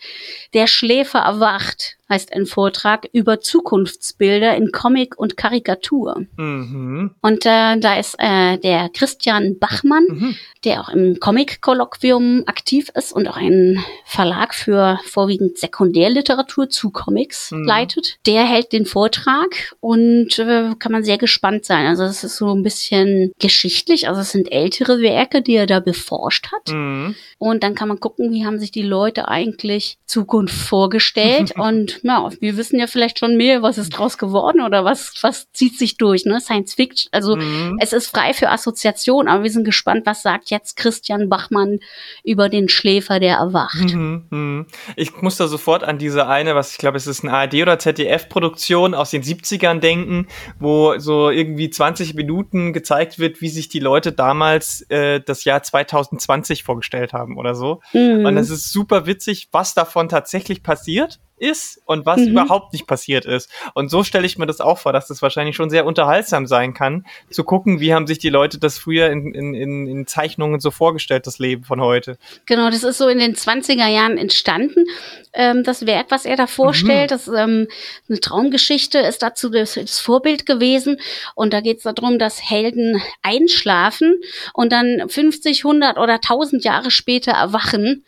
der 0.53 0.67
Schläfer 0.67 1.19
erwacht 1.19 1.97
heißt 2.09 2.33
ein 2.33 2.45
Vortrag 2.45 3.07
über 3.11 3.39
Zukunftsbilder 3.39 4.55
in 4.55 4.71
Comic 4.71 5.17
und 5.17 5.37
Karikatur. 5.37 6.25
Mhm. 6.37 7.11
Und 7.21 7.45
äh, 7.45 7.77
da 7.79 7.99
ist 7.99 8.15
äh, 8.17 8.57
der 8.57 8.89
Christian 8.89 9.59
Bachmann, 9.59 10.05
mhm. 10.07 10.35
der 10.63 10.81
auch 10.81 10.89
im 10.89 11.19
Comic-Kolloquium 11.19 12.43
aktiv 12.45 12.89
ist 12.95 13.11
und 13.11 13.27
auch 13.27 13.37
einen 13.37 13.83
Verlag 14.05 14.55
für 14.55 14.99
vorwiegend 15.05 15.57
Sekundärliteratur 15.57 16.69
zu 16.69 16.91
Comics 16.91 17.51
mhm. 17.51 17.65
leitet. 17.65 18.17
Der 18.25 18.45
hält 18.45 18.71
den 18.71 18.85
Vortrag 18.85 19.75
und 19.79 20.39
äh, 20.39 20.75
kann 20.79 20.91
man 20.91 21.03
sehr 21.03 21.17
gespannt 21.17 21.65
sein. 21.65 21.87
Also 21.87 22.03
es 22.03 22.23
ist 22.23 22.37
so 22.37 22.53
ein 22.53 22.63
bisschen 22.63 23.31
geschichtlich, 23.39 24.07
also 24.07 24.21
es 24.21 24.31
sind 24.31 24.51
ältere 24.51 25.01
Werke, 25.01 25.41
die 25.41 25.55
er 25.55 25.67
da 25.67 25.79
beforscht 25.79 26.51
hat. 26.51 26.73
Mhm. 26.73 27.15
Und 27.37 27.63
dann 27.63 27.75
kann 27.75 27.87
man 27.87 27.99
gucken, 27.99 28.31
wie 28.31 28.45
haben 28.45 28.59
sich 28.59 28.71
die 28.71 28.81
Leute 28.81 29.27
eigentlich 29.27 29.97
Zukunft 30.05 30.55
vorgestellt 30.55 31.53
und 31.57 31.96
ja, 32.03 32.29
wir 32.39 32.57
wissen 32.57 32.79
ja 32.79 32.87
vielleicht 32.87 33.19
schon 33.19 33.37
mehr, 33.37 33.61
was 33.61 33.77
ist 33.77 33.89
draus 33.89 34.17
geworden 34.17 34.61
oder 34.61 34.85
was, 34.85 35.13
was 35.21 35.51
zieht 35.51 35.77
sich 35.77 35.97
durch, 35.97 36.25
ne? 36.25 36.39
Science 36.39 36.73
Fiction. 36.73 37.09
Also 37.11 37.35
mhm. 37.35 37.77
es 37.79 37.93
ist 37.93 38.07
frei 38.07 38.33
für 38.33 38.49
Assoziation, 38.49 39.27
aber 39.27 39.43
wir 39.43 39.51
sind 39.51 39.63
gespannt, 39.63 40.05
was 40.05 40.21
sagt 40.21 40.49
jetzt 40.49 40.75
Christian 40.75 41.29
Bachmann 41.29 41.79
über 42.23 42.49
den 42.49 42.69
Schläfer, 42.69 43.19
der 43.19 43.37
erwacht. 43.37 43.93
Mhm, 43.93 44.25
mh. 44.29 44.65
Ich 44.95 45.21
muss 45.21 45.37
da 45.37 45.47
sofort 45.47 45.83
an 45.83 45.97
diese 45.97 46.27
eine, 46.27 46.55
was 46.55 46.71
ich 46.71 46.77
glaube, 46.77 46.97
es 46.97 47.07
ist 47.07 47.23
eine 47.23 47.33
ARD 47.33 47.55
oder 47.55 47.79
ZDF-Produktion 47.79 48.93
aus 48.93 49.11
den 49.11 49.23
70ern 49.23 49.79
denken, 49.79 50.27
wo 50.59 50.97
so 50.99 51.29
irgendwie 51.29 51.69
20 51.69 52.13
Minuten 52.13 52.73
gezeigt 52.73 53.19
wird, 53.19 53.41
wie 53.41 53.49
sich 53.49 53.69
die 53.69 53.79
Leute 53.79 54.11
damals 54.11 54.81
äh, 54.89 55.21
das 55.21 55.43
Jahr 55.43 55.63
2020 55.63 56.63
vorgestellt 56.63 57.13
haben 57.13 57.37
oder 57.37 57.55
so. 57.55 57.81
Mhm. 57.93 58.25
Und 58.25 58.37
es 58.37 58.49
ist 58.49 58.71
super 58.71 59.05
witzig, 59.05 59.49
was 59.51 59.73
davon 59.73 60.09
tatsächlich 60.09 60.63
passiert 60.63 61.19
ist 61.37 61.81
und 61.85 62.05
was 62.05 62.19
mhm. 62.19 62.29
überhaupt 62.29 62.73
nicht 62.73 62.87
passiert 62.87 63.25
ist. 63.25 63.49
Und 63.73 63.89
so 63.89 64.03
stelle 64.03 64.25
ich 64.25 64.37
mir 64.37 64.47
das 64.47 64.59
auch 64.59 64.77
vor, 64.79 64.93
dass 64.93 65.07
das 65.07 65.21
wahrscheinlich 65.21 65.55
schon 65.55 65.69
sehr 65.69 65.85
unterhaltsam 65.85 66.47
sein 66.47 66.73
kann, 66.73 67.05
zu 67.29 67.43
gucken, 67.43 67.79
wie 67.79 67.93
haben 67.93 68.07
sich 68.07 68.17
die 68.17 68.29
Leute 68.29 68.59
das 68.59 68.77
früher 68.77 69.09
in, 69.09 69.33
in, 69.33 69.53
in 69.87 70.07
Zeichnungen 70.07 70.59
so 70.59 70.71
vorgestellt, 70.71 71.27
das 71.27 71.39
Leben 71.39 71.63
von 71.63 71.81
heute. 71.81 72.17
Genau, 72.45 72.69
das 72.69 72.83
ist 72.83 72.97
so 72.97 73.07
in 73.07 73.19
den 73.19 73.35
20er 73.35 73.87
Jahren 73.87 74.17
entstanden. 74.17 74.85
Ähm, 75.33 75.63
das 75.63 75.85
Werk, 75.85 76.07
was 76.09 76.25
er 76.25 76.35
da 76.35 76.47
vorstellt, 76.47 77.11
mhm. 77.11 77.15
das 77.15 77.27
ähm, 77.27 77.67
eine 78.09 78.19
Traumgeschichte, 78.19 78.99
ist 78.99 79.21
dazu 79.21 79.49
das, 79.49 79.75
das 79.75 79.99
Vorbild 79.99 80.45
gewesen. 80.45 80.97
Und 81.35 81.53
da 81.53 81.61
geht 81.61 81.77
es 81.77 81.83
darum, 81.83 82.17
dass 82.17 82.41
Helden 82.41 83.01
einschlafen 83.21 84.19
und 84.53 84.71
dann 84.71 85.07
50, 85.07 85.63
100 85.63 85.97
oder 85.97 86.15
1000 86.15 86.63
Jahre 86.63 86.89
später 86.89 87.31
erwachen 87.31 88.05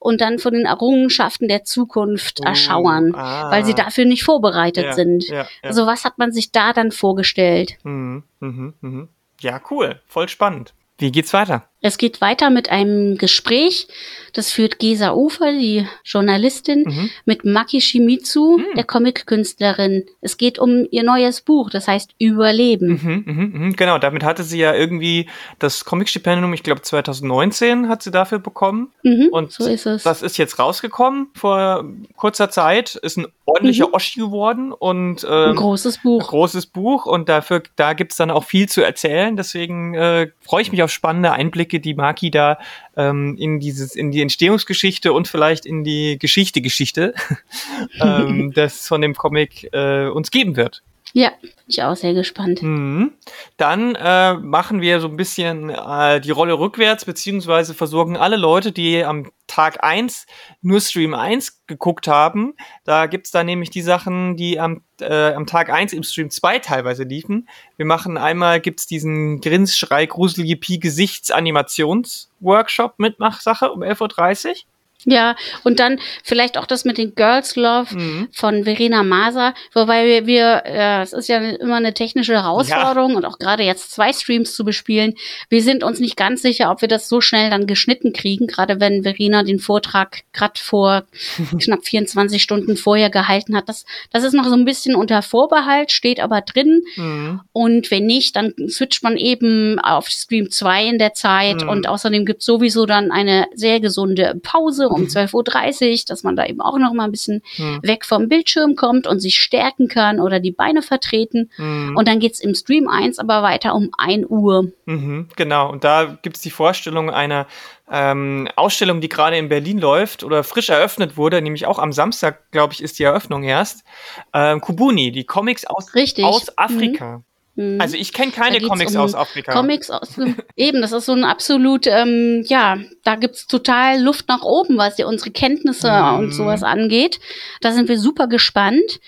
und 0.00 0.20
dann 0.20 0.40
von 0.40 0.54
den 0.54 0.64
Errungenschaften 0.64 1.46
der 1.46 1.62
Zukunft 1.62 2.40
oh. 2.40 2.44
erscheinen 2.44 2.71
schauern, 2.72 3.14
ah. 3.14 3.50
weil 3.50 3.64
sie 3.64 3.74
dafür 3.74 4.04
nicht 4.04 4.24
vorbereitet 4.24 4.84
ja, 4.84 4.92
sind. 4.92 5.28
Ja, 5.28 5.42
ja. 5.42 5.46
Also 5.62 5.86
was 5.86 6.04
hat 6.04 6.18
man 6.18 6.32
sich 6.32 6.52
da 6.52 6.72
dann 6.72 6.90
vorgestellt? 6.90 7.78
Mhm, 7.82 8.24
mh, 8.40 8.72
mh. 8.80 9.08
Ja, 9.40 9.60
cool, 9.70 10.00
voll 10.06 10.28
spannend. 10.28 10.74
Wie 10.98 11.10
geht's 11.10 11.32
weiter? 11.32 11.68
Es 11.82 11.98
geht 11.98 12.20
weiter 12.20 12.48
mit 12.48 12.70
einem 12.70 13.18
Gespräch. 13.18 13.88
Das 14.32 14.50
führt 14.50 14.78
Gesa 14.78 15.12
Ufer, 15.12 15.52
die 15.52 15.86
Journalistin, 16.04 16.84
mhm. 16.84 17.10
mit 17.26 17.44
Maki 17.44 17.80
Shimizu, 17.80 18.58
mhm. 18.58 18.76
der 18.76 18.84
Comic-Künstlerin. 18.84 20.04
Es 20.22 20.38
geht 20.38 20.58
um 20.58 20.86
ihr 20.90 21.02
neues 21.02 21.42
Buch, 21.42 21.68
das 21.68 21.86
heißt 21.86 22.14
Überleben. 22.18 23.00
Mhm, 23.02 23.24
mh, 23.26 23.58
mh. 23.66 23.74
Genau, 23.76 23.98
damit 23.98 24.22
hatte 24.22 24.42
sie 24.42 24.58
ja 24.58 24.74
irgendwie 24.74 25.28
das 25.58 25.84
Comic-Stipendium, 25.84 26.54
ich 26.54 26.62
glaube 26.62 26.80
2019 26.80 27.88
hat 27.88 28.02
sie 28.02 28.10
dafür 28.10 28.38
bekommen. 28.38 28.92
Mhm, 29.02 29.28
Und 29.30 29.52
so 29.52 29.66
ist 29.66 29.84
es. 29.84 30.04
das 30.04 30.22
ist 30.22 30.38
jetzt 30.38 30.58
rausgekommen 30.58 31.28
vor 31.34 31.84
kurzer 32.16 32.48
Zeit. 32.48 32.94
Ist 32.94 33.18
ein 33.18 33.26
ordentlicher 33.44 33.88
mhm. 33.88 33.94
Oschi 33.94 34.20
geworden 34.20 34.72
und 34.72 35.24
ähm, 35.24 35.50
ein 35.50 35.56
großes 35.56 35.98
Buch. 35.98 36.28
Großes 36.28 36.66
Buch 36.66 37.06
und 37.06 37.28
dafür 37.28 37.62
da 37.76 37.92
gibt's 37.92 38.16
dann 38.16 38.30
auch 38.30 38.44
viel 38.44 38.68
zu 38.68 38.82
erzählen. 38.82 39.36
Deswegen 39.36 39.94
äh, 39.94 40.28
freue 40.40 40.62
ich 40.62 40.72
mich 40.72 40.82
auf 40.82 40.90
spannende 40.90 41.32
Einblicke 41.32 41.71
Die 41.80 41.94
Maki 41.94 42.30
da 42.30 42.58
ähm, 42.96 43.36
in 43.38 43.60
dieses, 43.60 43.94
in 43.94 44.10
die 44.10 44.22
Entstehungsgeschichte 44.22 45.12
und 45.12 45.28
vielleicht 45.28 45.66
in 45.66 45.84
die 45.84 46.18
Geschichte-Geschichte 46.18 47.14
ähm, 48.00 48.52
das 48.54 48.86
von 48.86 49.00
dem 49.00 49.14
Comic 49.14 49.68
äh, 49.72 50.06
uns 50.08 50.30
geben 50.30 50.56
wird. 50.56 50.82
Ja, 51.14 51.32
ich 51.66 51.82
auch 51.82 51.94
sehr 51.94 52.14
gespannt. 52.14 52.62
Mhm. 52.62 53.12
Dann 53.58 53.94
äh, 53.94 54.32
machen 54.34 54.80
wir 54.80 54.98
so 55.00 55.08
ein 55.08 55.16
bisschen 55.16 55.68
äh, 55.70 56.20
die 56.20 56.30
Rolle 56.30 56.58
rückwärts, 56.58 57.04
beziehungsweise 57.04 57.74
versorgen 57.74 58.16
alle 58.16 58.36
Leute, 58.36 58.72
die 58.72 59.04
am 59.04 59.30
Tag 59.46 59.84
1 59.84 60.24
nur 60.62 60.80
Stream 60.80 61.12
1 61.12 61.66
geguckt 61.66 62.08
haben. 62.08 62.54
Da 62.84 63.04
gibt's 63.06 63.30
da 63.30 63.44
nämlich 63.44 63.68
die 63.68 63.82
Sachen, 63.82 64.36
die 64.36 64.58
am, 64.58 64.80
äh, 65.00 65.34
am 65.34 65.44
Tag 65.46 65.68
1 65.70 65.92
im 65.92 66.02
Stream 66.02 66.30
2 66.30 66.60
teilweise 66.60 67.02
liefen. 67.02 67.46
Wir 67.76 67.84
machen 67.84 68.16
einmal, 68.16 68.60
gibt's 68.60 68.86
diesen 68.86 69.42
Grinsschrei 69.42 70.06
Grusel 70.06 70.46
Pi 70.56 70.78
Gesichtsanimations-Workshop 70.78 72.98
Mitmachsache 72.98 73.70
um 73.70 73.82
11.30 73.82 74.48
Uhr. 74.48 74.54
Ja, 75.04 75.34
und 75.64 75.80
dann 75.80 75.98
vielleicht 76.22 76.56
auch 76.56 76.66
das 76.66 76.84
mit 76.84 76.98
den 76.98 77.14
Girls 77.14 77.56
Love 77.56 77.94
mhm. 77.94 78.28
von 78.32 78.64
Verena 78.64 79.02
Maser, 79.02 79.54
wobei 79.74 80.06
wir, 80.06 80.26
wir 80.26 80.62
äh, 80.64 81.02
es 81.02 81.12
ist 81.12 81.28
ja 81.28 81.38
immer 81.38 81.76
eine 81.76 81.92
technische 81.92 82.34
Herausforderung 82.34 83.10
ja. 83.10 83.16
und 83.16 83.24
auch 83.24 83.38
gerade 83.38 83.64
jetzt 83.64 83.90
zwei 83.92 84.12
Streams 84.12 84.54
zu 84.54 84.64
bespielen. 84.64 85.14
Wir 85.48 85.62
sind 85.62 85.82
uns 85.82 85.98
nicht 85.98 86.16
ganz 86.16 86.42
sicher, 86.42 86.70
ob 86.70 86.82
wir 86.82 86.88
das 86.88 87.08
so 87.08 87.20
schnell 87.20 87.50
dann 87.50 87.66
geschnitten 87.66 88.12
kriegen, 88.12 88.46
gerade 88.46 88.78
wenn 88.80 89.02
Verena 89.02 89.42
den 89.42 89.58
Vortrag 89.58 90.22
gerade 90.32 90.60
vor 90.60 91.04
knapp 91.60 91.84
24 91.84 92.42
Stunden 92.42 92.76
vorher 92.76 93.10
gehalten 93.10 93.56
hat. 93.56 93.68
Das, 93.68 93.84
das 94.12 94.22
ist 94.22 94.34
noch 94.34 94.46
so 94.46 94.54
ein 94.54 94.64
bisschen 94.64 94.94
unter 94.94 95.22
Vorbehalt, 95.22 95.90
steht 95.90 96.20
aber 96.20 96.42
drin. 96.42 96.82
Mhm. 96.96 97.40
Und 97.52 97.90
wenn 97.90 98.06
nicht, 98.06 98.36
dann 98.36 98.54
switcht 98.68 99.02
man 99.02 99.16
eben 99.16 99.78
auf 99.80 100.08
Stream 100.08 100.50
2 100.50 100.86
in 100.86 100.98
der 100.98 101.14
Zeit 101.14 101.62
mhm. 101.62 101.68
und 101.68 101.88
außerdem 101.88 102.24
gibt 102.24 102.42
sowieso 102.42 102.86
dann 102.86 103.10
eine 103.10 103.46
sehr 103.54 103.80
gesunde 103.80 104.38
Pause 104.42 104.88
um 104.92 105.04
12.30 105.04 105.90
Uhr, 105.90 105.98
dass 106.06 106.22
man 106.22 106.36
da 106.36 106.46
eben 106.46 106.60
auch 106.60 106.78
noch 106.78 106.92
mal 106.92 107.04
ein 107.04 107.10
bisschen 107.10 107.42
hm. 107.56 107.80
weg 107.82 108.04
vom 108.04 108.28
Bildschirm 108.28 108.76
kommt 108.76 109.06
und 109.06 109.20
sich 109.20 109.40
stärken 109.40 109.88
kann 109.88 110.20
oder 110.20 110.40
die 110.40 110.52
Beine 110.52 110.82
vertreten. 110.82 111.50
Hm. 111.56 111.96
Und 111.96 112.08
dann 112.08 112.20
geht's 112.20 112.40
im 112.40 112.54
Stream 112.54 112.88
1 112.88 113.18
aber 113.18 113.42
weiter 113.42 113.74
um 113.74 113.90
1 113.96 114.26
Uhr. 114.28 114.70
Mhm, 114.86 115.28
genau, 115.36 115.70
und 115.70 115.84
da 115.84 116.18
gibt's 116.22 116.40
die 116.40 116.50
Vorstellung 116.50 117.10
einer 117.10 117.46
ähm, 117.90 118.48
Ausstellung, 118.56 119.00
die 119.00 119.08
gerade 119.08 119.36
in 119.36 119.48
Berlin 119.48 119.78
läuft 119.78 120.24
oder 120.24 120.44
frisch 120.44 120.70
eröffnet 120.70 121.16
wurde, 121.16 121.42
nämlich 121.42 121.66
auch 121.66 121.78
am 121.78 121.92
Samstag, 121.92 122.50
glaube 122.50 122.72
ich, 122.72 122.82
ist 122.82 122.98
die 122.98 123.04
Eröffnung 123.04 123.42
erst. 123.42 123.84
Ähm, 124.32 124.60
Kubuni, 124.60 125.12
die 125.12 125.24
Comics 125.24 125.66
aus, 125.66 125.88
aus 126.22 126.58
Afrika. 126.58 127.22
Mhm. 127.54 127.74
Mhm. 127.74 127.80
Also 127.80 127.96
ich 127.96 128.12
kenne 128.12 128.32
keine 128.32 128.60
Comics 128.60 128.94
um 128.94 129.02
aus 129.02 129.14
Afrika. 129.14 129.52
Comics 129.52 129.90
aus 129.90 130.16
eben, 130.56 130.80
das 130.80 130.92
ist 130.92 131.06
so 131.06 131.12
ein 131.12 131.24
absolut, 131.24 131.86
ähm, 131.86 132.42
ja, 132.46 132.78
da 133.04 133.16
gibt's 133.16 133.46
total 133.46 134.00
Luft 134.00 134.28
nach 134.28 134.42
oben, 134.42 134.78
was 134.78 134.98
ja 134.98 135.06
unsere 135.06 135.30
Kenntnisse 135.30 135.90
mm. 135.90 136.18
und 136.18 136.32
sowas 136.32 136.62
angeht. 136.62 137.20
Da 137.60 137.72
sind 137.72 137.88
wir 137.88 137.98
super 137.98 138.26
gespannt. 138.26 139.00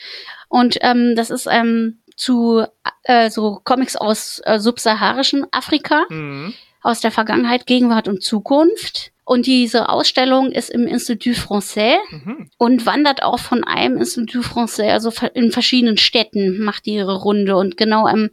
Und 0.48 0.78
ähm, 0.82 1.14
das 1.16 1.30
ist 1.30 1.48
ähm, 1.50 2.00
zu 2.16 2.64
äh, 3.04 3.30
so 3.30 3.60
Comics 3.64 3.96
aus 3.96 4.40
äh, 4.44 4.58
subsaharischen 4.58 5.46
Afrika, 5.50 6.04
mm. 6.10 6.52
aus 6.82 7.00
der 7.00 7.10
Vergangenheit, 7.10 7.66
Gegenwart 7.66 8.08
und 8.08 8.22
Zukunft. 8.22 9.12
Und 9.24 9.46
diese 9.46 9.88
Ausstellung 9.88 10.52
ist 10.52 10.68
im 10.68 10.86
Institut 10.86 11.36
Français 11.36 11.96
mhm. 12.10 12.50
und 12.58 12.84
wandert 12.84 13.22
auch 13.22 13.38
von 13.38 13.64
einem 13.64 13.96
Institut 13.96 14.44
Français, 14.44 14.90
also 14.90 15.10
in 15.32 15.50
verschiedenen 15.50 15.96
Städten, 15.96 16.62
macht 16.62 16.84
die 16.84 16.94
ihre 16.94 17.16
Runde. 17.16 17.56
Und 17.56 17.78
genau 17.78 18.06
am, 18.06 18.28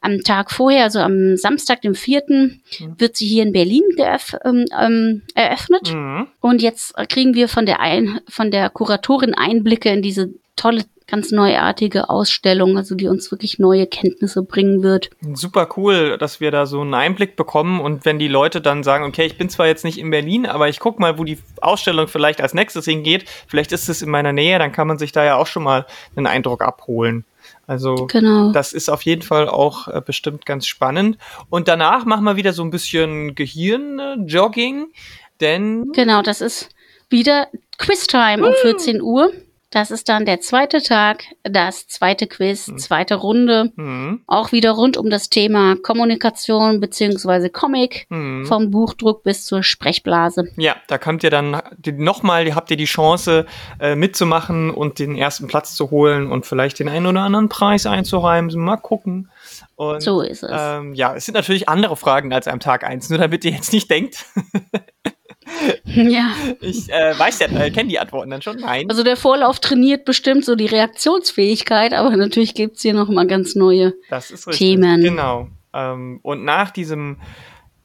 am 0.00 0.22
Tag 0.22 0.52
vorher, 0.52 0.84
also 0.84 1.00
am 1.00 1.36
Samstag, 1.36 1.82
dem 1.82 1.96
vierten, 1.96 2.62
mhm. 2.78 2.94
wird 2.98 3.16
sie 3.16 3.26
hier 3.26 3.42
in 3.42 3.52
Berlin 3.52 3.82
ähm, 4.44 4.64
ähm, 4.80 5.22
eröffnet. 5.34 5.92
Mhm. 5.92 6.28
Und 6.40 6.62
jetzt 6.62 6.94
kriegen 7.08 7.34
wir 7.34 7.48
von 7.48 7.66
der, 7.66 7.80
ein, 7.80 8.20
von 8.28 8.52
der 8.52 8.70
Kuratorin 8.70 9.34
Einblicke 9.34 9.90
in 9.90 10.02
diese 10.02 10.30
tolle 10.58 10.84
ganz 11.08 11.32
neuartige 11.32 12.10
Ausstellung, 12.10 12.76
also 12.76 12.94
die 12.94 13.08
uns 13.08 13.30
wirklich 13.30 13.58
neue 13.58 13.86
Kenntnisse 13.86 14.42
bringen 14.42 14.82
wird. 14.82 15.08
Super 15.32 15.68
cool, 15.76 16.18
dass 16.18 16.38
wir 16.40 16.50
da 16.50 16.66
so 16.66 16.82
einen 16.82 16.92
Einblick 16.92 17.34
bekommen 17.34 17.80
und 17.80 18.04
wenn 18.04 18.18
die 18.18 18.28
Leute 18.28 18.60
dann 18.60 18.84
sagen, 18.84 19.04
okay, 19.04 19.24
ich 19.24 19.38
bin 19.38 19.48
zwar 19.48 19.66
jetzt 19.66 19.84
nicht 19.84 19.98
in 19.98 20.10
Berlin, 20.10 20.44
aber 20.44 20.68
ich 20.68 20.78
guck 20.78 21.00
mal, 21.00 21.18
wo 21.18 21.24
die 21.24 21.38
Ausstellung 21.62 22.08
vielleicht 22.08 22.42
als 22.42 22.52
nächstes 22.52 22.84
hingeht, 22.84 23.24
vielleicht 23.46 23.72
ist 23.72 23.88
es 23.88 24.02
in 24.02 24.10
meiner 24.10 24.34
Nähe, 24.34 24.58
dann 24.58 24.70
kann 24.70 24.86
man 24.86 24.98
sich 24.98 25.10
da 25.10 25.24
ja 25.24 25.36
auch 25.36 25.46
schon 25.46 25.62
mal 25.62 25.86
einen 26.14 26.26
Eindruck 26.26 26.62
abholen. 26.62 27.24
Also 27.66 28.06
genau. 28.06 28.52
das 28.52 28.74
ist 28.74 28.90
auf 28.90 29.02
jeden 29.02 29.22
Fall 29.22 29.48
auch 29.48 29.88
äh, 29.88 30.02
bestimmt 30.04 30.44
ganz 30.44 30.66
spannend. 30.66 31.16
Und 31.48 31.68
danach 31.68 32.04
machen 32.04 32.24
wir 32.24 32.36
wieder 32.36 32.52
so 32.52 32.62
ein 32.62 32.70
bisschen 32.70 33.34
Gehirn-Jogging, 33.34 34.88
denn. 35.40 35.92
Genau, 35.92 36.20
das 36.20 36.42
ist 36.42 36.68
wieder 37.08 37.48
Quiz-Time 37.78 38.46
um 38.46 38.52
14 38.62 39.00
Uhr. 39.00 39.32
Das 39.70 39.90
ist 39.90 40.08
dann 40.08 40.24
der 40.24 40.40
zweite 40.40 40.82
Tag, 40.82 41.24
das 41.42 41.86
zweite 41.88 42.26
Quiz, 42.26 42.68
mhm. 42.68 42.78
zweite 42.78 43.16
Runde. 43.16 43.70
Mhm. 43.76 44.22
Auch 44.26 44.50
wieder 44.50 44.70
rund 44.72 44.96
um 44.96 45.10
das 45.10 45.28
Thema 45.28 45.76
Kommunikation 45.76 46.80
beziehungsweise 46.80 47.50
Comic, 47.50 48.06
mhm. 48.08 48.46
vom 48.46 48.70
Buchdruck 48.70 49.22
bis 49.22 49.44
zur 49.44 49.62
Sprechblase. 49.62 50.50
Ja, 50.56 50.76
da 50.86 50.96
kommt 50.96 51.22
ihr 51.22 51.30
dann 51.30 51.60
nochmal, 51.96 52.54
habt 52.54 52.70
ihr 52.70 52.78
die 52.78 52.86
Chance 52.86 53.44
äh, 53.78 53.94
mitzumachen 53.94 54.70
und 54.70 54.98
den 54.98 55.16
ersten 55.16 55.48
Platz 55.48 55.74
zu 55.74 55.90
holen 55.90 56.32
und 56.32 56.46
vielleicht 56.46 56.78
den 56.78 56.88
einen 56.88 57.06
oder 57.06 57.20
anderen 57.20 57.50
Preis 57.50 57.84
einzureimen. 57.84 58.48
Mal 58.58 58.78
gucken. 58.78 59.30
Und, 59.76 60.02
so 60.02 60.22
ist 60.22 60.42
es. 60.42 60.50
Ähm, 60.52 60.94
ja, 60.94 61.14
es 61.14 61.26
sind 61.26 61.34
natürlich 61.34 61.68
andere 61.68 61.96
Fragen 61.96 62.32
als 62.32 62.48
am 62.48 62.58
Tag 62.58 62.84
eins, 62.84 63.10
nur 63.10 63.18
damit 63.18 63.44
ihr 63.44 63.52
jetzt 63.52 63.72
nicht 63.72 63.90
denkt. 63.90 64.24
Ja. 65.84 66.32
Ich 66.60 66.88
äh, 66.90 67.18
weiß 67.18 67.40
ja, 67.40 67.46
äh, 67.48 67.70
kenne 67.70 67.88
die 67.88 67.98
Antworten 67.98 68.30
dann 68.30 68.42
schon. 68.42 68.58
Nein. 68.58 68.88
Also 68.88 69.02
der 69.02 69.16
Vorlauf 69.16 69.58
trainiert 69.58 70.04
bestimmt 70.04 70.44
so 70.44 70.54
die 70.54 70.66
Reaktionsfähigkeit, 70.66 71.92
aber 71.92 72.16
natürlich 72.16 72.54
gibt's 72.54 72.82
hier 72.82 72.94
noch 72.94 73.08
mal 73.08 73.26
ganz 73.26 73.54
neue 73.54 73.94
das 74.10 74.30
ist 74.30 74.46
richtig. 74.46 74.68
Themen. 74.68 75.02
Genau. 75.02 75.48
Ähm, 75.74 76.20
und 76.22 76.44
nach 76.44 76.70
diesem 76.70 77.18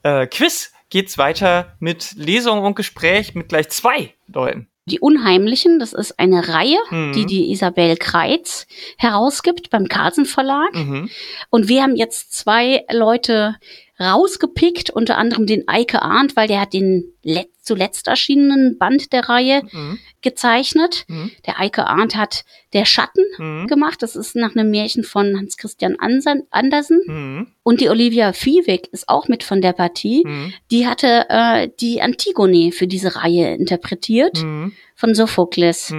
äh, 0.04 0.28
Quiz 0.28 0.72
geht's 0.90 1.18
weiter 1.18 1.76
mit 1.80 2.14
Lesung 2.18 2.64
und 2.64 2.76
Gespräch 2.76 3.36
mit 3.36 3.50
gleich 3.50 3.70
zwei 3.70 4.14
Leuten. 4.28 4.68
Die 4.86 5.00
Unheimlichen, 5.00 5.80
das 5.80 5.94
ist 5.94 6.20
eine 6.20 6.50
Reihe, 6.50 6.78
mhm. 6.92 7.14
die 7.14 7.26
die 7.26 7.52
Isabel 7.52 7.96
Kreitz 7.96 8.68
herausgibt 8.98 9.70
beim 9.70 9.88
Carlsen 9.88 10.26
Verlag. 10.26 10.76
Mhm. 10.76 11.10
Und 11.50 11.70
wir 11.70 11.84
haben 11.84 11.96
jetzt 11.96 12.34
zwei 12.34 12.84
Leute 12.92 13.56
rausgepickt, 14.00 14.90
unter 14.90 15.18
anderem 15.18 15.46
den 15.46 15.68
Eike 15.68 16.02
Arndt, 16.02 16.36
weil 16.36 16.48
der 16.48 16.62
hat 16.62 16.74
den 16.74 17.14
let 17.24 17.50
zuletzt 17.64 18.08
erschienenen 18.08 18.78
Band 18.78 19.14
der 19.14 19.30
Reihe 19.30 19.62
mhm. 19.72 19.98
gezeichnet. 20.22 21.06
Mhm. 21.08 21.32
Der 21.46 21.60
Eike 21.60 21.88
Arndt 21.88 22.16
hat 22.16 22.44
Der 22.74 22.86
Schatten 22.86 23.24
mhm. 23.38 23.68
gemacht. 23.68 24.02
Das 24.02 24.16
ist 24.16 24.36
nach 24.36 24.56
einem 24.56 24.70
Märchen 24.70 25.04
von 25.04 25.38
Hans 25.38 25.56
Christian 25.58 25.96
Andersen. 25.98 27.02
Mhm. 27.06 27.48
Und 27.64 27.80
die 27.80 27.90
Olivia 27.90 28.34
Viehweg 28.34 28.90
ist 28.92 29.08
auch 29.08 29.28
mit 29.30 29.44
von 29.44 29.62
der 29.62 29.74
Partie. 29.74 30.24
Mhm. 30.26 30.54
Die 30.72 30.88
hatte 30.88 31.26
äh, 31.30 31.70
die 31.80 32.02
Antigone 32.02 32.72
für 32.72 32.88
diese 32.88 33.16
Reihe 33.16 33.56
interpretiert 33.56 34.44
mhm. 34.44 34.74
von 34.96 35.16
Sophokles. 35.16 35.94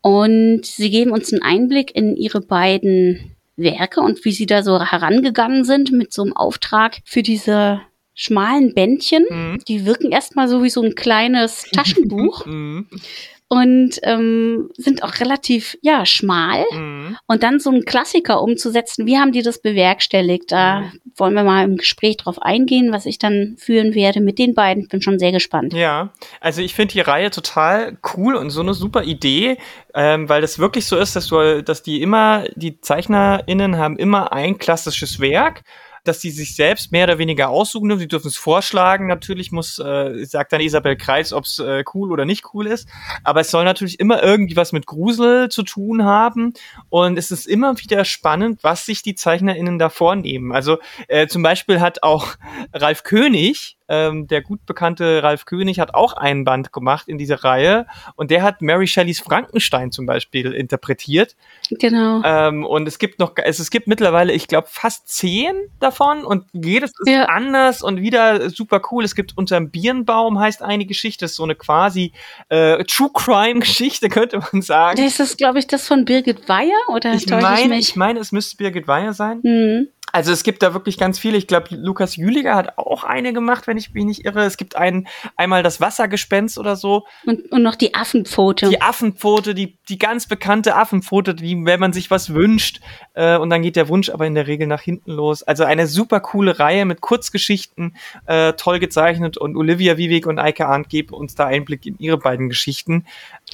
Und 0.00 0.64
sie 0.64 0.90
geben 0.90 1.12
uns 1.12 1.32
einen 1.32 1.42
Einblick 1.42 1.94
in 1.94 2.16
ihre 2.16 2.40
beiden 2.40 3.36
Werke 3.58 4.00
und 4.00 4.24
wie 4.24 4.32
sie 4.32 4.46
da 4.46 4.62
so 4.62 4.80
herangegangen 4.80 5.64
sind 5.64 5.92
mit 5.92 6.12
so 6.12 6.22
einem 6.22 6.34
Auftrag 6.34 6.98
für 7.04 7.22
diese 7.22 7.80
schmalen 8.14 8.74
Bändchen. 8.74 9.26
Mhm. 9.28 9.62
Die 9.68 9.84
wirken 9.84 10.10
erstmal 10.10 10.48
so 10.48 10.62
wie 10.62 10.70
so 10.70 10.82
ein 10.82 10.94
kleines 10.94 11.62
Taschenbuch. 11.72 12.46
Mhm 12.46 12.88
und 13.48 13.98
ähm, 14.02 14.70
sind 14.76 15.02
auch 15.02 15.20
relativ 15.20 15.76
ja 15.80 16.04
schmal 16.04 16.64
mhm. 16.70 17.16
und 17.26 17.42
dann 17.42 17.60
so 17.60 17.70
einen 17.70 17.84
Klassiker 17.84 18.42
umzusetzen. 18.42 19.06
Wie 19.06 19.16
haben 19.16 19.32
die 19.32 19.42
das 19.42 19.60
bewerkstelligt? 19.62 20.52
Da 20.52 20.80
mhm. 20.80 21.00
wollen 21.16 21.34
wir 21.34 21.44
mal 21.44 21.64
im 21.64 21.78
Gespräch 21.78 22.18
drauf 22.18 22.40
eingehen, 22.42 22.92
was 22.92 23.06
ich 23.06 23.18
dann 23.18 23.56
führen 23.58 23.94
werde 23.94 24.20
mit 24.20 24.38
den 24.38 24.54
beiden. 24.54 24.86
Bin 24.88 25.00
schon 25.00 25.18
sehr 25.18 25.32
gespannt. 25.32 25.72
Ja, 25.72 26.12
also 26.40 26.60
ich 26.60 26.74
finde 26.74 26.92
die 26.92 27.00
Reihe 27.00 27.30
total 27.30 27.96
cool 28.14 28.34
und 28.34 28.50
so 28.50 28.60
eine 28.60 28.74
super 28.74 29.04
Idee, 29.04 29.56
ähm, 29.94 30.28
weil 30.28 30.42
das 30.42 30.58
wirklich 30.58 30.84
so 30.86 30.98
ist, 30.98 31.16
dass 31.16 31.28
du, 31.28 31.62
dass 31.62 31.82
die 31.82 32.02
immer 32.02 32.44
die 32.54 32.80
ZeichnerInnen 32.80 33.78
haben 33.78 33.96
immer 33.96 34.32
ein 34.32 34.58
klassisches 34.58 35.20
Werk 35.20 35.62
dass 36.08 36.20
sie 36.20 36.30
sich 36.30 36.56
selbst 36.56 36.90
mehr 36.90 37.04
oder 37.04 37.18
weniger 37.18 37.50
aussuchen 37.50 37.88
dürfen. 37.88 38.00
Sie 38.00 38.08
dürfen 38.08 38.28
es 38.28 38.36
vorschlagen. 38.36 39.06
Natürlich 39.06 39.52
muss, 39.52 39.78
äh, 39.78 40.24
sagt 40.24 40.52
dann 40.52 40.60
Isabel 40.60 40.96
Kreis, 40.96 41.32
ob 41.32 41.44
es 41.44 41.58
äh, 41.58 41.84
cool 41.94 42.10
oder 42.10 42.24
nicht 42.24 42.52
cool 42.52 42.66
ist. 42.66 42.88
Aber 43.22 43.40
es 43.40 43.50
soll 43.50 43.64
natürlich 43.64 44.00
immer 44.00 44.22
irgendwie 44.22 44.56
was 44.56 44.72
mit 44.72 44.86
Grusel 44.86 45.48
zu 45.48 45.62
tun 45.62 46.04
haben. 46.04 46.54
Und 46.88 47.18
es 47.18 47.30
ist 47.30 47.46
immer 47.46 47.78
wieder 47.78 48.04
spannend, 48.04 48.60
was 48.62 48.86
sich 48.86 49.02
die 49.02 49.14
ZeichnerInnen 49.14 49.78
da 49.78 49.88
vornehmen. 49.88 50.52
Also 50.52 50.78
äh, 51.06 51.28
zum 51.28 51.42
Beispiel 51.42 51.80
hat 51.80 52.02
auch 52.02 52.34
Ralf 52.72 53.04
König 53.04 53.77
ähm, 53.88 54.26
der 54.26 54.42
gut 54.42 54.64
bekannte 54.66 55.22
Ralf 55.22 55.44
König 55.44 55.80
hat 55.80 55.94
auch 55.94 56.12
einen 56.12 56.44
Band 56.44 56.72
gemacht 56.72 57.08
in 57.08 57.18
dieser 57.18 57.44
Reihe 57.44 57.86
und 58.16 58.30
der 58.30 58.42
hat 58.42 58.62
Mary 58.62 58.86
Shelleys 58.86 59.20
Frankenstein 59.20 59.90
zum 59.92 60.06
Beispiel 60.06 60.52
interpretiert. 60.52 61.36
Genau. 61.70 62.22
Ähm, 62.24 62.64
und 62.64 62.86
es 62.86 62.98
gibt 62.98 63.18
noch, 63.18 63.32
es, 63.36 63.58
es 63.58 63.70
gibt 63.70 63.86
mittlerweile, 63.86 64.32
ich 64.32 64.48
glaube, 64.48 64.68
fast 64.70 65.08
zehn 65.08 65.54
davon 65.80 66.24
und 66.24 66.44
jedes 66.52 66.92
ist 66.98 67.08
ja. 67.08 67.24
anders 67.26 67.82
und 67.82 68.00
wieder 68.00 68.50
super 68.50 68.80
cool. 68.90 69.04
Es 69.04 69.14
gibt 69.14 69.36
unterm 69.36 69.70
Birnbaum 69.70 70.38
heißt 70.38 70.62
eine 70.62 70.86
Geschichte, 70.86 71.24
das 71.24 71.32
ist 71.32 71.36
so 71.36 71.44
eine 71.44 71.54
quasi 71.54 72.12
äh, 72.48 72.84
True 72.84 73.10
Crime 73.12 73.60
Geschichte, 73.60 74.08
könnte 74.08 74.40
man 74.52 74.62
sagen. 74.62 75.02
Das 75.02 75.20
ist, 75.20 75.38
glaube 75.38 75.58
ich, 75.58 75.66
das 75.66 75.86
von 75.86 76.04
Birgit 76.04 76.48
Weyer 76.48 76.68
oder 76.88 77.14
ich 77.14 77.28
meine, 77.28 77.78
ich, 77.78 77.90
ich 77.90 77.96
meine, 77.96 78.20
es 78.20 78.32
müsste 78.32 78.56
Birgit 78.56 78.86
Weyer 78.86 79.12
sein. 79.12 79.40
Mhm. 79.42 79.88
Also 80.12 80.32
es 80.32 80.42
gibt 80.42 80.62
da 80.62 80.74
wirklich 80.74 80.98
ganz 80.98 81.18
viele. 81.18 81.36
Ich 81.36 81.46
glaube, 81.46 81.74
Lukas 81.74 82.16
Jüliger 82.16 82.54
hat 82.54 82.78
auch 82.78 83.04
eine 83.04 83.32
gemacht, 83.32 83.66
wenn 83.66 83.76
ich 83.76 83.92
mich 83.92 84.04
nicht 84.04 84.24
irre. 84.24 84.44
Es 84.44 84.56
gibt 84.56 84.76
ein, 84.76 85.08
einmal 85.36 85.62
das 85.62 85.80
Wassergespenst 85.80 86.58
oder 86.58 86.76
so. 86.76 87.04
Und, 87.26 87.50
und 87.52 87.62
noch 87.62 87.74
die 87.74 87.94
Affenpfote. 87.94 88.68
Die 88.68 88.80
Affenpfote, 88.80 89.54
die, 89.54 89.78
die 89.88 89.98
ganz 89.98 90.26
bekannte 90.26 90.76
Affenpfote, 90.76 91.34
die, 91.34 91.64
wenn 91.64 91.80
man 91.80 91.92
sich 91.92 92.10
was 92.10 92.32
wünscht, 92.34 92.80
äh, 93.14 93.36
und 93.36 93.50
dann 93.50 93.62
geht 93.62 93.76
der 93.76 93.88
Wunsch 93.88 94.10
aber 94.10 94.26
in 94.26 94.34
der 94.34 94.46
Regel 94.46 94.66
nach 94.66 94.80
hinten 94.80 95.12
los. 95.12 95.42
Also 95.42 95.64
eine 95.64 95.86
super 95.86 96.20
coole 96.20 96.58
Reihe 96.58 96.84
mit 96.84 97.00
Kurzgeschichten, 97.00 97.96
äh, 98.26 98.52
toll 98.54 98.78
gezeichnet 98.78 99.36
und 99.36 99.56
Olivia 99.56 99.96
Wiewig 99.96 100.26
und 100.26 100.38
Eike 100.38 100.66
Arndt 100.66 100.88
geben 100.88 101.14
uns 101.14 101.34
da 101.34 101.46
Einblick 101.46 101.86
in 101.86 101.98
ihre 101.98 102.18
beiden 102.18 102.48
Geschichten. 102.48 103.04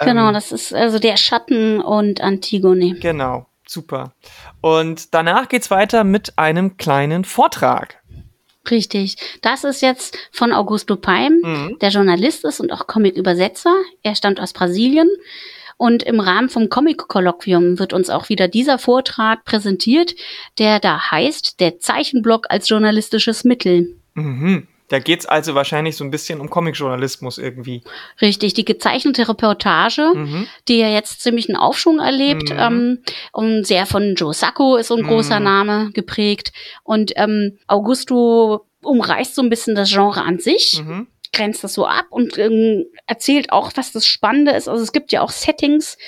Genau, 0.00 0.28
Ähm, 0.28 0.34
das 0.34 0.52
ist 0.52 0.74
also 0.74 0.98
der 0.98 1.16
Schatten 1.16 1.80
und 1.80 2.20
Antigone. 2.20 2.94
Genau, 3.00 3.46
super. 3.66 4.12
Und 4.60 5.14
danach 5.14 5.48
geht's 5.48 5.70
weiter 5.70 6.04
mit 6.04 6.38
einem 6.38 6.76
kleinen 6.76 7.24
Vortrag. 7.24 8.00
Richtig. 8.70 9.16
Das 9.42 9.64
ist 9.64 9.82
jetzt 9.82 10.16
von 10.32 10.52
Augusto 10.52 10.96
Paim, 10.96 11.40
Mhm. 11.42 11.78
der 11.80 11.90
Journalist 11.90 12.44
ist 12.44 12.60
und 12.60 12.72
auch 12.72 12.86
Comic-Übersetzer. 12.86 13.74
Er 14.02 14.14
stammt 14.14 14.40
aus 14.40 14.52
Brasilien. 14.52 15.08
Und 15.76 16.04
im 16.04 16.20
Rahmen 16.20 16.48
vom 16.48 16.68
Comic-Kolloquium 16.68 17.78
wird 17.80 17.92
uns 17.92 18.08
auch 18.08 18.28
wieder 18.28 18.46
dieser 18.46 18.78
Vortrag 18.78 19.44
präsentiert, 19.44 20.14
der 20.58 20.78
da 20.78 21.10
heißt, 21.10 21.58
der 21.60 21.80
Zeichenblock 21.80 22.46
als 22.48 22.68
journalistisches 22.68 23.42
Mittel. 23.44 23.96
Mhm. 24.14 24.68
Da 24.88 24.98
geht's 24.98 25.24
also 25.26 25.54
wahrscheinlich 25.54 25.96
so 25.96 26.04
ein 26.04 26.10
bisschen 26.10 26.40
um 26.40 26.50
Comicjournalismus 26.50 27.38
irgendwie. 27.38 27.82
Richtig, 28.20 28.52
die 28.54 28.64
gezeichnete 28.66 29.26
Reportage, 29.28 30.12
Mhm. 30.14 30.46
die 30.68 30.78
ja 30.78 30.88
jetzt 30.88 31.22
ziemlich 31.22 31.48
einen 31.48 31.56
Aufschwung 31.56 32.00
erlebt, 32.00 32.50
Mhm. 32.50 32.58
ähm, 32.58 32.98
und 33.32 33.66
sehr 33.66 33.86
von 33.86 34.14
Joe 34.14 34.34
Sacco 34.34 34.76
ist 34.76 34.88
so 34.88 34.96
ein 34.96 35.06
großer 35.06 35.38
Mhm. 35.38 35.44
Name 35.44 35.90
geprägt. 35.94 36.52
Und 36.82 37.12
ähm, 37.16 37.58
Augusto 37.66 38.66
umreißt 38.82 39.34
so 39.34 39.42
ein 39.42 39.48
bisschen 39.48 39.74
das 39.74 39.90
Genre 39.90 40.22
an 40.22 40.38
sich. 40.38 40.82
Mhm. 40.84 41.06
grenzt 41.32 41.64
das 41.64 41.74
so 41.74 41.84
ab 41.84 42.04
und 42.10 42.38
ähm, 42.38 42.84
erzählt 43.08 43.50
auch, 43.50 43.72
was 43.74 43.90
das 43.90 44.06
Spannende 44.06 44.52
ist. 44.52 44.68
Also 44.68 44.84
es 44.84 44.92
gibt 44.92 45.10
ja 45.10 45.20
auch 45.20 45.32
Settings, 45.32 45.98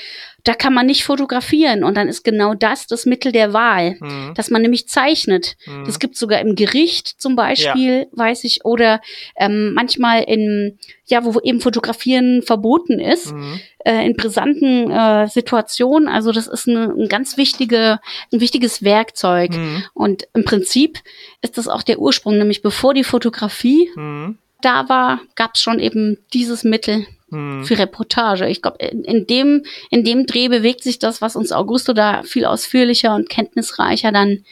da 0.47 0.55
kann 0.55 0.73
man 0.73 0.87
nicht 0.87 1.03
fotografieren 1.05 1.83
und 1.83 1.97
dann 1.97 2.09
ist 2.09 2.23
genau 2.23 2.55
das 2.55 2.87
das 2.87 3.05
Mittel 3.05 3.33
der 3.33 3.53
Wahl, 3.53 3.97
Mhm. 4.01 4.33
dass 4.37 4.49
man 4.49 4.63
nämlich 4.63 4.89
zeichnet. 4.89 5.57
Mhm. 5.67 5.85
Das 5.85 5.99
gibt 5.99 6.17
sogar 6.17 6.41
im 6.41 6.55
Gericht 6.55 7.21
zum 7.21 7.35
Beispiel, 7.35 8.07
weiß 8.13 8.45
ich, 8.45 8.65
oder 8.65 9.01
ähm, 9.37 9.75
manchmal 9.75 10.23
in, 10.23 10.79
ja, 11.07 11.25
wo 11.25 11.41
eben 11.41 11.61
Fotografieren 11.61 12.43
verboten 12.43 13.01
ist, 13.01 13.33
Mhm. 13.33 13.61
äh, 13.85 14.07
in 14.07 14.15
brisanten 14.17 14.89
äh, 14.91 15.27
Situationen. 15.27 16.09
Also 16.09 16.31
das 16.31 16.47
ist 16.47 16.69
eine, 16.69 16.95
ein 16.97 17.09
ganz 17.09 17.37
wichtige, 17.37 17.99
ein 18.33 18.41
wichtiges 18.41 18.85
Werkzeug. 18.85 19.51
Mhm. 19.51 19.83
Und 19.95 20.29
im 20.33 20.45
Prinzip 20.45 21.01
ist 21.43 21.59
das 21.59 21.67
auch 21.67 21.83
der 21.83 21.99
Ursprung, 21.99 22.39
nämlich 22.39 22.63
bevor 22.63 22.95
die 22.95 23.05
Fotografie 23.05 23.91
Mhm. 23.97 24.39
da 24.63 24.89
war, 24.89 25.21
gab 25.35 25.57
es 25.57 25.61
schon 25.61 25.81
eben 25.81 26.19
dieses 26.33 26.63
Mittel 26.63 27.05
Mhm. 27.29 27.65
für 27.65 27.79
Reportage. 27.79 28.47
Ich 28.49 28.63
glaube, 28.63 28.79
in, 28.79 29.03
in 29.05 29.27
dem 29.27 29.65
in 29.91 30.05
dem 30.05 30.27
Dreh 30.27 30.49
bewegt 30.49 30.83
sich 30.83 30.99
das, 30.99 31.21
was 31.21 31.37
uns 31.37 31.53
Augusto 31.53 31.93
da 31.93 32.23
viel 32.23 32.45
ausführlicher 32.45 33.15
und 33.15 33.29
kenntnisreicher 33.29 34.13
dann 34.13 34.45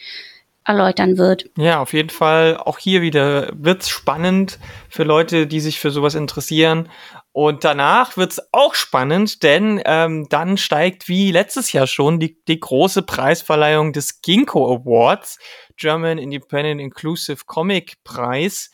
erläutern 0.65 1.17
wird. 1.17 1.45
Ja, 1.57 1.79
auf 1.79 1.93
jeden 1.93 2.09
Fall. 2.09 2.57
Auch 2.57 2.79
hier 2.79 3.01
wieder 3.01 3.51
wird's 3.53 3.87
spannend 3.87 4.59
für 4.89 5.03
Leute, 5.03 5.47
die 5.47 5.59
sich 5.59 5.79
für 5.79 5.91
sowas 5.91 6.15
interessieren. 6.15 6.89
Und 7.31 7.63
danach 7.63 8.17
wird's 8.17 8.41
auch 8.51 8.73
spannend, 8.73 9.43
denn 9.43 9.81
ähm, 9.85 10.25
dann 10.29 10.57
steigt 10.57 11.07
wie 11.07 11.31
letztes 11.31 11.71
Jahr 11.71 11.85
schon 11.85 12.19
die, 12.19 12.41
die 12.47 12.59
große 12.59 13.03
Preisverleihung 13.03 13.93
des 13.93 14.21
Ginkgo 14.21 14.73
Awards, 14.73 15.37
German 15.77 16.17
Independent 16.17 16.81
Inclusive 16.81 17.43
Comic 17.45 18.03
Preis. 18.03 18.71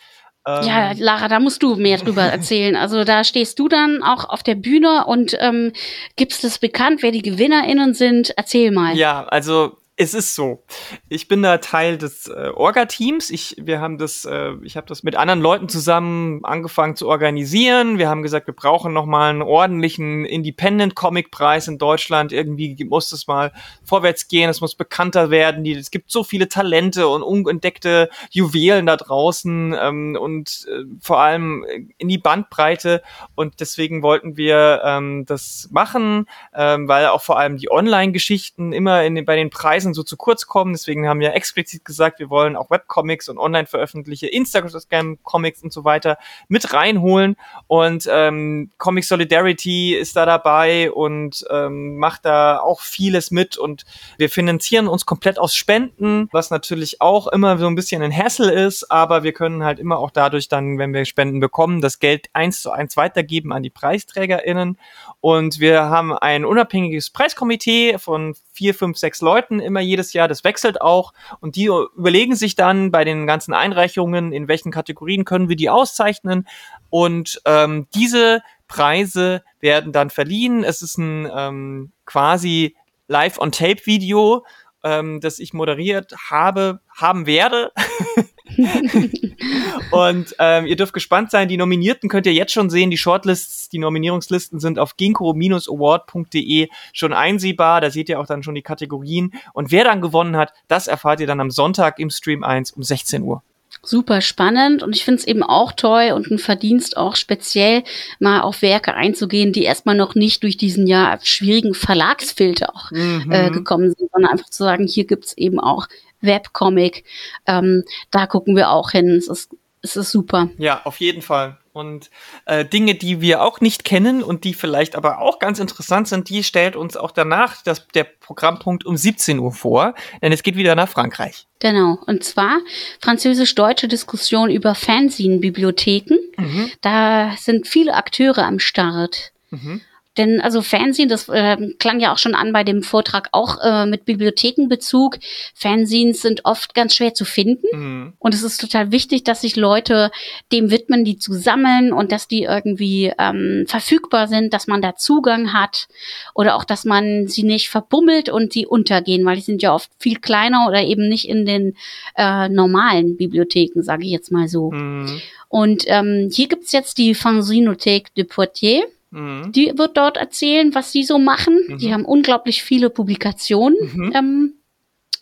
Ähm, 0.48 0.64
Ja, 0.66 0.92
Lara, 0.98 1.28
da 1.28 1.40
musst 1.40 1.62
du 1.64 1.76
mehr 1.76 1.98
drüber 1.98 2.22
erzählen. 2.32 2.76
Also 2.76 3.04
da 3.04 3.24
stehst 3.24 3.60
du 3.60 3.68
dann 3.68 4.02
auch 4.04 4.30
auf 4.30 4.44
der 4.44 4.56
Bühne 4.56 5.06
und 5.06 5.38
ähm, 5.40 5.72
gibst 6.16 6.44
es 6.44 6.60
bekannt, 6.60 7.04
wer 7.04 7.12
die 7.12 7.22
GewinnerInnen 7.22 7.94
sind. 7.94 8.34
Erzähl 8.38 8.72
mal. 8.72 8.96
Ja, 8.96 9.26
also 9.26 9.78
es 10.02 10.16
ist 10.16 10.34
so. 10.34 10.64
Ich 11.10 11.28
bin 11.28 11.44
da 11.44 11.60
Teil 11.60 12.00
des 12.00 12.28
äh, 12.28 12.50
Orga-Teams. 12.56 13.30
Ich, 13.30 13.56
wir 13.60 13.80
haben 13.80 14.00
das, 14.00 14.26
äh, 14.26 14.54
ich 14.64 14.76
habe 14.76 14.88
das 14.88 15.04
mit 15.04 15.16
anderen 15.16 15.42
Leuten 15.42 15.70
zusammen 15.70 16.44
angefangen 16.44 16.96
zu 16.96 17.08
organisieren. 17.08 18.00
Wir 18.00 18.10
haben 18.10 18.24
gesagt, 18.24 18.48
wir 18.48 18.56
brauchen 18.56 18.94
noch 18.94 19.06
mal 19.06 19.30
einen 19.30 19.44
ordentlichen 19.44 20.26
Independent-Comic-Preis 20.26 21.68
in 21.68 21.78
Deutschland. 21.78 22.32
Irgendwie 22.32 22.84
muss 22.84 23.12
es 23.12 23.28
mal 23.28 23.52
vorwärts 23.84 24.28
gehen. 24.28 24.50
Es 24.50 24.60
muss 24.60 24.74
bekannter 24.74 25.30
werden. 25.30 25.64
Die, 25.64 25.74
es 25.74 25.92
gibt 25.92 26.10
so 26.10 26.24
viele 26.24 26.50
Talente 26.50 27.08
und 27.08 27.22
unentdeckte 27.22 28.10
Juwelen 28.32 28.88
da 28.88 28.98
draußen 28.98 29.76
ähm, 29.80 30.18
und 30.20 30.68
äh, 30.68 30.84
vor 31.00 31.20
allem 31.20 31.64
in 32.00 32.08
die 32.08 32.18
Bandbreite. 32.18 33.04
Und 33.36 33.60
deswegen 33.60 34.02
wollten 34.02 34.36
wir 34.36 34.82
ähm, 34.84 35.26
das 35.28 35.70
machen, 35.72 36.26
ähm, 36.56 36.88
weil 36.88 37.06
auch 37.06 37.22
vor 37.22 37.38
allem 37.38 37.58
die 37.58 37.70
Online-Geschichten 37.70 38.74
immer 38.74 39.04
in, 39.04 39.24
bei 39.26 39.36
den 39.36 39.52
Preisen 39.52 39.91
so 39.94 40.04
zu 40.04 40.18
kurz 40.18 40.48
kommen. 40.48 40.74
Deswegen 40.74 41.08
haben 41.08 41.20
wir 41.20 41.34
explizit 41.34 41.86
gesagt, 41.86 42.20
wir 42.20 42.30
wollen 42.30 42.56
auch 42.56 42.70
Webcomics 42.70 43.30
und 43.30 43.38
online 43.38 43.68
veröffentlichte 43.68 44.28
Instagram-Comics 44.28 45.64
und 45.64 45.74
so 45.74 45.84
weiter 45.84 46.18
mit 46.48 46.74
reinholen. 46.74 47.36
Und 47.68 48.08
ähm, 48.10 48.72
Comic 48.78 49.06
Solidarity 49.06 49.96
ist 49.96 50.16
da 50.16 50.26
dabei 50.26 50.92
und 50.92 51.46
ähm, 51.50 51.98
macht 51.98 52.26
da 52.26 52.60
auch 52.60 52.82
vieles 52.82 53.32
mit. 53.32 53.58
Und 53.58 53.84
wir 54.18 54.30
finanzieren 54.30 54.88
uns 54.88 55.06
komplett 55.06 55.40
aus 55.40 55.56
Spenden, 55.56 56.30
was 56.32 56.50
natürlich 56.50 57.02
auch 57.02 57.28
immer 57.28 57.58
so 57.58 57.68
ein 57.68 57.76
bisschen 57.76 58.02
ein 58.02 58.16
Hassel 58.16 58.50
ist, 58.50 58.92
aber 58.92 59.24
wir 59.24 59.34
können 59.34 59.64
halt 59.64 59.80
immer 59.80 60.00
auch 60.00 60.12
dadurch 60.12 60.48
dann, 60.48 60.78
wenn 60.78 60.94
wir 60.94 61.06
Spenden 61.06 61.40
bekommen, 61.40 61.82
das 61.82 62.00
Geld 62.00 62.30
eins 62.34 62.62
zu 62.62 62.72
eins 62.72 62.98
weitergeben 62.98 63.52
an 63.54 63.64
die 63.64 63.70
PreisträgerInnen. 63.70 64.78
Und 65.20 65.60
wir 65.60 65.84
haben 65.84 66.14
ein 66.14 66.46
unabhängiges 66.46 67.10
Preiskomitee 67.10 67.98
von 67.98 68.36
vier, 68.54 68.74
fünf, 68.74 68.98
sechs 68.98 69.22
Leuten 69.22 69.60
immer 69.60 69.81
jedes 69.82 70.14
Jahr. 70.14 70.28
Das 70.28 70.44
wechselt 70.44 70.82
auch. 70.82 71.14
Und 71.40 71.56
die 71.56 71.66
überlegen 71.66 72.36
sich 72.36 72.56
dann 72.56 72.92
bei 72.92 73.04
den 73.04 73.28
ganzen 73.28 73.54
Einreichungen, 73.54 74.32
in 74.32 74.48
welchen 74.48 74.72
Kategorien 74.72 75.26
können 75.26 75.50
wir 75.50 75.56
die 75.56 75.70
auszeichnen. 75.70 76.48
Und 76.90 77.42
ähm, 77.46 77.88
diese 77.96 78.42
Preise 78.68 79.44
werden 79.60 79.92
dann 79.92 80.10
verliehen. 80.10 80.64
Es 80.64 80.82
ist 80.82 80.98
ein 80.98 81.30
ähm, 81.36 81.92
quasi 82.06 82.76
Live-on-Tape-Video, 83.08 84.46
ähm, 84.84 85.20
das 85.20 85.40
ich 85.40 85.54
moderiert 85.54 86.14
habe, 86.30 86.80
haben 86.96 87.26
werde. 87.26 87.72
Und 89.92 90.36
ähm, 90.40 90.66
ihr 90.66 90.76
dürft 90.76 90.94
gespannt 90.94 91.32
sein. 91.32 91.48
Die 91.48 91.58
Nominierten 91.58 92.10
könnt 92.10 92.26
ihr 92.26 92.34
jetzt 92.34 92.54
schon 92.54 92.70
sehen. 92.70 92.90
Die 92.92 92.98
Shortlists, 92.98 93.70
die 93.70 93.80
Nominierungslisten 93.80 94.60
sind 94.60 94.80
auf 94.80 94.98
ginkgo-award.de 94.98 96.70
schon 96.94 97.14
einsehbar. 97.14 97.82
Da 97.82 97.90
seht 97.92 98.10
ihr 98.10 98.20
auch 98.20 98.28
dann 98.28 98.44
schon 98.44 98.56
die 98.56 98.62
Kategorien. 98.62 99.34
Und 99.54 99.72
wer 99.72 99.84
dann 99.84 100.02
gewonnen 100.02 100.38
hat, 100.38 100.54
das 100.68 100.88
erfahrt 100.88 101.20
ihr 101.20 101.28
dann 101.28 101.40
am 101.40 101.52
Sonntag 101.52 102.00
im 102.00 102.10
Stream 102.10 102.44
1 102.44 102.72
um 102.72 102.84
16 102.84 103.24
Uhr. 103.24 103.42
Super 103.84 104.20
spannend 104.22 104.84
und 104.84 104.96
ich 104.96 105.06
finde 105.06 105.20
es 105.22 105.28
eben 105.28 105.44
auch 105.44 105.72
toll 105.72 106.12
und 106.14 106.30
ein 106.30 106.38
Verdienst 106.40 106.98
auch 106.98 107.16
speziell 107.16 107.84
mal 108.20 108.42
auf 108.42 108.62
Werke 108.62 108.94
einzugehen, 108.94 109.54
die 109.54 109.64
erstmal 109.64 109.96
noch 109.96 110.14
nicht 110.14 110.44
durch 110.44 110.58
diesen 110.58 110.88
ja 110.88 111.18
schwierigen 111.24 111.74
Verlagsfilter 111.74 112.76
auch 112.76 112.92
Mhm. 112.92 113.32
äh, 113.32 113.50
gekommen 113.50 113.94
sind, 113.98 114.12
sondern 114.12 114.32
einfach 114.34 114.50
zu 114.50 114.64
sagen, 114.64 114.88
hier 114.88 115.06
gibt's 115.06 115.34
eben 115.38 115.60
auch 115.60 115.88
Webcomic. 116.22 117.04
Ähm, 117.48 117.84
da 118.12 118.28
gucken 118.28 118.56
wir 118.56 118.70
auch 118.72 118.92
hin. 118.92 119.10
Es 119.10 119.28
ist, 119.28 119.56
es 119.82 119.96
ist 119.96 120.12
super. 120.12 120.50
Ja, 120.58 120.82
auf 120.86 121.00
jeden 121.00 121.22
Fall. 121.22 121.58
Und 121.74 122.10
äh, 122.46 122.66
Dinge, 122.66 122.96
die 122.96 123.22
wir 123.22 123.42
auch 123.42 123.62
nicht 123.62 123.86
kennen 123.86 124.24
und 124.24 124.44
die 124.44 124.54
vielleicht 124.54 124.96
aber 124.96 125.20
auch 125.20 125.40
ganz 125.40 125.60
interessant 125.60 126.08
sind, 126.08 126.30
die 126.30 126.44
stellt 126.44 126.76
uns 126.76 126.98
auch 126.98 127.12
danach 127.12 127.62
das, 127.64 127.88
der 127.90 128.04
Programmpunkt 128.04 128.86
um 128.86 128.98
17 128.98 129.40
Uhr 129.40 129.54
vor, 129.54 129.96
denn 130.22 130.34
es 130.34 130.44
geht 130.44 130.58
wieder 130.58 130.76
nach 130.76 130.90
Frankreich. 130.90 131.48
Genau. 131.60 131.98
Und 132.08 132.26
zwar 132.26 132.60
französisch-deutsche 133.00 133.88
Diskussion 133.88 134.50
über 134.52 134.76
Fanzine-Bibliotheken. 134.76 136.18
Mhm. 136.38 136.72
Da 136.82 137.36
sind 137.38 137.68
viele 137.68 137.94
Akteure 137.94 138.40
am 138.40 138.60
Start. 138.60 139.32
Mhm. 139.50 139.82
Denn 140.18 140.42
also 140.42 140.62
Fernsehen, 140.62 141.08
das 141.08 141.30
äh, 141.30 141.56
klang 141.80 142.02
ja 142.02 142.12
auch 142.12 142.18
schon 142.18 142.36
an 142.36 142.52
bei 142.52 142.66
dem 142.66 142.84
Vortrag, 142.84 143.30
auch 143.32 143.60
äh, 143.64 143.86
mit 143.86 144.04
Bibliothekenbezug. 144.04 145.20
Fanzines 145.56 146.22
sind 146.22 146.44
oft 146.44 146.74
ganz 146.74 146.96
schwer 146.96 147.14
zu 147.14 147.24
finden. 147.24 147.68
Mhm. 147.72 148.14
Und 148.20 148.34
es 148.34 148.44
ist 148.44 148.60
total 148.60 148.92
wichtig, 148.92 149.24
dass 149.24 149.42
sich 149.42 149.56
Leute 149.56 150.12
dem 150.52 150.70
widmen, 150.70 151.06
die 151.06 151.18
zu 151.18 151.34
sammeln 151.34 151.94
und 151.94 152.12
dass 152.12 152.28
die 152.28 152.44
irgendwie 152.44 153.14
ähm, 153.18 153.64
verfügbar 153.68 154.28
sind, 154.28 154.54
dass 154.54 154.68
man 154.68 154.82
da 154.82 154.96
Zugang 154.98 155.54
hat 155.54 155.88
oder 156.36 156.56
auch, 156.56 156.66
dass 156.66 156.84
man 156.84 157.28
sie 157.28 157.44
nicht 157.44 157.70
verbummelt 157.70 158.28
und 158.28 158.54
die 158.54 158.68
untergehen, 158.68 159.26
weil 159.26 159.38
die 159.38 159.42
sind 159.42 159.62
ja 159.62 159.74
oft 159.74 159.90
viel 159.98 160.20
kleiner 160.20 160.68
oder 160.68 160.84
eben 160.84 161.08
nicht 161.08 161.30
in 161.30 161.46
den 161.46 161.78
äh, 162.18 162.50
normalen 162.50 163.16
Bibliotheken, 163.16 163.82
sage 163.82 164.04
ich 164.04 164.12
jetzt 164.12 164.32
mal 164.32 164.50
so. 164.50 164.72
Mhm. 164.72 165.22
Und 165.48 165.84
ähm, 165.88 166.30
hier 166.32 166.50
gibt's 166.50 166.74
jetzt 166.74 166.98
die 166.98 167.16
Fanzinothèque 167.16 168.14
de 168.16 168.26
Poitiers. 168.26 168.84
Mhm. 169.12 169.52
Die 169.52 169.72
wird 169.78 169.98
dort 169.98 170.18
erzählen, 170.18 170.74
was 170.74 170.92
sie 170.92 171.04
so 171.04 171.20
machen. 171.20 171.60
Mhm. 171.68 171.78
Die 171.78 171.94
haben 171.94 172.06
unglaublich 172.06 172.64
viele 172.64 172.90
Publikationen 172.90 173.78
Mhm. 173.94 174.12
ähm, 174.16 174.54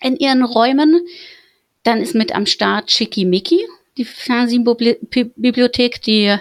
in 0.01 0.15
ihren 0.15 0.43
Räumen. 0.43 1.01
Dann 1.83 2.01
ist 2.01 2.15
mit 2.15 2.33
am 2.33 2.45
Start 2.45 2.91
Schickimicki, 2.91 3.59
die 3.97 4.05
Fernsehbibliothek, 4.05 6.01
die 6.01 6.35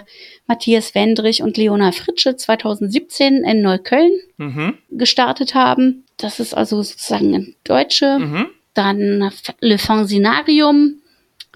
Matthias 0.47 0.95
Wendrich 0.95 1.41
und 1.41 1.57
Leona 1.57 1.91
Fritsche 1.91 2.35
2017 2.35 3.43
in 3.43 3.61
Neukölln 3.61 4.11
mhm. 4.37 4.77
gestartet 4.91 5.55
haben. 5.55 6.05
Das 6.17 6.39
ist 6.39 6.55
also 6.55 6.81
sozusagen 6.81 7.33
eine 7.33 7.53
deutsche. 7.63 8.19
Mhm. 8.19 8.47
Dann 8.73 9.31
Le 9.59 9.77
Fanzinarium, 9.77 11.01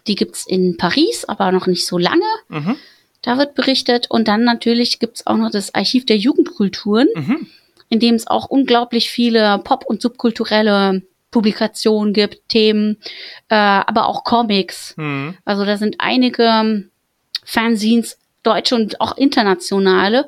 die 0.07 0.15
gibt's 0.15 0.45
in 0.45 0.77
Paris, 0.77 1.25
aber 1.25 1.51
noch 1.51 1.67
nicht 1.67 1.85
so 1.85 1.97
lange. 1.97 2.25
Mhm. 2.49 2.75
Da 3.23 3.37
wird 3.39 3.55
berichtet. 3.55 4.11
Und 4.11 4.27
dann 4.27 4.43
natürlich 4.43 4.99
gibt's 4.99 5.25
auch 5.25 5.37
noch 5.37 5.49
das 5.49 5.73
Archiv 5.73 6.05
der 6.05 6.17
Jugendkulturen, 6.17 7.07
mhm. 7.15 7.47
in 7.89 7.99
dem 7.99 8.13
es 8.13 8.27
auch 8.27 8.45
unglaublich 8.45 9.09
viele 9.09 9.59
Pop- 9.63 9.85
und 9.87 10.01
subkulturelle 10.01 11.01
Publikationen 11.31 12.13
gibt, 12.13 12.47
Themen, 12.49 12.97
äh, 13.49 13.55
aber 13.55 14.07
auch 14.07 14.23
Comics. 14.23 14.93
Mhm. 14.97 15.35
Also 15.45 15.65
da 15.65 15.77
sind 15.77 15.95
einige 15.97 16.85
Fanzines, 17.43 18.19
deutsche 18.43 18.75
und 18.75 19.01
auch 19.01 19.17
internationale, 19.17 20.27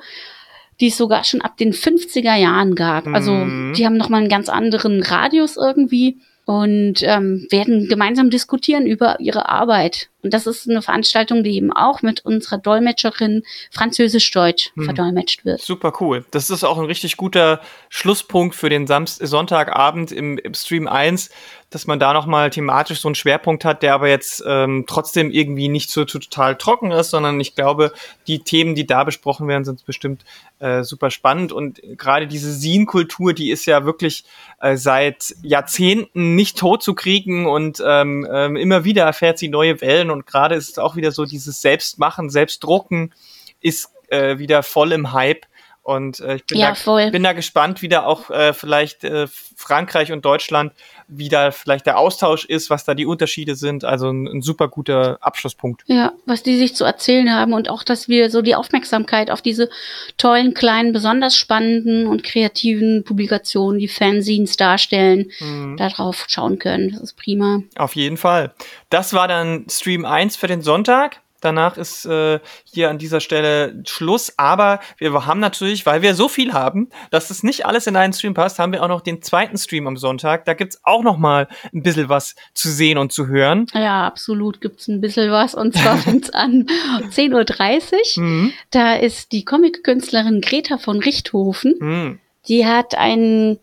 die 0.79 0.87
es 0.87 0.97
sogar 0.97 1.23
schon 1.23 1.41
ab 1.41 1.57
den 1.57 1.73
50er 1.73 2.35
Jahren 2.35 2.75
gab. 2.75 3.07
Also 3.07 3.33
mhm. 3.33 3.73
die 3.73 3.85
haben 3.85 3.97
nochmal 3.97 4.21
einen 4.21 4.29
ganz 4.29 4.49
anderen 4.49 5.03
Radius 5.03 5.57
irgendwie 5.57 6.17
und 6.45 7.01
ähm, 7.01 7.47
werden 7.49 7.87
gemeinsam 7.87 8.29
diskutieren 8.29 8.85
über 8.85 9.19
ihre 9.19 9.49
Arbeit. 9.49 10.09
Und 10.21 10.33
das 10.33 10.47
ist 10.47 10.69
eine 10.69 10.81
Veranstaltung, 10.81 11.43
die 11.43 11.55
eben 11.55 11.73
auch 11.73 12.01
mit 12.01 12.23
unserer 12.23 12.59
Dolmetscherin 12.59 13.43
Französisch-Deutsch 13.71 14.71
hm. 14.75 14.85
verdolmetscht 14.85 15.43
wird. 15.43 15.61
Super 15.61 15.93
cool. 15.99 16.23
Das 16.31 16.49
ist 16.49 16.63
auch 16.63 16.77
ein 16.77 16.85
richtig 16.85 17.17
guter 17.17 17.61
Schlusspunkt 17.89 18.55
für 18.55 18.69
den 18.69 18.85
Samst 18.87 19.25
Sonntagabend 19.25 20.11
im, 20.11 20.37
im 20.37 20.53
Stream 20.53 20.87
1, 20.87 21.29
dass 21.69 21.87
man 21.87 21.99
da 21.99 22.13
nochmal 22.13 22.51
thematisch 22.51 23.01
so 23.01 23.07
einen 23.07 23.15
Schwerpunkt 23.15 23.65
hat, 23.65 23.83
der 23.83 23.95
aber 23.95 24.07
jetzt 24.07 24.43
ähm, 24.47 24.85
trotzdem 24.87 25.31
irgendwie 25.31 25.67
nicht 25.67 25.89
so 25.89 26.05
total 26.05 26.55
trocken 26.55 26.91
ist, 26.91 27.09
sondern 27.09 27.39
ich 27.39 27.55
glaube, 27.55 27.91
die 28.27 28.39
Themen, 28.39 28.75
die 28.75 28.85
da 28.85 29.03
besprochen 29.03 29.47
werden, 29.47 29.65
sind 29.65 29.85
bestimmt 29.85 30.23
äh, 30.59 30.83
super 30.83 31.09
spannend. 31.11 31.51
Und 31.51 31.81
gerade 31.97 32.27
diese 32.27 32.53
Sin-Kultur, 32.53 33.33
die 33.33 33.51
ist 33.51 33.65
ja 33.65 33.83
wirklich 33.83 34.25
äh, 34.61 34.77
seit 34.77 35.35
Jahrzehnten 35.41 36.35
nicht 36.35 36.57
tot 36.57 36.83
zu 36.83 36.93
kriegen 36.93 37.45
und 37.47 37.83
ähm, 37.85 38.27
ähm, 38.31 38.55
immer 38.55 38.83
wieder 38.83 39.03
erfährt 39.03 39.37
sie 39.37 39.49
neue 39.49 39.81
Wellen. 39.81 40.11
Und 40.11 40.27
gerade 40.27 40.55
ist 40.55 40.69
es 40.69 40.77
auch 40.77 40.95
wieder 40.95 41.11
so, 41.11 41.25
dieses 41.25 41.61
Selbstmachen, 41.61 42.29
Selbstdrucken 42.29 43.13
ist 43.59 43.89
äh, 44.09 44.37
wieder 44.37 44.63
voll 44.63 44.91
im 44.91 45.11
Hype. 45.13 45.45
Und 45.85 46.19
äh, 46.19 46.37
ich 46.37 46.45
bin, 46.47 46.57
ja, 46.57 46.73
da, 46.83 47.09
bin 47.11 47.21
da 47.21 47.33
gespannt, 47.33 47.83
wie 47.83 47.89
da 47.89 48.05
auch 48.05 48.31
äh, 48.31 48.53
vielleicht 48.53 49.03
äh, 49.03 49.27
Frankreich 49.55 50.11
und 50.11 50.25
Deutschland, 50.25 50.73
wie 51.07 51.29
da 51.29 51.51
vielleicht 51.51 51.85
der 51.85 51.99
Austausch 51.99 52.43
ist, 52.43 52.71
was 52.71 52.85
da 52.85 52.95
die 52.95 53.05
Unterschiede 53.05 53.55
sind. 53.55 53.85
Also 53.85 54.09
ein, 54.09 54.25
ein 54.25 54.41
super 54.41 54.67
guter 54.67 55.19
Abschlusspunkt. 55.21 55.83
Ja, 55.85 56.13
was 56.25 56.41
die 56.41 56.57
sich 56.57 56.73
zu 56.73 56.85
erzählen 56.85 57.31
haben 57.31 57.53
und 57.53 57.69
auch, 57.69 57.83
dass 57.83 58.09
wir 58.09 58.31
so 58.31 58.41
die 58.41 58.55
Aufmerksamkeit 58.55 59.29
auf 59.29 59.43
diese 59.43 59.69
tollen, 60.17 60.55
kleinen, 60.55 60.91
besonders 60.91 61.37
spannenden 61.37 62.07
und 62.07 62.23
kreativen 62.23 63.03
Publikationen, 63.03 63.77
die 63.77 63.87
Fanzines 63.87 64.57
darstellen, 64.57 65.29
mhm. 65.39 65.77
darauf 65.77 66.25
schauen 66.27 66.57
können. 66.57 66.93
Das 66.93 67.01
ist 67.01 67.13
prima. 67.15 67.61
Auf 67.75 67.95
jeden 67.95 68.17
Fall. 68.17 68.55
Das 68.89 69.13
war 69.13 69.27
dann 69.27 69.67
Stream 69.69 70.03
1 70.03 70.35
für 70.35 70.47
den 70.47 70.63
Sonntag. 70.63 71.21
Danach 71.41 71.77
ist 71.77 72.05
äh, 72.05 72.39
hier 72.63 72.89
an 72.89 72.97
dieser 72.97 73.19
Stelle 73.19 73.83
Schluss. 73.85 74.33
Aber 74.37 74.79
wir 74.97 75.25
haben 75.25 75.39
natürlich, 75.39 75.85
weil 75.85 76.01
wir 76.01 76.15
so 76.15 76.27
viel 76.27 76.53
haben, 76.53 76.89
dass 77.11 77.29
es 77.29 77.43
nicht 77.43 77.65
alles 77.65 77.87
in 77.87 77.95
einen 77.95 78.13
Stream 78.13 78.33
passt, 78.33 78.59
haben 78.59 78.71
wir 78.71 78.83
auch 78.83 78.87
noch 78.87 79.01
den 79.01 79.21
zweiten 79.21 79.57
Stream 79.57 79.87
am 79.87 79.97
Sonntag. 79.97 80.45
Da 80.45 80.53
gibt's 80.53 80.79
auch 80.83 81.03
noch 81.03 81.17
mal 81.17 81.47
ein 81.73 81.83
bisschen 81.83 82.09
was 82.09 82.35
zu 82.53 82.69
sehen 82.69 82.97
und 82.97 83.11
zu 83.11 83.27
hören. 83.27 83.67
Ja, 83.73 84.07
absolut 84.07 84.61
gibt's 84.61 84.87
ein 84.87 85.01
bisschen 85.01 85.31
was. 85.31 85.55
Und 85.55 85.75
zwar 85.75 85.97
fängt's 86.05 86.29
an 86.31 86.67
10.30 87.11 88.17
Uhr. 88.17 88.23
Mhm. 88.23 88.53
Da 88.71 88.95
ist 88.95 89.31
die 89.31 89.45
Comic-Künstlerin 89.45 90.41
Greta 90.41 90.77
von 90.77 90.99
Richthofen. 90.99 91.75
Mhm. 91.79 92.19
Die 92.47 92.65
hat 92.65 92.95
einen 92.95 93.59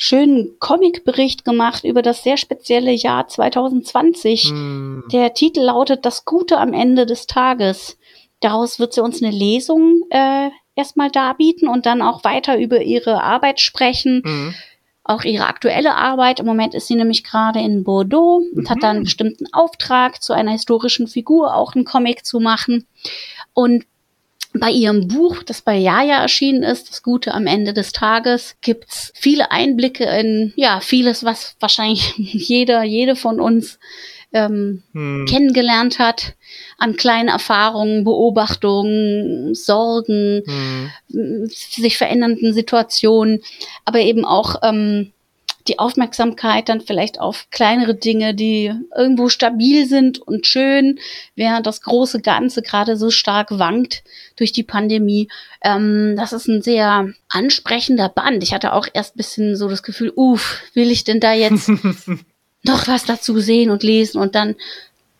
schönen 0.00 0.58
Comicbericht 0.60 1.44
gemacht 1.44 1.82
über 1.82 2.02
das 2.02 2.22
sehr 2.22 2.36
spezielle 2.36 2.92
Jahr 2.92 3.26
2020. 3.26 4.44
Hm. 4.44 5.04
Der 5.12 5.34
Titel 5.34 5.60
lautet 5.60 6.06
Das 6.06 6.24
Gute 6.24 6.56
am 6.58 6.72
Ende 6.72 7.04
des 7.04 7.26
Tages. 7.26 7.98
Daraus 8.38 8.78
wird 8.78 8.94
sie 8.94 9.02
uns 9.02 9.20
eine 9.20 9.32
Lesung 9.32 10.02
äh, 10.10 10.50
erstmal 10.76 11.10
darbieten 11.10 11.66
und 11.66 11.84
dann 11.84 12.00
auch 12.00 12.22
weiter 12.22 12.56
über 12.58 12.80
ihre 12.80 13.24
Arbeit 13.24 13.58
sprechen. 13.58 14.22
Mhm. 14.24 14.54
Auch 15.02 15.24
ihre 15.24 15.46
aktuelle 15.46 15.96
Arbeit. 15.96 16.38
Im 16.38 16.46
Moment 16.46 16.74
ist 16.74 16.86
sie 16.86 16.94
nämlich 16.94 17.24
gerade 17.24 17.58
in 17.58 17.82
Bordeaux 17.82 18.36
und 18.54 18.64
mhm. 18.64 18.70
hat 18.70 18.82
dann 18.82 18.96
einen 18.96 19.04
bestimmten 19.04 19.52
Auftrag, 19.52 20.22
zu 20.22 20.32
einer 20.32 20.52
historischen 20.52 21.08
Figur 21.08 21.56
auch 21.56 21.74
einen 21.74 21.84
Comic 21.84 22.24
zu 22.24 22.38
machen. 22.38 22.86
Und 23.52 23.84
bei 24.54 24.70
ihrem 24.70 25.08
Buch, 25.08 25.42
das 25.42 25.60
bei 25.62 25.76
Jaja 25.76 26.20
erschienen 26.22 26.62
ist, 26.62 26.90
Das 26.90 27.02
Gute 27.02 27.34
am 27.34 27.46
Ende 27.46 27.72
des 27.72 27.92
Tages, 27.92 28.56
gibt's 28.60 29.12
viele 29.14 29.50
Einblicke 29.50 30.04
in, 30.04 30.52
ja, 30.56 30.80
vieles, 30.80 31.24
was 31.24 31.56
wahrscheinlich 31.60 32.14
jeder, 32.16 32.82
jede 32.82 33.16
von 33.16 33.40
uns 33.40 33.78
ähm, 34.32 34.82
hm. 34.92 35.26
kennengelernt 35.28 35.98
hat, 35.98 36.34
an 36.76 36.96
kleinen 36.96 37.28
Erfahrungen, 37.28 38.04
Beobachtungen, 38.04 39.54
Sorgen, 39.54 40.42
hm. 41.10 41.46
sich 41.48 41.96
verändernden 41.96 42.52
Situationen, 42.52 43.42
aber 43.84 44.00
eben 44.00 44.24
auch 44.24 44.56
ähm, 44.62 45.12
die 45.68 45.78
Aufmerksamkeit 45.78 46.68
dann 46.68 46.80
vielleicht 46.80 47.20
auf 47.20 47.46
kleinere 47.50 47.94
Dinge, 47.94 48.34
die 48.34 48.72
irgendwo 48.96 49.28
stabil 49.28 49.86
sind 49.86 50.18
und 50.18 50.46
schön, 50.46 50.98
während 51.36 51.66
das 51.66 51.82
große 51.82 52.20
Ganze 52.20 52.62
gerade 52.62 52.96
so 52.96 53.10
stark 53.10 53.58
wankt 53.58 54.02
durch 54.36 54.52
die 54.52 54.62
Pandemie. 54.62 55.28
Ähm, 55.62 56.14
das 56.16 56.32
ist 56.32 56.48
ein 56.48 56.62
sehr 56.62 57.08
ansprechender 57.28 58.08
Band. 58.08 58.42
Ich 58.42 58.54
hatte 58.54 58.72
auch 58.72 58.88
erst 58.92 59.14
ein 59.14 59.18
bisschen 59.18 59.56
so 59.56 59.68
das 59.68 59.82
Gefühl, 59.82 60.12
uff, 60.16 60.62
will 60.74 60.90
ich 60.90 61.04
denn 61.04 61.20
da 61.20 61.32
jetzt 61.32 61.68
noch 62.62 62.88
was 62.88 63.04
dazu 63.04 63.38
sehen 63.38 63.70
und 63.70 63.82
lesen 63.82 64.20
und 64.20 64.34
dann 64.34 64.56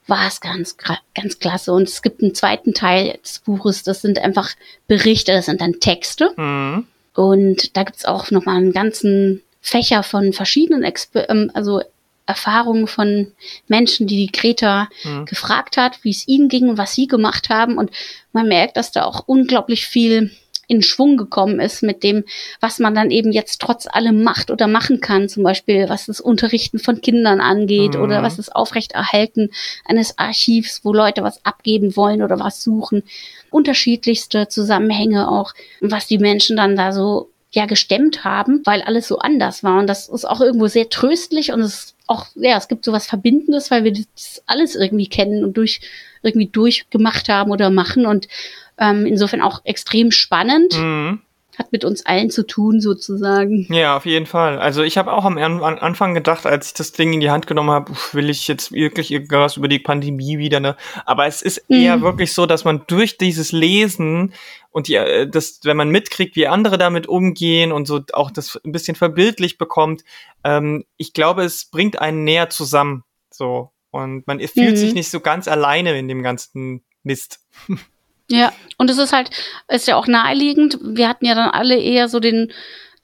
war 0.07 0.26
es 0.26 0.40
ganz, 0.40 0.76
ganz 1.14 1.38
klasse. 1.38 1.72
Und 1.72 1.88
es 1.88 2.03
gibt 2.03 2.22
einen 2.22 2.34
zweiten 2.34 2.72
Teil 2.72 3.18
des 3.22 3.40
Buches, 3.40 3.82
das 3.82 4.01
sind 4.01 4.18
einfach 4.18 4.51
Berichte, 4.86 5.32
das 5.32 5.46
sind 5.46 5.61
dann 5.61 5.80
Texte. 5.80 6.32
Mhm. 6.36 6.86
Und 7.14 7.76
da 7.76 7.82
gibt's 7.82 8.05
auch 8.05 8.30
nochmal 8.30 8.57
einen 8.57 8.72
ganzen 8.72 9.42
Fächer 9.61 10.02
von 10.02 10.32
verschiedenen, 10.32 10.84
Exper 10.84 11.28
ähm, 11.28 11.50
also 11.54 11.82
Erfahrungen 12.28 12.86
von 12.86 13.32
Menschen, 13.68 14.06
die 14.06 14.26
die 14.26 14.32
Greta 14.32 14.88
mhm. 15.02 15.24
gefragt 15.24 15.78
hat, 15.78 16.04
wie 16.04 16.11
es 16.11 16.28
ihnen 16.28 16.48
ging 16.48 16.68
und 16.68 16.78
was 16.78 16.94
sie 16.94 17.06
gemacht 17.06 17.48
haben. 17.48 17.78
Und 17.78 17.90
man 18.32 18.46
merkt, 18.46 18.76
dass 18.76 18.92
da 18.92 19.04
auch 19.04 19.24
unglaublich 19.26 19.86
viel 19.86 20.30
in 20.68 20.82
Schwung 20.82 21.16
gekommen 21.16 21.59
ist 21.59 21.82
mit 21.82 22.02
dem, 22.02 22.24
was 22.61 22.78
man 22.78 22.94
dann 22.94 23.11
eben 23.11 23.32
jetzt 23.32 23.62
trotz 23.62 23.86
allem 23.86 24.22
macht 24.22 24.50
oder 24.50 24.66
machen 24.66 25.00
kann. 25.00 25.30
Zum 25.30 25.42
Beispiel, 25.42 25.88
was 25.88 26.04
das 26.04 26.20
Unterrichten 26.20 26.78
von 26.78 27.00
Kindern 27.00 27.40
angeht 27.40 27.94
mhm. 27.94 28.02
oder 28.02 28.22
was 28.22 28.36
das 28.36 28.50
Aufrechterhalten 28.50 29.50
eines 29.86 30.18
Archivs, 30.18 30.84
wo 30.84 30.92
Leute 30.92 31.22
was 31.22 31.42
abgeben 31.46 31.96
wollen 31.96 32.22
oder 32.22 32.38
was 32.38 32.62
suchen. 32.62 33.02
Unterschiedlichste 33.50 34.48
Zusammenhänge 34.48 35.30
auch, 35.30 35.54
was 35.80 36.06
die 36.06 36.18
Menschen 36.18 36.59
dann 36.59 36.76
da 36.76 36.92
so 36.92 37.30
ja 37.51 37.66
gestemmt 37.66 38.24
haben, 38.24 38.62
weil 38.64 38.82
alles 38.82 39.09
so 39.09 39.18
anders 39.18 39.64
war. 39.64 39.78
Und 39.78 39.86
das 39.86 40.09
ist 40.09 40.24
auch 40.24 40.40
irgendwo 40.40 40.66
sehr 40.66 40.88
tröstlich 40.90 41.53
und 41.53 41.61
es 41.61 41.74
ist 41.74 41.96
auch, 42.07 42.26
ja, 42.34 42.57
es 42.57 42.68
gibt 42.68 42.84
so 42.84 42.92
was 42.92 43.07
Verbindendes, 43.07 43.70
weil 43.70 43.84
wir 43.84 43.92
das 43.92 44.42
alles 44.46 44.74
irgendwie 44.74 45.09
kennen 45.09 45.44
und 45.44 45.57
durch 45.57 45.80
irgendwie 46.22 46.49
durchgemacht 46.49 47.28
haben 47.28 47.51
oder 47.51 47.70
machen 47.70 48.07
und 48.07 48.28
ähm, 48.78 49.07
insofern 49.07 49.40
auch 49.42 49.61
extrem 49.64 50.11
spannend. 50.11 50.76
Mhm 50.78 51.20
hat 51.59 51.72
mit 51.72 51.84
uns 51.84 52.07
allen 52.07 52.30
zu 52.30 52.46
tun, 52.46 52.80
sozusagen. 52.80 53.66
Ja, 53.72 53.96
auf 53.96 54.07
jeden 54.07 54.26
Fall. 54.26 54.59
Also 54.59 54.82
ich 54.82 54.96
habe 54.96 55.12
auch 55.12 55.24
am 55.24 55.36
Anfang 55.36 56.14
gedacht, 56.14 56.46
als 56.46 56.68
ich 56.68 56.74
das 56.74 56.92
Ding 56.92 57.12
in 57.12 57.20
die 57.20 57.30
Hand 57.30 57.46
genommen 57.46 57.70
habe, 57.70 57.92
will 58.12 58.30
ich 58.30 58.46
jetzt 58.46 58.72
wirklich 58.72 59.11
irgendwas 59.11 59.57
über 59.57 59.68
die 59.68 59.80
Pandemie 59.80 60.38
wieder, 60.38 60.61
ne? 60.61 60.76
Aber 61.05 61.26
es 61.26 61.42
ist 61.42 61.64
eher 61.68 61.96
mhm. 61.96 62.03
wirklich 62.03 62.32
so, 62.32 62.46
dass 62.46 62.64
man 62.64 62.82
durch 62.86 63.18
dieses 63.18 63.51
Lesen 63.53 64.32
und 64.70 64.88
die, 64.88 64.94
äh, 64.94 65.28
das, 65.28 65.60
wenn 65.64 65.76
man 65.76 65.90
mitkriegt, 65.90 66.36
wie 66.36 66.46
andere 66.46 66.78
damit 66.78 67.06
umgehen 67.06 67.72
und 67.72 67.86
so 67.86 68.00
auch 68.12 68.30
das 68.30 68.60
ein 68.64 68.72
bisschen 68.72 68.96
verbildlich 68.96 69.58
bekommt, 69.58 70.04
ähm, 70.44 70.84
ich 70.96 71.12
glaube, 71.12 71.44
es 71.44 71.66
bringt 71.66 72.00
einen 72.00 72.24
näher 72.24 72.50
zusammen. 72.50 73.04
So. 73.30 73.70
Und 73.90 74.26
man 74.26 74.40
fühlt 74.40 74.72
mhm. 74.72 74.76
sich 74.76 74.94
nicht 74.94 75.10
so 75.10 75.20
ganz 75.20 75.48
alleine 75.48 75.98
in 75.98 76.08
dem 76.08 76.22
ganzen 76.22 76.84
Mist. 77.02 77.40
Ja, 78.30 78.52
und 78.76 78.90
es 78.90 78.98
ist 78.98 79.14
halt, 79.14 79.30
ist 79.68 79.88
ja 79.88 79.96
auch 79.96 80.06
naheliegend. 80.06 80.78
Wir 80.82 81.08
hatten 81.08 81.24
ja 81.24 81.34
dann 81.34 81.48
alle 81.48 81.78
eher 81.78 82.08
so 82.08 82.20
den, 82.20 82.52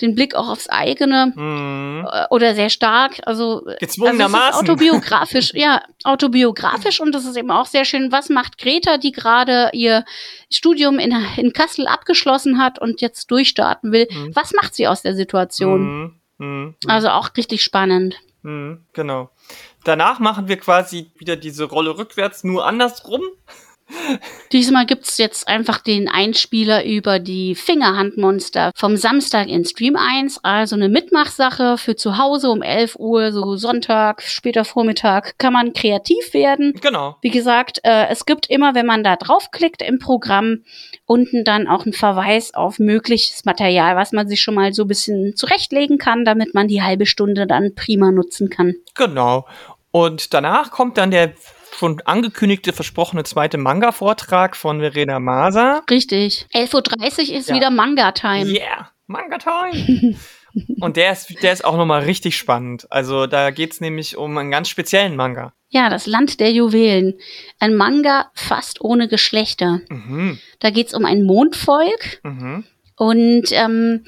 den 0.01 0.15
Blick 0.15 0.35
auch 0.35 0.49
aufs 0.49 0.69
eigene 0.69 1.33
mhm. 1.35 2.07
Äh, 2.11 2.27
oder 2.31 2.55
sehr 2.55 2.71
stark. 2.71 3.21
Also, 3.25 3.67
Gezwungenermaßen. 3.81 4.61
Also 4.61 4.73
autobiografisch, 4.73 5.53
ja, 5.55 5.83
autobiografisch 6.05 7.01
und 7.01 7.13
das 7.13 7.25
ist 7.25 7.37
eben 7.37 7.51
auch 7.51 7.67
sehr 7.67 7.85
schön. 7.85 8.13
Was 8.13 8.29
macht 8.29 8.59
Greta, 8.59 8.99
die 8.99 9.13
gerade 9.13 9.71
ihr 9.73 10.05
Studium 10.51 10.99
in, 10.99 11.15
in 11.37 11.53
Kassel 11.53 11.87
abgeschlossen 11.87 12.59
hat 12.59 12.79
und 12.79 13.01
jetzt 13.01 13.31
durchstarten 13.31 13.93
will? 13.93 14.09
Mhm. 14.11 14.35
Was 14.35 14.53
macht 14.53 14.75
sie 14.75 14.87
aus 14.87 15.03
der 15.03 15.15
Situation? 15.15 16.15
Mhm. 16.39 16.47
mhm. 16.47 16.75
Also 16.87 17.09
auch 17.09 17.31
richtig 17.37 17.63
spannend. 17.63 18.17
Mhm. 18.43 18.85
Genau. 18.93 19.31
danach 19.85 20.19
machen 20.19 20.49
wir 20.49 20.59
quasi 20.59 21.11
wieder 21.17 21.37
diese 21.37 21.65
Rolle 21.65 21.97
rückwärts, 21.97 22.45
nur 22.45 22.67
andersrum. 22.67 23.23
Diesmal 24.53 24.87
gibt's 24.87 25.19
jetzt 25.19 25.49
einfach 25.49 25.79
den 25.79 26.09
Einspieler 26.09 26.85
über 26.85 27.19
die 27.19 27.55
Fingerhandmonster 27.55 28.73
vom 28.75 28.97
Samstag 28.97 29.49
in 29.49 29.65
Stream 29.65 29.97
1. 29.97 30.41
Also 30.43 30.77
eine 30.77 30.89
Mitmachsache 30.89 31.79
für 31.79 31.97
zu 31.97 32.19
Hause 32.19 32.51
um 32.51 32.63
11 32.63 32.97
Uhr, 32.99 33.33
so 33.33 33.57
Sonntag, 33.57 34.23
später 34.23 34.65
Vormittag, 34.65 35.39
kann 35.39 35.53
man 35.53 35.73
kreativ 35.73 36.35
werden. 36.35 36.75
Genau. 36.81 37.17
Wie 37.21 37.31
gesagt, 37.31 37.81
äh, 37.83 38.09
es 38.09 38.27
gibt 38.27 38.49
immer, 38.49 38.75
wenn 38.75 38.87
man 38.87 39.05
da 39.05 39.17
draufklickt 39.17 39.83
im 39.83 39.99
Programm, 39.99 40.65
unten 41.07 41.45
dann 41.45 41.67
auch 41.67 41.85
einen 41.85 41.93
Verweis 41.93 42.55
auf 42.55 42.79
mögliches 42.79 43.45
Material, 43.45 43.97
was 43.97 44.13
man 44.13 44.29
sich 44.29 44.41
schon 44.41 44.55
mal 44.55 44.73
so 44.73 44.83
ein 44.83 44.89
bisschen 44.89 45.37
zurechtlegen 45.37 45.99
kann, 45.99 46.25
damit 46.25 46.55
man 46.55 46.69
die 46.69 46.83
halbe 46.83 47.07
Stunde 47.07 47.47
dann 47.47 47.75
prima 47.75 48.11
nutzen 48.11 48.51
kann. 48.51 48.75
Genau. 48.95 49.47
Und 49.91 50.35
danach 50.35 50.71
kommt 50.71 50.99
dann 50.99 51.11
der 51.11 51.35
schon 51.79 52.01
angekündigte, 52.05 52.73
versprochene 52.73 53.25
zweite 53.25 53.59
Manga-Vortrag 53.59 54.57
von 54.57 54.81
Verena 54.81 55.19
Masa. 55.21 55.83
Richtig. 55.91 56.47
11.30 56.55 57.31
Uhr 57.33 57.37
ist 57.39 57.49
Ja. 57.51 57.55
wieder 57.57 57.71
Manga-Time. 57.71 58.47
Yeah, 58.47 58.91
Manga-Time! 59.07 60.17
Und 60.81 60.97
der 60.97 61.11
ist, 61.11 61.43
der 61.43 61.53
ist 61.53 61.65
auch 61.65 61.77
nochmal 61.77 62.03
richtig 62.05 62.37
spannend. 62.37 62.87
Also 62.91 63.27
da 63.27 63.51
geht's 63.51 63.81
nämlich 63.81 64.17
um 64.17 64.39
einen 64.39 64.53
ganz 64.53 64.69
speziellen 64.69 65.17
Manga. 65.17 65.53
Ja, 65.71 65.89
das 65.91 66.07
Land 66.07 66.39
der 66.39 66.53
Juwelen. 66.53 67.15
Ein 67.59 67.75
Manga 67.75 68.31
fast 68.35 68.81
ohne 68.81 69.09
Geschlechter. 69.09 69.81
Mhm. 69.89 70.39
Da 70.61 70.71
geht's 70.71 70.95
um 70.95 71.05
ein 71.07 71.25
Mondvolk 71.25 72.21
Mhm. 72.23 72.63
und 72.97 73.47
ähm, 73.51 74.05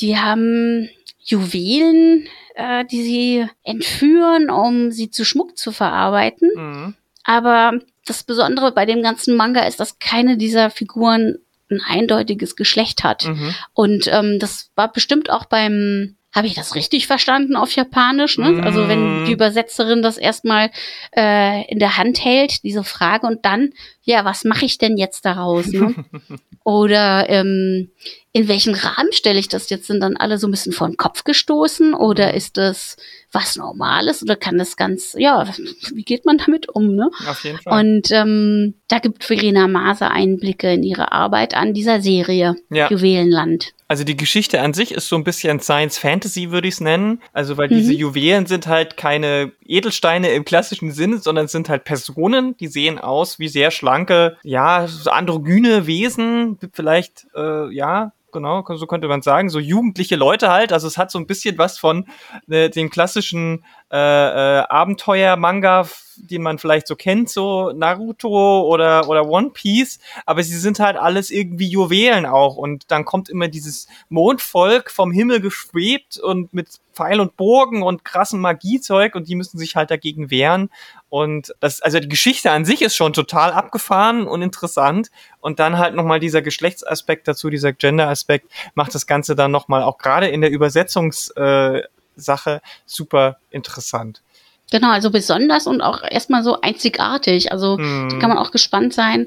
die 0.00 0.16
haben 0.16 0.88
Juwelen, 1.24 2.26
äh, 2.54 2.84
die 2.86 3.02
sie 3.02 3.46
entführen, 3.62 4.48
um 4.50 4.90
sie 4.92 5.10
zu 5.10 5.24
Schmuck 5.26 5.58
zu 5.58 5.72
verarbeiten. 5.72 6.50
Mhm. 6.56 6.94
Aber 7.24 7.78
das 8.06 8.24
Besondere 8.24 8.72
bei 8.72 8.86
dem 8.86 9.02
ganzen 9.02 9.36
Manga 9.36 9.62
ist, 9.62 9.80
dass 9.80 9.98
keine 9.98 10.36
dieser 10.36 10.70
Figuren 10.70 11.38
ein 11.70 11.80
eindeutiges 11.86 12.56
Geschlecht 12.56 13.04
hat. 13.04 13.26
Mhm. 13.26 13.54
Und 13.72 14.06
ähm, 14.12 14.38
das 14.38 14.70
war 14.74 14.92
bestimmt 14.92 15.30
auch 15.30 15.44
beim, 15.46 16.16
habe 16.34 16.46
ich 16.46 16.54
das 16.54 16.74
richtig 16.74 17.06
verstanden 17.06 17.56
auf 17.56 17.72
Japanisch? 17.76 18.38
Ne? 18.38 18.60
Also 18.64 18.88
wenn 18.88 19.22
Mm. 19.22 19.24
die 19.26 19.32
Übersetzerin 19.32 20.00
das 20.02 20.16
erstmal 20.18 20.70
äh, 21.16 21.70
in 21.70 21.78
der 21.78 21.98
Hand 21.98 22.24
hält, 22.24 22.62
diese 22.64 22.84
Frage, 22.84 23.26
und 23.26 23.44
dann, 23.44 23.70
ja, 24.02 24.24
was 24.24 24.44
mache 24.44 24.64
ich 24.64 24.78
denn 24.78 24.96
jetzt 24.96 25.24
daraus? 25.26 25.66
Ne? 25.66 25.94
Oder 26.64 27.28
ähm, 27.28 27.90
in 28.32 28.46
welchen 28.48 28.74
Rahmen 28.74 29.12
stelle 29.12 29.38
ich 29.40 29.48
das 29.48 29.68
jetzt? 29.68 29.86
Sind 29.88 30.00
dann 30.00 30.16
alle 30.16 30.38
so 30.38 30.46
ein 30.46 30.52
bisschen 30.52 30.72
vor 30.72 30.86
den 30.88 30.96
Kopf 30.96 31.24
gestoßen? 31.24 31.92
Oder 31.92 32.34
ist 32.34 32.56
das 32.56 32.96
was 33.32 33.56
Normales? 33.56 34.22
Oder 34.22 34.36
kann 34.36 34.58
das 34.58 34.76
ganz, 34.76 35.14
ja, 35.18 35.46
wie 35.92 36.04
geht 36.04 36.24
man 36.24 36.38
damit 36.38 36.68
um? 36.68 36.94
Ne? 36.94 37.10
Auf 37.28 37.44
jeden 37.44 37.58
Fall. 37.58 37.80
Und 37.84 38.10
ähm, 38.12 38.74
da 38.88 39.00
gibt 39.00 39.24
Verena 39.24 39.66
Maser 39.66 40.12
Einblicke 40.12 40.72
in 40.72 40.82
ihre 40.84 41.10
Arbeit 41.12 41.54
an 41.54 41.74
dieser 41.74 42.00
Serie 42.00 42.54
Ja. 42.70 42.88
Juwelenland. 42.90 43.72
Also 43.92 44.04
die 44.04 44.16
Geschichte 44.16 44.62
an 44.62 44.72
sich 44.72 44.92
ist 44.92 45.06
so 45.06 45.16
ein 45.16 45.22
bisschen 45.22 45.60
Science 45.60 45.98
Fantasy, 45.98 46.50
würde 46.50 46.66
ich 46.66 46.72
es 46.76 46.80
nennen. 46.80 47.20
Also 47.34 47.58
weil 47.58 47.68
Mhm. 47.68 47.74
diese 47.74 47.92
Juwelen 47.92 48.46
sind 48.46 48.66
halt 48.66 48.96
keine 48.96 49.52
Edelsteine 49.66 50.30
im 50.30 50.46
klassischen 50.46 50.92
Sinne, 50.92 51.18
sondern 51.18 51.46
sind 51.46 51.68
halt 51.68 51.84
Personen, 51.84 52.56
die 52.56 52.68
sehen 52.68 52.98
aus 52.98 53.38
wie 53.38 53.48
sehr 53.48 53.70
schlanke, 53.70 54.38
ja, 54.44 54.86
androgyne 55.04 55.86
Wesen, 55.86 56.58
vielleicht, 56.72 57.26
äh, 57.36 57.70
ja, 57.74 58.12
genau, 58.32 58.64
so 58.68 58.86
könnte 58.86 59.08
man 59.08 59.22
sagen, 59.22 59.48
so 59.48 59.58
jugendliche 59.58 60.16
Leute 60.16 60.50
halt. 60.50 60.72
Also 60.72 60.86
es 60.86 60.98
hat 60.98 61.10
so 61.10 61.18
ein 61.18 61.26
bisschen 61.26 61.58
was 61.58 61.78
von 61.78 62.06
äh, 62.48 62.70
dem 62.70 62.90
klassischen 62.90 63.64
äh, 63.90 63.96
äh, 63.96 64.64
Abenteuer-Manga, 64.68 65.86
den 66.16 66.42
man 66.42 66.58
vielleicht 66.58 66.86
so 66.86 66.96
kennt, 66.96 67.28
so 67.28 67.72
Naruto 67.72 68.62
oder, 68.62 69.08
oder 69.08 69.28
One 69.28 69.50
Piece, 69.50 69.98
aber 70.26 70.42
sie 70.42 70.58
sind 70.58 70.78
halt 70.80 70.96
alles 70.96 71.30
irgendwie 71.30 71.68
Juwelen 71.68 72.26
auch. 72.26 72.56
Und 72.56 72.90
dann 72.90 73.04
kommt 73.04 73.28
immer 73.28 73.48
dieses 73.48 73.86
Mondvolk 74.08 74.90
vom 74.90 75.12
Himmel 75.12 75.40
geschwebt 75.40 76.18
und 76.18 76.52
mit 76.54 76.68
Pfeil 76.92 77.20
und 77.20 77.36
Bogen 77.36 77.82
und 77.82 78.04
krassen 78.04 78.40
Magiezeug. 78.40 79.14
Und 79.14 79.28
die 79.28 79.34
müssen 79.34 79.58
sich 79.58 79.76
halt 79.76 79.90
dagegen 79.90 80.30
wehren 80.30 80.70
und 81.12 81.54
das, 81.60 81.82
also 81.82 82.00
die 82.00 82.08
Geschichte 82.08 82.50
an 82.50 82.64
sich 82.64 82.80
ist 82.80 82.96
schon 82.96 83.12
total 83.12 83.52
abgefahren 83.52 84.26
und 84.26 84.40
interessant 84.40 85.10
und 85.40 85.58
dann 85.58 85.76
halt 85.76 85.94
nochmal 85.94 86.20
dieser 86.20 86.40
Geschlechtsaspekt 86.40 87.28
dazu, 87.28 87.50
dieser 87.50 87.74
Gender-Aspekt 87.74 88.50
macht 88.72 88.94
das 88.94 89.06
Ganze 89.06 89.36
dann 89.36 89.50
nochmal 89.50 89.82
auch 89.82 89.98
gerade 89.98 90.28
in 90.28 90.40
der 90.40 90.50
Übersetzungssache 90.50 91.82
äh, 92.16 92.60
super 92.86 93.36
interessant. 93.50 94.22
Genau, 94.70 94.90
also 94.90 95.10
besonders 95.10 95.66
und 95.66 95.82
auch 95.82 96.02
erstmal 96.02 96.42
so 96.42 96.62
einzigartig. 96.62 97.52
Also 97.52 97.76
Mhm. 97.76 98.08
da 98.08 98.16
kann 98.18 98.30
man 98.30 98.38
auch 98.38 98.50
gespannt 98.50 98.94
sein, 98.94 99.26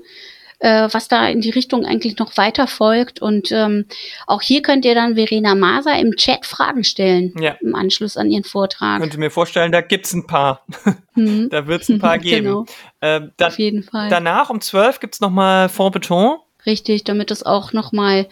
äh, 0.60 0.88
was 0.91 1.08
da 1.08 1.28
in 1.28 1.41
die 1.41 1.49
Richtung 1.49 1.86
eigentlich 1.86 2.18
noch 2.18 2.38
weiter 2.38 2.68
folgt. 2.68 3.22
Und 3.22 3.51
ähm, 3.51 3.86
auch 4.28 4.41
hier 4.41 4.62
könnt 4.62 4.86
ihr 4.86 4.95
dann 4.95 5.16
Verena 5.16 5.56
Maser 5.56 5.97
im 5.99 6.12
Chat 6.16 6.45
Fragen 6.45 6.84
stellen 6.84 7.34
Ja. 7.39 7.56
im 7.62 7.76
Anschluss 7.76 8.18
an 8.18 8.30
ihren 8.32 8.43
Vortrag. 8.43 8.99
Könnt 9.01 9.14
ihr 9.14 9.20
mir 9.20 9.32
vorstellen, 9.32 9.72
da 9.72 9.82
gibt's 9.82 10.14
ein 10.14 10.28
paar. 10.28 10.66
Mhm, 11.18 11.47
Da 11.49 11.66
wird's 11.66 11.88
ein 11.88 11.99
paar 11.99 12.18
geben. 12.20 12.45
Genau, 12.45 12.66
Ähm, 13.01 13.32
dann, 13.38 13.47
auf 13.47 13.58
jeden 13.58 13.84
Fall. 13.84 14.10
danach 14.10 14.49
um 14.49 14.60
12 14.60 14.99
gibt's 14.99 15.22
noch 15.22 15.30
mal 15.30 15.70
Fond 15.70 15.93
Beton. 15.93 16.38
Richtig, 16.66 17.06
damit 17.06 17.32
es 17.32 17.41
auch 17.43 17.72
nochmal 17.72 18.28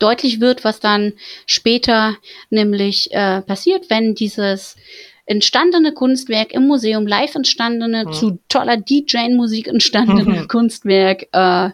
deutlich 0.00 0.40
wird, 0.40 0.64
was 0.64 0.80
dann 0.80 1.12
später 1.46 2.16
nämlich 2.50 3.12
äh, 3.12 3.40
passiert, 3.42 3.88
wenn 3.88 4.16
dieses 4.16 4.74
entstandene 5.26 5.92
Kunstwerk 5.92 6.52
im 6.52 6.66
Museum 6.66 7.06
live 7.06 7.34
entstandene, 7.34 8.04
Mhm. 8.06 8.12
zu 8.12 8.38
toller 8.48 8.76
DJ-Musik 8.76 9.68
entstandene 9.68 10.42
Mhm. 10.42 10.48
Kunstwerk 10.48 11.22
äh, 11.32 11.70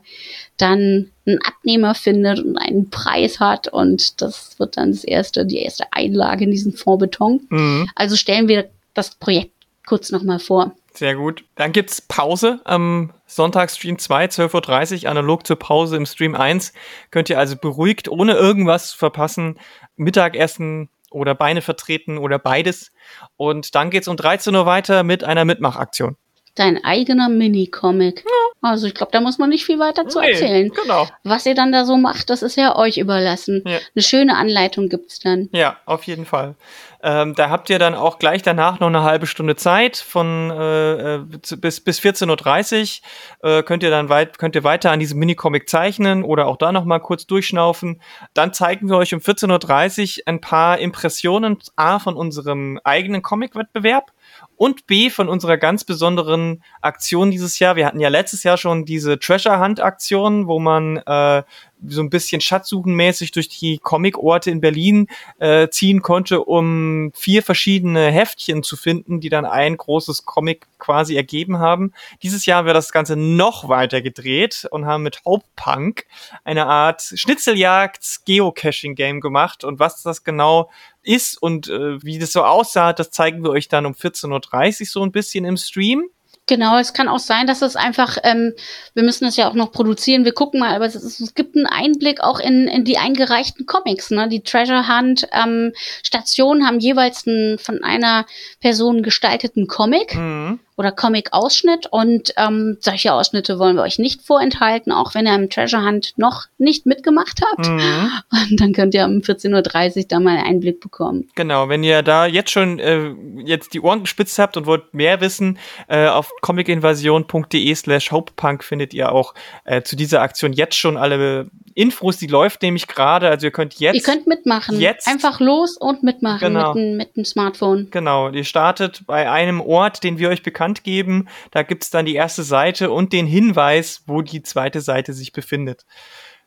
dann 0.56 1.10
einen 1.26 1.38
Abnehmer 1.44 1.94
findet 1.94 2.38
und 2.40 2.56
einen 2.58 2.90
Preis 2.90 3.40
hat 3.40 3.68
und 3.68 4.20
das 4.22 4.58
wird 4.58 4.76
dann 4.76 4.90
das 4.92 5.04
erste, 5.04 5.46
die 5.46 5.58
erste 5.58 5.84
Einlage 5.92 6.44
in 6.44 6.50
diesen 6.50 6.72
Fondbeton. 6.72 7.46
Mhm. 7.48 7.88
Also 7.94 8.16
stellen 8.16 8.46
wir 8.48 8.70
das 8.94 9.14
Projekt 9.16 9.52
kurz 9.86 10.10
nochmal 10.12 10.38
vor. 10.38 10.72
Sehr 10.92 11.14
gut. 11.14 11.44
Dann 11.54 11.72
gibt's 11.72 12.00
Pause 12.00 12.60
am 12.64 13.12
Sonntag 13.26 13.70
Stream 13.70 13.98
2, 13.98 14.26
12.30 14.26 15.04
Uhr, 15.04 15.10
analog 15.10 15.46
zur 15.46 15.56
Pause 15.56 15.96
im 15.96 16.04
Stream 16.04 16.34
1. 16.34 16.72
Könnt 17.12 17.30
ihr 17.30 17.38
also 17.38 17.56
beruhigt, 17.56 18.08
ohne 18.08 18.34
irgendwas 18.34 18.90
zu 18.90 18.98
verpassen, 18.98 19.58
Mittagessen 19.96 20.88
oder 21.10 21.34
Beine 21.34 21.62
vertreten 21.62 22.18
oder 22.18 22.38
beides. 22.38 22.92
Und 23.36 23.74
dann 23.74 23.90
geht's 23.90 24.08
um 24.08 24.16
13 24.16 24.54
Uhr 24.54 24.66
weiter 24.66 25.02
mit 25.02 25.24
einer 25.24 25.44
Mitmachaktion. 25.44 26.16
Dein 26.54 26.82
eigener 26.84 27.28
Mini-Comic. 27.28 28.24
Also 28.60 28.86
ich 28.86 28.94
glaube, 28.94 29.12
da 29.12 29.20
muss 29.20 29.38
man 29.38 29.50
nicht 29.50 29.64
viel 29.64 29.78
weiter 29.78 30.08
zu 30.08 30.20
Nee, 30.20 30.32
erzählen. 30.32 30.68
Genau. 30.68 31.08
Was 31.22 31.46
ihr 31.46 31.54
dann 31.54 31.72
da 31.72 31.84
so 31.84 31.96
macht, 31.96 32.28
das 32.28 32.42
ist 32.42 32.56
ja 32.56 32.76
euch 32.76 32.98
überlassen. 32.98 33.62
Ja. 33.64 33.78
Eine 33.94 34.02
schöne 34.02 34.36
Anleitung 34.36 34.88
gibt's 34.88 35.20
dann. 35.20 35.48
Ja, 35.52 35.78
auf 35.86 36.04
jeden 36.04 36.26
Fall. 36.26 36.56
Ähm, 37.02 37.34
da 37.34 37.48
habt 37.48 37.70
ihr 37.70 37.78
dann 37.78 37.94
auch 37.94 38.18
gleich 38.18 38.42
danach 38.42 38.78
noch 38.78 38.88
eine 38.88 39.02
halbe 39.02 39.26
Stunde 39.26 39.56
Zeit 39.56 39.96
von 39.96 40.50
äh, 40.50 41.14
äh, 41.16 41.24
bis 41.56 41.80
bis 41.80 42.00
14:30 42.00 43.00
Uhr 43.42 43.50
äh, 43.50 43.62
könnt 43.62 43.82
ihr 43.82 43.90
dann 43.90 44.08
weit 44.08 44.38
könnt 44.38 44.54
ihr 44.54 44.64
weiter 44.64 44.90
an 44.90 45.00
diesem 45.00 45.18
Minicomic 45.18 45.68
zeichnen 45.68 46.22
oder 46.22 46.46
auch 46.46 46.58
da 46.58 46.72
noch 46.72 46.84
mal 46.84 46.98
kurz 46.98 47.26
durchschnaufen. 47.26 48.02
Dann 48.34 48.52
zeigen 48.52 48.88
wir 48.88 48.96
euch 48.96 49.14
um 49.14 49.20
14:30 49.20 50.18
Uhr 50.18 50.22
ein 50.26 50.40
paar 50.40 50.78
Impressionen 50.78 51.58
a 51.76 51.98
von 51.98 52.16
unserem 52.16 52.78
eigenen 52.84 53.22
Comic-Wettbewerb 53.22 54.12
und 54.56 54.86
B 54.86 55.08
von 55.08 55.30
unserer 55.30 55.56
ganz 55.56 55.84
besonderen 55.84 56.62
Aktion 56.82 57.30
dieses 57.30 57.58
Jahr. 57.58 57.76
Wir 57.76 57.86
hatten 57.86 58.00
ja 58.00 58.10
letztes 58.10 58.42
Jahr 58.42 58.58
schon 58.58 58.84
diese 58.84 59.18
Treasure 59.18 59.58
Hunt 59.58 59.80
Aktion, 59.80 60.48
wo 60.48 60.58
man 60.58 60.98
äh, 60.98 61.42
so 61.86 62.02
ein 62.02 62.10
bisschen 62.10 62.40
schatzsuchenmäßig 62.40 63.30
durch 63.32 63.48
die 63.48 63.78
Comic-Orte 63.78 64.50
in 64.50 64.60
Berlin 64.60 65.08
äh, 65.38 65.68
ziehen 65.68 66.02
konnte, 66.02 66.44
um 66.44 67.12
vier 67.14 67.42
verschiedene 67.42 68.10
Heftchen 68.10 68.62
zu 68.62 68.76
finden, 68.76 69.20
die 69.20 69.28
dann 69.28 69.44
ein 69.44 69.76
großes 69.76 70.24
Comic 70.24 70.66
quasi 70.78 71.16
ergeben 71.16 71.58
haben. 71.58 71.92
Dieses 72.22 72.46
Jahr 72.46 72.58
haben 72.58 72.66
wir 72.66 72.74
das 72.74 72.92
Ganze 72.92 73.16
noch 73.16 73.68
weiter 73.68 74.02
gedreht 74.02 74.68
und 74.70 74.86
haben 74.86 75.02
mit 75.02 75.24
Hope 75.24 75.44
Punk 75.56 76.04
eine 76.44 76.66
Art 76.66 77.02
Schnitzeljagd-Geocaching-Game 77.14 79.20
gemacht. 79.20 79.64
Und 79.64 79.78
was 79.78 80.02
das 80.02 80.24
genau 80.24 80.70
ist 81.02 81.40
und 81.40 81.68
äh, 81.68 82.02
wie 82.02 82.18
das 82.18 82.32
so 82.32 82.44
aussah, 82.44 82.92
das 82.92 83.10
zeigen 83.10 83.42
wir 83.42 83.50
euch 83.50 83.68
dann 83.68 83.86
um 83.86 83.92
14.30 83.92 84.80
Uhr 84.80 84.86
so 84.86 85.02
ein 85.02 85.12
bisschen 85.12 85.44
im 85.44 85.56
Stream. 85.56 86.10
Genau, 86.50 86.78
es 86.78 86.92
kann 86.92 87.06
auch 87.06 87.20
sein, 87.20 87.46
dass 87.46 87.62
es 87.62 87.76
einfach, 87.76 88.18
ähm, 88.24 88.54
wir 88.94 89.04
müssen 89.04 89.24
das 89.24 89.36
ja 89.36 89.48
auch 89.48 89.54
noch 89.54 89.70
produzieren, 89.70 90.24
wir 90.24 90.32
gucken 90.32 90.58
mal, 90.58 90.74
aber 90.74 90.84
es, 90.84 90.96
es 90.96 91.32
gibt 91.36 91.54
einen 91.54 91.66
Einblick 91.66 92.20
auch 92.20 92.40
in, 92.40 92.66
in 92.66 92.84
die 92.84 92.98
eingereichten 92.98 93.66
Comics. 93.66 94.10
Ne? 94.10 94.28
Die 94.28 94.42
Treasure 94.42 94.88
Hunt 94.88 95.28
ähm, 95.30 95.72
Stationen 96.02 96.66
haben 96.66 96.80
jeweils 96.80 97.24
einen 97.24 97.60
von 97.60 97.84
einer 97.84 98.26
Person 98.60 99.04
gestalteten 99.04 99.68
Comic 99.68 100.16
Mhm. 100.16 100.60
Oder 100.80 100.92
Comic-Ausschnitt 100.92 101.88
und 101.90 102.32
ähm, 102.38 102.78
solche 102.80 103.12
Ausschnitte 103.12 103.58
wollen 103.58 103.76
wir 103.76 103.82
euch 103.82 103.98
nicht 103.98 104.22
vorenthalten, 104.22 104.92
auch 104.92 105.14
wenn 105.14 105.26
ihr 105.26 105.34
im 105.34 105.50
Treasure 105.50 105.84
Hunt 105.84 106.14
noch 106.16 106.46
nicht 106.56 106.86
mitgemacht 106.86 107.42
habt. 107.50 107.68
Mhm. 107.68 108.10
Und 108.50 108.60
dann 108.60 108.72
könnt 108.72 108.94
ihr 108.94 109.04
um 109.04 109.18
14.30 109.18 109.96
Uhr 109.96 110.04
da 110.08 110.20
mal 110.20 110.38
einen 110.38 110.46
Einblick 110.46 110.80
bekommen. 110.80 111.28
Genau, 111.34 111.68
wenn 111.68 111.84
ihr 111.84 112.02
da 112.02 112.24
jetzt 112.24 112.50
schon 112.50 112.78
äh, 112.78 113.12
jetzt 113.44 113.74
die 113.74 113.80
Ohren 113.80 114.00
gespitzt 114.00 114.38
habt 114.38 114.56
und 114.56 114.64
wollt 114.64 114.94
mehr 114.94 115.20
wissen, 115.20 115.58
äh, 115.88 116.06
auf 116.06 116.32
comicinvasion.de 116.40 117.74
slash 117.74 118.10
hopepunk 118.10 118.64
findet 118.64 118.94
ihr 118.94 119.12
auch 119.12 119.34
äh, 119.64 119.82
zu 119.82 119.96
dieser 119.96 120.22
Aktion 120.22 120.54
jetzt 120.54 120.76
schon 120.76 120.96
alle 120.96 121.50
Infos, 121.74 122.18
die 122.18 122.26
läuft 122.26 122.60
nämlich 122.60 122.88
gerade, 122.88 123.28
also 123.28 123.46
ihr 123.46 123.52
könnt 123.52 123.80
jetzt. 123.80 123.94
Ihr 123.94 124.02
könnt 124.02 124.26
mitmachen. 124.26 124.78
Jetzt. 124.78 125.08
Einfach 125.08 125.40
los 125.40 125.78
und 125.78 126.02
mitmachen 126.02 126.40
genau. 126.40 126.74
mit, 126.74 126.96
mit 126.96 127.16
dem 127.16 127.24
Smartphone. 127.24 127.88
Genau, 127.90 128.28
ihr 128.28 128.44
startet 128.44 129.06
bei 129.06 129.30
einem 129.30 129.62
Ort, 129.62 130.04
den 130.04 130.18
wir 130.18 130.28
euch 130.28 130.42
bekannt 130.42 130.69
geben. 130.82 131.28
Da 131.50 131.62
gibt's 131.62 131.90
dann 131.90 132.06
die 132.06 132.14
erste 132.14 132.42
Seite 132.42 132.90
und 132.90 133.12
den 133.12 133.26
Hinweis, 133.26 134.02
wo 134.06 134.22
die 134.22 134.42
zweite 134.42 134.80
Seite 134.80 135.12
sich 135.12 135.32
befindet. 135.32 135.84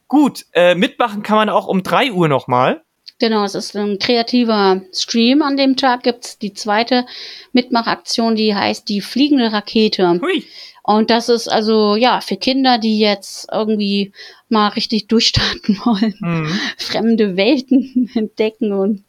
Gut, 0.07 0.45
äh, 0.53 0.75
mitmachen 0.75 1.23
kann 1.23 1.37
man 1.37 1.49
auch 1.49 1.67
um 1.67 1.83
drei 1.83 2.11
Uhr 2.11 2.27
nochmal. 2.27 2.83
Genau, 3.19 3.43
es 3.45 3.55
ist 3.55 3.75
ein 3.75 3.99
kreativer 3.99 4.81
Stream. 4.91 5.41
An 5.41 5.55
dem 5.55 5.77
Tag 5.77 6.03
gibt's 6.03 6.39
die 6.39 6.53
zweite 6.53 7.05
Mitmachaktion, 7.51 8.35
die 8.35 8.53
heißt 8.53 8.89
die 8.89 9.01
fliegende 9.01 9.51
Rakete. 9.51 10.19
Hui. 10.21 10.43
Und 10.83 11.09
das 11.09 11.29
ist 11.29 11.47
also 11.47 11.95
ja 11.95 12.19
für 12.19 12.35
Kinder, 12.35 12.77
die 12.77 12.99
jetzt 12.99 13.47
irgendwie 13.51 14.11
mal 14.49 14.67
richtig 14.69 15.07
durchstarten 15.07 15.77
wollen, 15.85 16.15
mhm. 16.19 16.59
fremde 16.77 17.37
Welten 17.37 18.09
entdecken 18.15 18.73
und 18.73 19.03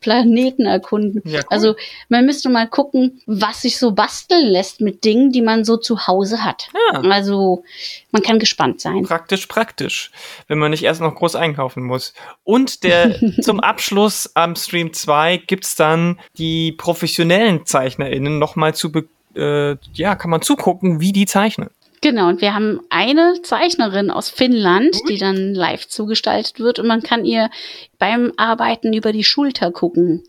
Planeten 0.00 0.66
erkunden. 0.66 1.22
Ja, 1.24 1.40
cool. 1.40 1.46
Also 1.50 1.74
man 2.08 2.24
müsste 2.24 2.48
mal 2.48 2.66
gucken, 2.66 3.20
was 3.26 3.62
sich 3.62 3.78
so 3.78 3.92
basteln 3.92 4.46
lässt 4.46 4.80
mit 4.80 5.04
Dingen, 5.04 5.30
die 5.30 5.42
man 5.42 5.64
so 5.64 5.76
zu 5.76 6.06
Hause 6.06 6.44
hat. 6.44 6.68
Ja. 6.92 7.00
Also 7.02 7.64
man 8.10 8.22
kann 8.22 8.38
gespannt 8.38 8.80
sein. 8.80 9.02
Praktisch, 9.02 9.46
praktisch, 9.46 10.10
wenn 10.48 10.58
man 10.58 10.70
nicht 10.70 10.84
erst 10.84 11.00
noch 11.00 11.14
groß 11.14 11.36
einkaufen 11.36 11.82
muss. 11.84 12.14
Und 12.44 12.82
der 12.82 13.14
zum 13.42 13.60
Abschluss 13.60 14.30
am 14.34 14.56
Stream 14.56 14.92
2 14.92 15.36
gibt's 15.46 15.76
dann 15.76 16.18
die 16.38 16.72
professionellen 16.72 17.66
ZeichnerInnen 17.66 18.38
nochmal 18.38 18.74
zu 18.74 18.90
äh, 19.36 19.76
ja, 19.94 20.16
kann 20.16 20.30
man 20.30 20.42
zugucken, 20.42 21.00
wie 21.00 21.12
die 21.12 21.26
zeichnen. 21.26 21.70
Genau, 22.02 22.28
und 22.28 22.40
wir 22.40 22.54
haben 22.54 22.80
eine 22.88 23.42
Zeichnerin 23.42 24.10
aus 24.10 24.30
Finnland, 24.30 24.96
die 25.08 25.18
dann 25.18 25.54
live 25.54 25.86
zugestaltet 25.86 26.58
wird 26.58 26.78
und 26.78 26.86
man 26.86 27.02
kann 27.02 27.26
ihr 27.26 27.50
beim 27.98 28.32
Arbeiten 28.38 28.94
über 28.94 29.12
die 29.12 29.24
Schulter 29.24 29.70
gucken. 29.70 30.24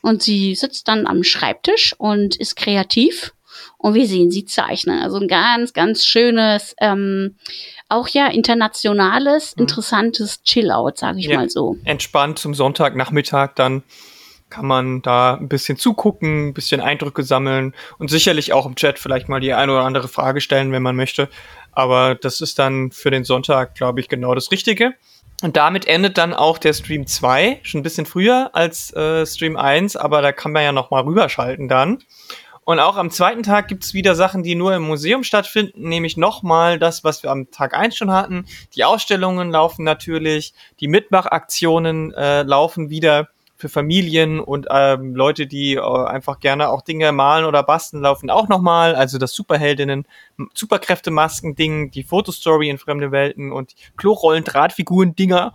Und 0.00 0.22
sie 0.22 0.54
sitzt 0.54 0.86
dann 0.86 1.08
am 1.08 1.24
Schreibtisch 1.24 1.92
und 1.98 2.36
ist 2.36 2.54
kreativ 2.54 3.32
und 3.78 3.94
wir 3.94 4.06
sehen 4.06 4.30
sie 4.30 4.44
zeichnen. 4.44 5.00
Also 5.00 5.18
ein 5.18 5.26
ganz, 5.26 5.72
ganz 5.72 6.04
schönes, 6.04 6.76
ähm, 6.80 7.36
auch 7.88 8.08
ja 8.08 8.28
internationales, 8.28 9.56
mhm. 9.56 9.62
interessantes 9.62 10.42
Chill-Out, 10.44 10.98
sage 10.98 11.18
ich 11.18 11.26
ja, 11.26 11.36
mal 11.36 11.50
so. 11.50 11.76
Entspannt 11.84 12.38
zum 12.38 12.54
Sonntagnachmittag 12.54 13.54
dann 13.54 13.82
kann 14.50 14.66
man 14.66 15.02
da 15.02 15.34
ein 15.34 15.48
bisschen 15.48 15.78
zugucken, 15.78 16.48
ein 16.48 16.54
bisschen 16.54 16.80
Eindrücke 16.80 17.22
sammeln 17.22 17.74
und 17.98 18.10
sicherlich 18.10 18.52
auch 18.52 18.66
im 18.66 18.76
Chat 18.76 18.98
vielleicht 18.98 19.28
mal 19.28 19.40
die 19.40 19.54
eine 19.54 19.72
oder 19.72 19.84
andere 19.84 20.08
Frage 20.08 20.40
stellen, 20.40 20.72
wenn 20.72 20.82
man 20.82 20.96
möchte. 20.96 21.28
Aber 21.72 22.14
das 22.14 22.40
ist 22.40 22.58
dann 22.58 22.90
für 22.90 23.10
den 23.10 23.24
Sonntag, 23.24 23.74
glaube 23.74 24.00
ich, 24.00 24.08
genau 24.08 24.34
das 24.34 24.50
Richtige. 24.50 24.94
Und 25.42 25.56
damit 25.56 25.86
endet 25.86 26.18
dann 26.18 26.34
auch 26.34 26.58
der 26.58 26.72
Stream 26.72 27.06
2, 27.06 27.60
schon 27.62 27.80
ein 27.80 27.84
bisschen 27.84 28.06
früher 28.06 28.50
als 28.54 28.92
äh, 28.94 29.24
Stream 29.24 29.56
1, 29.56 29.96
aber 29.96 30.20
da 30.20 30.32
kann 30.32 30.50
man 30.50 30.64
ja 30.64 30.72
noch 30.72 30.90
mal 30.90 31.02
rüberschalten 31.02 31.68
dann. 31.68 31.98
Und 32.64 32.80
auch 32.80 32.96
am 32.96 33.10
zweiten 33.10 33.42
Tag 33.42 33.68
gibt's 33.68 33.94
wieder 33.94 34.14
Sachen, 34.14 34.42
die 34.42 34.54
nur 34.54 34.74
im 34.74 34.82
Museum 34.82 35.24
stattfinden, 35.24 35.88
nämlich 35.88 36.18
nochmal 36.18 36.78
das, 36.78 37.02
was 37.02 37.22
wir 37.22 37.30
am 37.30 37.50
Tag 37.50 37.72
1 37.72 37.96
schon 37.96 38.10
hatten. 38.10 38.44
Die 38.74 38.84
Ausstellungen 38.84 39.50
laufen 39.50 39.84
natürlich, 39.84 40.52
die 40.80 40.88
Mitmachaktionen 40.88 42.12
äh, 42.12 42.42
laufen 42.42 42.90
wieder 42.90 43.28
für 43.58 43.68
Familien 43.68 44.38
und 44.38 44.68
ähm, 44.70 45.16
Leute, 45.16 45.48
die 45.48 45.74
äh, 45.74 45.80
einfach 45.80 46.38
gerne 46.38 46.68
auch 46.68 46.80
Dinge 46.80 47.10
malen 47.10 47.44
oder 47.44 47.64
basteln, 47.64 48.02
laufen 48.02 48.30
auch 48.30 48.48
nochmal. 48.48 48.94
Also 48.94 49.18
das 49.18 49.32
Superheldinnen, 49.34 50.06
Superkräfte-Masken-Ding, 50.54 51.90
die 51.90 52.04
Fotostory 52.04 52.70
in 52.70 52.78
fremde 52.78 53.10
Welten 53.10 53.50
und 53.50 53.74
Klorollen, 53.96 54.44
Drahtfiguren-Dinger. 54.44 55.52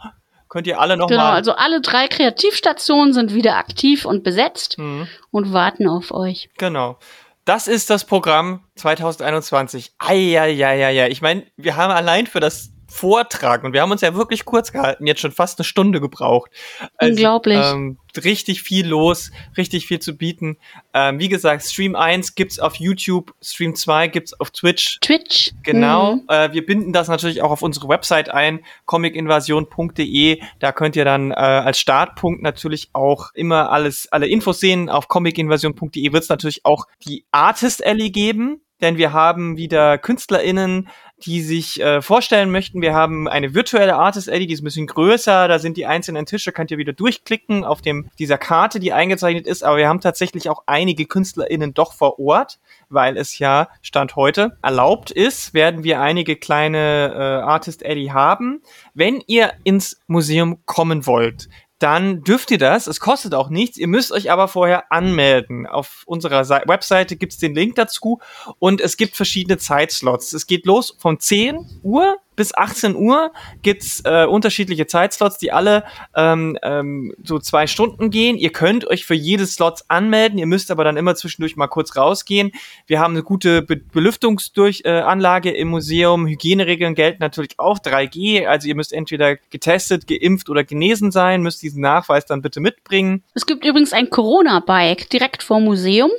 Könnt 0.50 0.68
ihr 0.68 0.82
alle 0.82 0.98
nochmal. 0.98 1.18
Genau, 1.18 1.24
mal 1.30 1.34
also 1.34 1.54
alle 1.54 1.80
drei 1.80 2.10
Kreativstationen 2.10 3.14
sind 3.14 3.34
wieder 3.34 3.56
aktiv 3.56 4.04
und 4.04 4.24
besetzt 4.24 4.78
mhm. 4.78 5.08
und 5.32 5.54
warten 5.54 5.88
auf 5.88 6.12
euch. 6.12 6.50
Genau. 6.58 7.00
Das 7.46 7.68
ist 7.68 7.90
das 7.90 8.04
Programm 8.06 8.66
2021. 8.76 9.94
Eieieiei. 9.98 11.10
Ich 11.10 11.22
meine, 11.22 11.46
wir 11.56 11.78
haben 11.78 11.92
allein 11.92 12.28
für 12.28 12.42
das 12.42 12.73
Vortrag. 12.94 13.64
Und 13.64 13.74
wir 13.74 13.82
haben 13.82 13.92
uns 13.92 14.02
ja 14.02 14.14
wirklich 14.14 14.46
kurz 14.46 14.72
gehalten, 14.72 15.08
jetzt 15.08 15.20
schon 15.20 15.32
fast 15.32 15.60
eine 15.60 15.66
Stunde 15.66 16.00
gebraucht. 16.00 16.52
Also, 16.98 17.12
Unglaublich. 17.12 17.58
Ähm, 17.58 17.98
richtig 18.24 18.62
viel 18.62 18.88
los, 18.88 19.32
richtig 19.58 19.88
viel 19.88 20.00
zu 20.00 20.16
bieten. 20.16 20.58
Ähm, 20.94 21.20
wie 21.20 21.28
gesagt, 21.28 21.64
Stream 21.64 21.96
1 21.96 22.36
gibt's 22.36 22.60
auf 22.60 22.76
YouTube, 22.76 23.34
Stream 23.42 23.76
2 23.76 24.08
gibt's 24.10 24.40
auf 24.40 24.52
Twitch. 24.52 25.00
Twitch. 25.02 25.52
Genau. 25.64 26.18
Mhm. 26.18 26.22
Äh, 26.28 26.54
wir 26.54 26.66
binden 26.66 26.94
das 26.94 27.08
natürlich 27.08 27.42
auch 27.42 27.50
auf 27.50 27.64
unsere 27.64 27.88
Website 27.88 28.30
ein, 28.30 28.64
comicinvasion.de. 28.86 30.40
Da 30.60 30.72
könnt 30.72 30.96
ihr 30.96 31.06
dann 31.06 31.32
äh, 31.32 31.34
als 31.34 31.80
Startpunkt 31.80 32.44
natürlich 32.44 32.90
auch 32.94 33.32
immer 33.34 33.72
alles, 33.72 34.08
alle 34.12 34.28
Infos 34.28 34.60
sehen. 34.60 34.90
Auf 34.90 35.08
comicinvasion.de 35.08 36.14
wird's 36.14 36.30
natürlich 36.30 36.64
auch 36.64 36.86
die 37.06 37.26
Artist 37.32 37.84
Alley 37.84 38.12
geben 38.12 38.63
denn 38.84 38.98
wir 38.98 39.14
haben 39.14 39.58
wieder 39.58 39.98
KünstlerInnen, 39.98 40.90
die 41.26 41.42
sich 41.42 41.80
äh, 41.80 42.02
vorstellen 42.02 42.52
möchten. 42.52 42.82
Wir 42.82 42.94
haben 42.94 43.28
eine 43.28 43.54
virtuelle 43.54 43.96
Artist 43.96 44.30
Alley, 44.30 44.46
die 44.46 44.54
ist 44.54 44.62
ein 44.62 44.66
bisschen 44.66 44.88
größer. 44.88 45.48
Da 45.48 45.58
sind 45.58 45.78
die 45.78 45.86
einzelnen 45.86 46.26
Tische, 46.26 46.52
könnt 46.52 46.70
ihr 46.70 46.78
wieder 46.78 46.94
durchklicken 46.94 47.64
auf 47.64 47.82
dem 47.82 48.10
dieser 48.20 48.38
Karte, 48.38 48.80
die 48.80 48.94
eingezeichnet 48.94 49.48
ist. 49.48 49.64
Aber 49.64 49.78
wir 49.78 49.88
haben 49.88 50.02
tatsächlich 50.02 50.50
auch 50.50 50.64
einige 50.66 51.06
KünstlerInnen 51.06 51.74
doch 51.74 51.94
vor 51.94 52.20
Ort, 52.20 52.60
weil 52.90 53.18
es 53.18 53.40
ja 53.40 53.70
Stand 53.82 54.16
heute 54.16 54.58
erlaubt 54.62 55.12
ist, 55.12 55.54
werden 55.54 55.84
wir 55.84 56.02
einige 56.02 56.36
kleine 56.36 57.14
äh, 57.16 57.44
Artist 57.44 57.86
Alley 57.86 58.08
haben. 58.08 58.62
Wenn 58.94 59.24
ihr 59.26 59.54
ins 59.64 60.02
Museum 60.08 60.60
kommen 60.66 61.06
wollt, 61.06 61.48
dann 61.84 62.24
dürft 62.24 62.50
ihr 62.50 62.58
das. 62.58 62.88
Es 62.88 63.02
kostet 63.02 63.36
auch 63.36 63.50
nichts. 63.50 63.78
Ihr 63.78 63.88
müsst 63.88 64.14
euch 64.14 64.32
aber 64.32 64.48
vorher 64.48 64.90
anmelden. 64.92 65.68
Auf 65.68 66.04
unserer 66.06 66.46
Se 66.46 66.62
Webseite 66.66 67.18
gibt's 67.18 67.38
den 67.38 67.54
Link 67.54 67.76
dazu 67.76 68.20
und 68.58 68.80
es 68.80 68.96
gibt 68.96 69.18
verschiedene 69.18 69.58
Zeitslots. 69.58 70.32
Es 70.32 70.48
geht 70.48 70.66
los 70.66 70.96
von 70.98 71.20
10 71.20 71.82
Uhr 71.84 72.16
bis 72.36 72.54
18 72.54 72.96
Uhr 72.96 73.32
gibt's 73.62 74.02
äh, 74.06 74.26
unterschiedliche 74.26 74.88
Zeitslots, 74.88 75.38
die 75.38 75.52
alle 75.52 75.84
ähm, 76.16 76.58
ähm, 76.64 77.14
so 77.24 77.40
zwei 77.40 77.68
Stunden 77.68 78.10
gehen. 78.10 78.38
Ihr 78.38 78.52
könnt 78.52 78.88
euch 78.88 79.06
für 79.06 79.16
jedes 79.16 79.56
Slot 79.56 79.82
anmelden, 79.88 80.40
ihr 80.40 80.46
müsst 80.46 80.72
aber 80.72 80.84
dann 80.84 80.98
immer 80.98 81.16
zwischendurch 81.16 81.56
mal 81.56 81.68
kurz 81.68 81.96
rausgehen. 81.96 82.52
Wir 82.88 83.00
haben 83.00 83.14
eine 83.14 83.24
gute 83.24 83.62
Be 83.62 83.78
Belüftungsanlage 83.78 85.52
äh, 85.52 85.60
im 85.60 85.68
Museum. 85.68 86.28
Hygieneregeln 86.28 86.96
gelten 86.96 87.22
natürlich 87.22 87.52
auch 87.58 87.80
3G, 87.80 88.46
also 88.46 88.68
ihr 88.68 88.76
müsst 88.76 88.94
entweder 88.94 89.36
getestet, 89.36 90.08
geimpft 90.08 90.50
oder 90.50 90.64
genesen 90.64 91.12
sein, 91.12 91.42
müsst 91.42 91.62
diesen 91.62 91.82
Nachweis 91.82 92.26
dann 92.26 92.42
bitte 92.42 92.60
mitbringen. 92.60 93.24
Es 93.34 93.46
gibt 93.46 93.66
übrigens 93.66 93.94
ein 93.94 94.10
Corona-Bike 94.10 95.10
direkt 95.10 95.44
vor 95.44 95.60
Museum. 95.60 96.12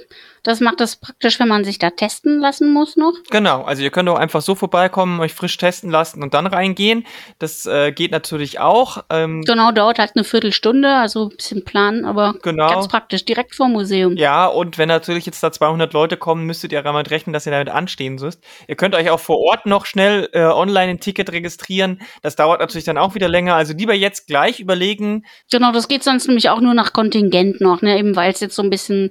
Das 0.45 0.61
macht 0.61 0.81
das 0.81 0.97
praktisch, 0.97 1.41
wenn 1.41 1.49
man 1.49 1.65
sich 1.65 1.79
da 1.79 1.91
testen 1.91 2.39
lassen 2.39 2.73
muss 2.73 2.97
noch. 2.97 3.15
Genau, 3.31 3.63
also 3.63 3.83
ihr 3.83 3.91
könnt 3.91 4.09
auch 4.11 4.19
einfach 4.19 4.43
so 4.43 4.55
vorbeikommen, 4.55 5.19
euch 5.21 5.33
frisch 5.33 5.57
testen 5.57 5.91
lassen 5.91 6.23
und 6.23 6.35
dann 6.35 6.47
reingehen. 6.47 7.07
Das 7.39 7.65
äh, 7.65 7.93
geht 7.93 8.13
natürlich 8.13 8.61
auch. 8.61 9.05
Ähm, 9.09 9.43
genau, 9.43 9.73
dauert 9.73 9.99
halt 9.99 10.13
eine 10.15 10.23
Viertelstunde, 10.23 10.95
also 10.95 11.31
ein 11.31 11.37
bisschen 11.37 11.65
planen, 11.65 12.05
aber 12.05 12.35
genau. 12.43 12.69
ganz 12.69 12.89
praktisch, 12.89 13.25
direkt 13.25 13.55
vor 13.55 13.69
Museum. 13.69 14.17
Ja, 14.17 14.47
und 14.47 14.77
wenn 14.77 14.89
natürlich 14.89 15.25
jetzt 15.25 15.43
da 15.43 15.51
200 15.51 15.93
Leute 15.95 16.19
kommen, 16.19 16.45
müsstet 16.45 16.73
ihr 16.73 16.83
damit 16.83 17.11
rechnen, 17.11 17.33
dass 17.33 17.47
ihr 17.47 17.53
damit 17.53 17.71
anstehen 17.71 18.17
müsst. 18.17 18.45
Ihr 18.69 18.77
könnt 18.77 18.95
euch 18.95 19.09
auch 19.09 19.21
vor 19.21 19.39
Ort 19.39 19.65
noch 19.65 19.87
schnell 19.87 20.29
äh, 20.33 20.43
online 20.45 20.91
ein 20.91 21.01
Ticket 21.01 21.33
registrieren. 21.33 22.03
Das 22.21 22.37
dauert 22.37 22.61
natürlich 22.61 22.85
dann 22.85 22.99
auch 22.99 23.15
wieder 23.15 23.29
länger. 23.29 23.55
Also 23.55 23.73
lieber 23.73 23.95
jetzt 23.95 24.27
gleich 24.27 24.61
überlegen. 24.61 25.25
Genau, 25.51 25.73
das 25.73 25.89
geht 25.89 26.05
sonst 26.05 26.27
nämlich 26.27 26.51
auch 26.51 26.61
nur 26.61 26.75
nach 26.75 26.93
Kontingent 26.93 27.63
noch, 27.63 27.81
ne? 27.81 27.99
eben 27.99 28.15
weil 28.15 28.31
es 28.31 28.41
jetzt 28.41 28.57
so 28.57 28.63
ein 28.63 28.71
bisschen 28.71 29.11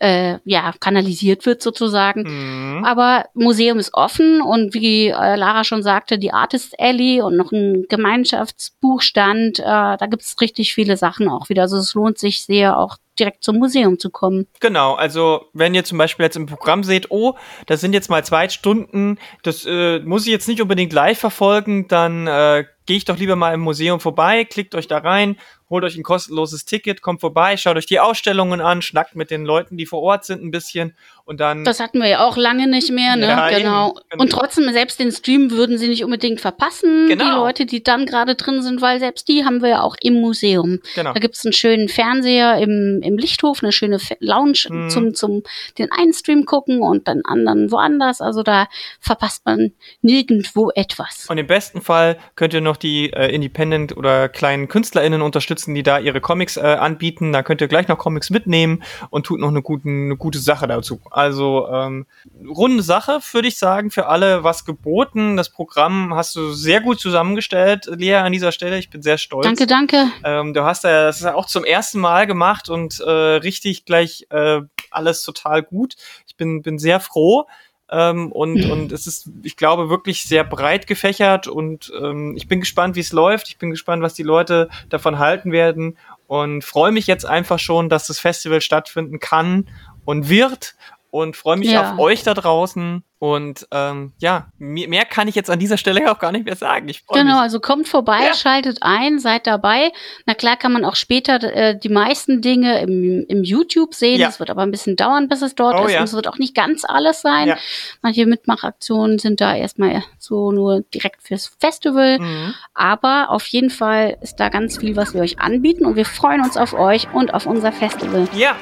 äh, 0.00 0.38
ja, 0.44 0.67
kanalisiert 0.80 1.46
wird 1.46 1.62
sozusagen. 1.62 2.22
Mhm. 2.22 2.84
Aber 2.84 3.26
Museum 3.34 3.78
ist 3.78 3.94
offen 3.94 4.42
und 4.42 4.74
wie 4.74 5.08
äh, 5.08 5.36
Lara 5.36 5.64
schon 5.64 5.82
sagte, 5.82 6.18
die 6.18 6.32
Artist 6.32 6.78
Alley 6.78 7.20
und 7.20 7.36
noch 7.36 7.52
ein 7.52 7.86
Gemeinschaftsbuchstand, 7.88 9.60
äh, 9.60 9.62
da 9.62 10.06
gibt's 10.08 10.40
richtig 10.40 10.74
viele 10.74 10.96
Sachen 10.96 11.28
auch 11.28 11.48
wieder. 11.48 11.62
Also 11.62 11.76
es 11.78 11.94
lohnt 11.94 12.18
sich 12.18 12.44
sehr 12.44 12.78
auch 12.78 12.96
direkt 13.18 13.42
zum 13.42 13.58
Museum 13.58 13.98
zu 13.98 14.10
kommen. 14.10 14.46
Genau, 14.60 14.94
also 14.94 15.46
wenn 15.52 15.74
ihr 15.74 15.84
zum 15.84 15.98
Beispiel 15.98 16.24
jetzt 16.24 16.36
im 16.36 16.46
Programm 16.46 16.84
seht, 16.84 17.10
oh, 17.10 17.34
das 17.66 17.80
sind 17.80 17.92
jetzt 17.92 18.10
mal 18.10 18.24
zwei 18.24 18.48
Stunden, 18.48 19.18
das 19.42 19.66
äh, 19.66 19.98
muss 20.00 20.26
ich 20.26 20.32
jetzt 20.32 20.48
nicht 20.48 20.62
unbedingt 20.62 20.92
live 20.92 21.18
verfolgen, 21.18 21.88
dann 21.88 22.26
äh, 22.26 22.64
gehe 22.86 22.96
ich 22.96 23.04
doch 23.04 23.18
lieber 23.18 23.36
mal 23.36 23.54
im 23.54 23.60
Museum 23.60 24.00
vorbei, 24.00 24.44
klickt 24.44 24.74
euch 24.74 24.88
da 24.88 24.98
rein 24.98 25.36
holt 25.70 25.84
euch 25.84 25.96
ein 25.96 26.02
kostenloses 26.02 26.64
Ticket, 26.64 27.02
kommt 27.02 27.20
vorbei, 27.20 27.56
schaut 27.56 27.76
euch 27.76 27.86
die 27.86 28.00
Ausstellungen 28.00 28.60
an, 28.60 28.82
schnackt 28.82 29.16
mit 29.16 29.30
den 29.30 29.44
Leuten, 29.44 29.76
die 29.76 29.86
vor 29.86 30.00
Ort 30.02 30.24
sind, 30.24 30.42
ein 30.42 30.50
bisschen 30.50 30.94
und 31.24 31.40
dann. 31.40 31.64
Das 31.64 31.78
hatten 31.80 31.98
wir 32.00 32.08
ja 32.08 32.24
auch 32.24 32.36
lange 32.38 32.66
nicht 32.68 32.90
mehr, 32.90 33.16
ne? 33.16 33.26
Ja, 33.26 33.48
genau. 33.50 33.88
eben, 33.90 33.98
genau. 34.10 34.22
Und 34.22 34.30
trotzdem, 34.32 34.72
selbst 34.72 34.98
den 34.98 35.12
Stream 35.12 35.50
würden 35.50 35.76
sie 35.76 35.88
nicht 35.88 36.04
unbedingt 36.04 36.40
verpassen, 36.40 37.08
Genau. 37.08 37.24
die 37.24 37.30
Leute, 37.30 37.66
die 37.66 37.82
dann 37.82 38.06
gerade 38.06 38.34
drin 38.34 38.62
sind, 38.62 38.80
weil 38.80 38.98
selbst 38.98 39.28
die 39.28 39.44
haben 39.44 39.60
wir 39.60 39.68
ja 39.68 39.82
auch 39.82 39.96
im 40.00 40.14
Museum. 40.20 40.80
Genau. 40.94 41.12
Da 41.12 41.20
gibt's 41.20 41.44
einen 41.44 41.52
schönen 41.52 41.88
Fernseher 41.88 42.56
im, 42.58 43.00
im 43.02 43.18
Lichthof, 43.18 43.62
eine 43.62 43.72
schöne 43.72 43.98
Fe- 43.98 44.16
Lounge 44.20 44.58
Mhm. 44.70 44.90
zum, 44.90 45.14
zum 45.14 45.42
den 45.78 45.92
einen 45.92 46.12
Stream 46.14 46.44
gucken 46.46 46.80
und 46.80 47.06
den 47.08 47.24
anderen 47.24 47.70
woanders. 47.70 48.20
Also 48.20 48.42
da 48.42 48.66
verpasst 49.00 49.44
man 49.44 49.72
nirgendwo 50.02 50.70
etwas. 50.74 51.26
Und 51.28 51.38
im 51.38 51.46
besten 51.46 51.82
Fall 51.82 52.18
könnt 52.36 52.54
ihr 52.54 52.60
noch 52.60 52.76
die 52.76 53.12
äh, 53.12 53.32
Independent 53.34 53.96
oder 53.96 54.28
kleinen 54.28 54.68
KünstlerInnen 54.68 55.20
unterstützen, 55.22 55.57
die 55.66 55.82
da 55.82 55.98
ihre 55.98 56.20
Comics 56.20 56.56
äh, 56.56 56.60
anbieten. 56.60 57.32
Da 57.32 57.42
könnt 57.42 57.60
ihr 57.60 57.68
gleich 57.68 57.88
noch 57.88 57.98
Comics 57.98 58.30
mitnehmen 58.30 58.82
und 59.10 59.26
tut 59.26 59.40
noch 59.40 59.48
eine, 59.48 59.62
guten, 59.62 60.06
eine 60.06 60.16
gute 60.16 60.38
Sache 60.38 60.66
dazu. 60.66 61.00
Also 61.10 61.68
ähm, 61.68 62.06
runde 62.46 62.82
Sache, 62.82 63.20
würde 63.32 63.48
ich 63.48 63.58
sagen, 63.58 63.90
für 63.90 64.06
alle 64.06 64.44
was 64.44 64.64
geboten. 64.64 65.36
Das 65.36 65.50
Programm 65.50 66.14
hast 66.14 66.36
du 66.36 66.52
sehr 66.52 66.80
gut 66.80 67.00
zusammengestellt, 67.00 67.86
Lea, 67.86 68.16
an 68.16 68.32
dieser 68.32 68.52
Stelle. 68.52 68.78
Ich 68.78 68.90
bin 68.90 69.02
sehr 69.02 69.18
stolz. 69.18 69.44
Danke, 69.44 69.66
danke. 69.66 70.06
Ähm, 70.24 70.54
du 70.54 70.64
hast 70.64 70.84
ja 70.84 71.04
das 71.04 71.20
ja 71.20 71.34
auch 71.34 71.46
zum 71.46 71.64
ersten 71.64 71.98
Mal 72.00 72.26
gemacht 72.26 72.68
und 72.68 73.00
äh, 73.00 73.10
richtig 73.10 73.84
gleich 73.84 74.26
äh, 74.30 74.60
alles 74.90 75.22
total 75.22 75.62
gut. 75.62 75.96
Ich 76.26 76.36
bin, 76.36 76.62
bin 76.62 76.78
sehr 76.78 77.00
froh. 77.00 77.46
Ähm, 77.90 78.32
und, 78.32 78.64
Mhm. 78.64 78.70
und 78.70 78.92
es 78.92 79.06
ist, 79.06 79.30
ich 79.42 79.56
glaube, 79.56 79.90
wirklich 79.90 80.22
sehr 80.24 80.44
breit 80.44 80.86
gefächert 80.86 81.46
und 81.48 81.92
ähm, 82.00 82.34
ich 82.36 82.48
bin 82.48 82.60
gespannt, 82.60 82.96
wie 82.96 83.00
es 83.00 83.12
läuft. 83.12 83.48
Ich 83.48 83.58
bin 83.58 83.70
gespannt, 83.70 84.02
was 84.02 84.14
die 84.14 84.22
Leute 84.22 84.68
davon 84.88 85.18
halten 85.18 85.52
werden 85.52 85.96
und 86.26 86.62
freue 86.64 86.92
mich 86.92 87.06
jetzt 87.06 87.24
einfach 87.24 87.58
schon, 87.58 87.88
dass 87.88 88.06
das 88.06 88.18
Festival 88.18 88.60
stattfinden 88.60 89.18
kann 89.18 89.68
und 90.04 90.28
wird 90.28 90.74
und 91.10 91.36
freue 91.36 91.56
mich 91.56 91.70
Ja. 91.70 91.92
auf 91.92 91.98
euch 91.98 92.22
da 92.22 92.34
draußen. 92.34 93.02
Und 93.20 93.66
ähm, 93.72 94.12
ja, 94.18 94.46
mehr, 94.58 95.04
kann 95.04 95.26
ich 95.26 95.34
jetzt 95.34 95.50
an 95.50 95.58
dieser 95.58 95.76
Stelle 95.76 96.00
auch 96.12 96.20
gar 96.20 96.30
nicht 96.30 96.44
mehr 96.44 96.54
sagen. 96.54 96.88
Ich 96.88 97.04
Genau, 97.08 97.24
mich. 97.24 97.42
also 97.42 97.58
kommt 97.58 97.88
vorbei, 97.88 98.20
Ja. 98.26 98.34
schaltet 98.34 98.78
ein, 98.82 99.18
seid 99.18 99.48
dabei. 99.48 99.90
Na 100.26 100.34
klar 100.34 100.56
kann 100.56 100.72
man 100.72 100.84
auch 100.84 100.94
später 100.94 101.42
äh, 101.42 101.76
die 101.76 101.88
meisten 101.88 102.42
Dinge 102.42 102.80
im, 102.80 103.24
im 103.28 103.42
YouTube 103.42 103.94
sehen. 103.94 104.20
Ja. 104.20 104.28
Es 104.28 104.38
wird 104.38 104.50
aber 104.50 104.62
ein 104.62 104.70
bisschen 104.70 104.94
dauern, 104.94 105.26
bis 105.28 105.42
es 105.42 105.56
dort 105.56 105.80
Oh 105.80 105.86
ist. 105.86 105.92
ja. 105.94 105.98
Und 105.98 106.04
es 106.04 106.12
wird 106.12 106.28
auch 106.28 106.38
nicht 106.38 106.54
ganz 106.54 106.84
alles 106.84 107.20
sein. 107.20 107.48
Ja. 107.48 107.56
Manche 108.02 108.24
Mitmachaktionen 108.24 109.18
sind 109.18 109.40
da 109.40 109.52
erstmal 109.56 110.04
so 110.20 110.52
nur 110.52 110.82
direkt 110.94 111.22
fürs 111.22 111.50
Festival. 111.58 112.20
Mhm. 112.20 112.54
Aber 112.74 113.30
auf 113.30 113.46
jeden 113.46 113.70
Fall 113.70 114.16
ist 114.20 114.36
da 114.36 114.48
ganz 114.48 114.78
viel, 114.78 114.94
was 114.94 115.12
wir 115.14 115.22
euch 115.22 115.40
anbieten. 115.40 115.86
Und 115.86 115.96
wir 115.96 116.04
freuen 116.04 116.40
uns 116.42 116.56
auf 116.56 116.72
euch 116.72 117.12
und 117.12 117.34
auf 117.34 117.46
unser 117.46 117.72
Festival. 117.72 118.28
Ja, 118.36 118.54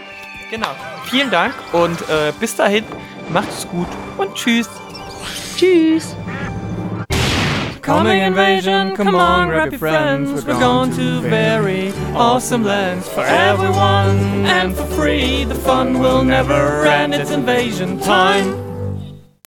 genau. 0.50 0.74
Vielen 1.04 1.30
Dank 1.30 1.54
und 1.72 2.00
äh, 2.02 2.32
bis 2.38 2.56
dahin, 2.56 2.84
macht's 3.30 3.66
gut 3.68 3.88
und 4.18 4.34
tschüss. 4.34 4.68
Tschüss! 5.56 6.16
Coming 7.82 8.20
invasion, 8.20 8.94
come 8.96 9.14
on, 9.14 9.48
grab 9.48 9.70
your 9.70 9.78
friends. 9.78 10.44
We're 10.44 10.58
going 10.58 10.90
to 10.96 11.20
very 11.20 11.92
awesome 12.16 12.64
lands 12.64 13.08
for 13.08 13.22
everyone 13.22 14.44
and 14.44 14.74
for 14.74 14.86
free. 14.86 15.44
The 15.44 15.54
fun 15.54 16.00
will 16.00 16.24
never 16.24 16.84
end. 16.84 17.14
It's 17.14 17.30
invasion 17.30 18.00
time. 18.00 18.65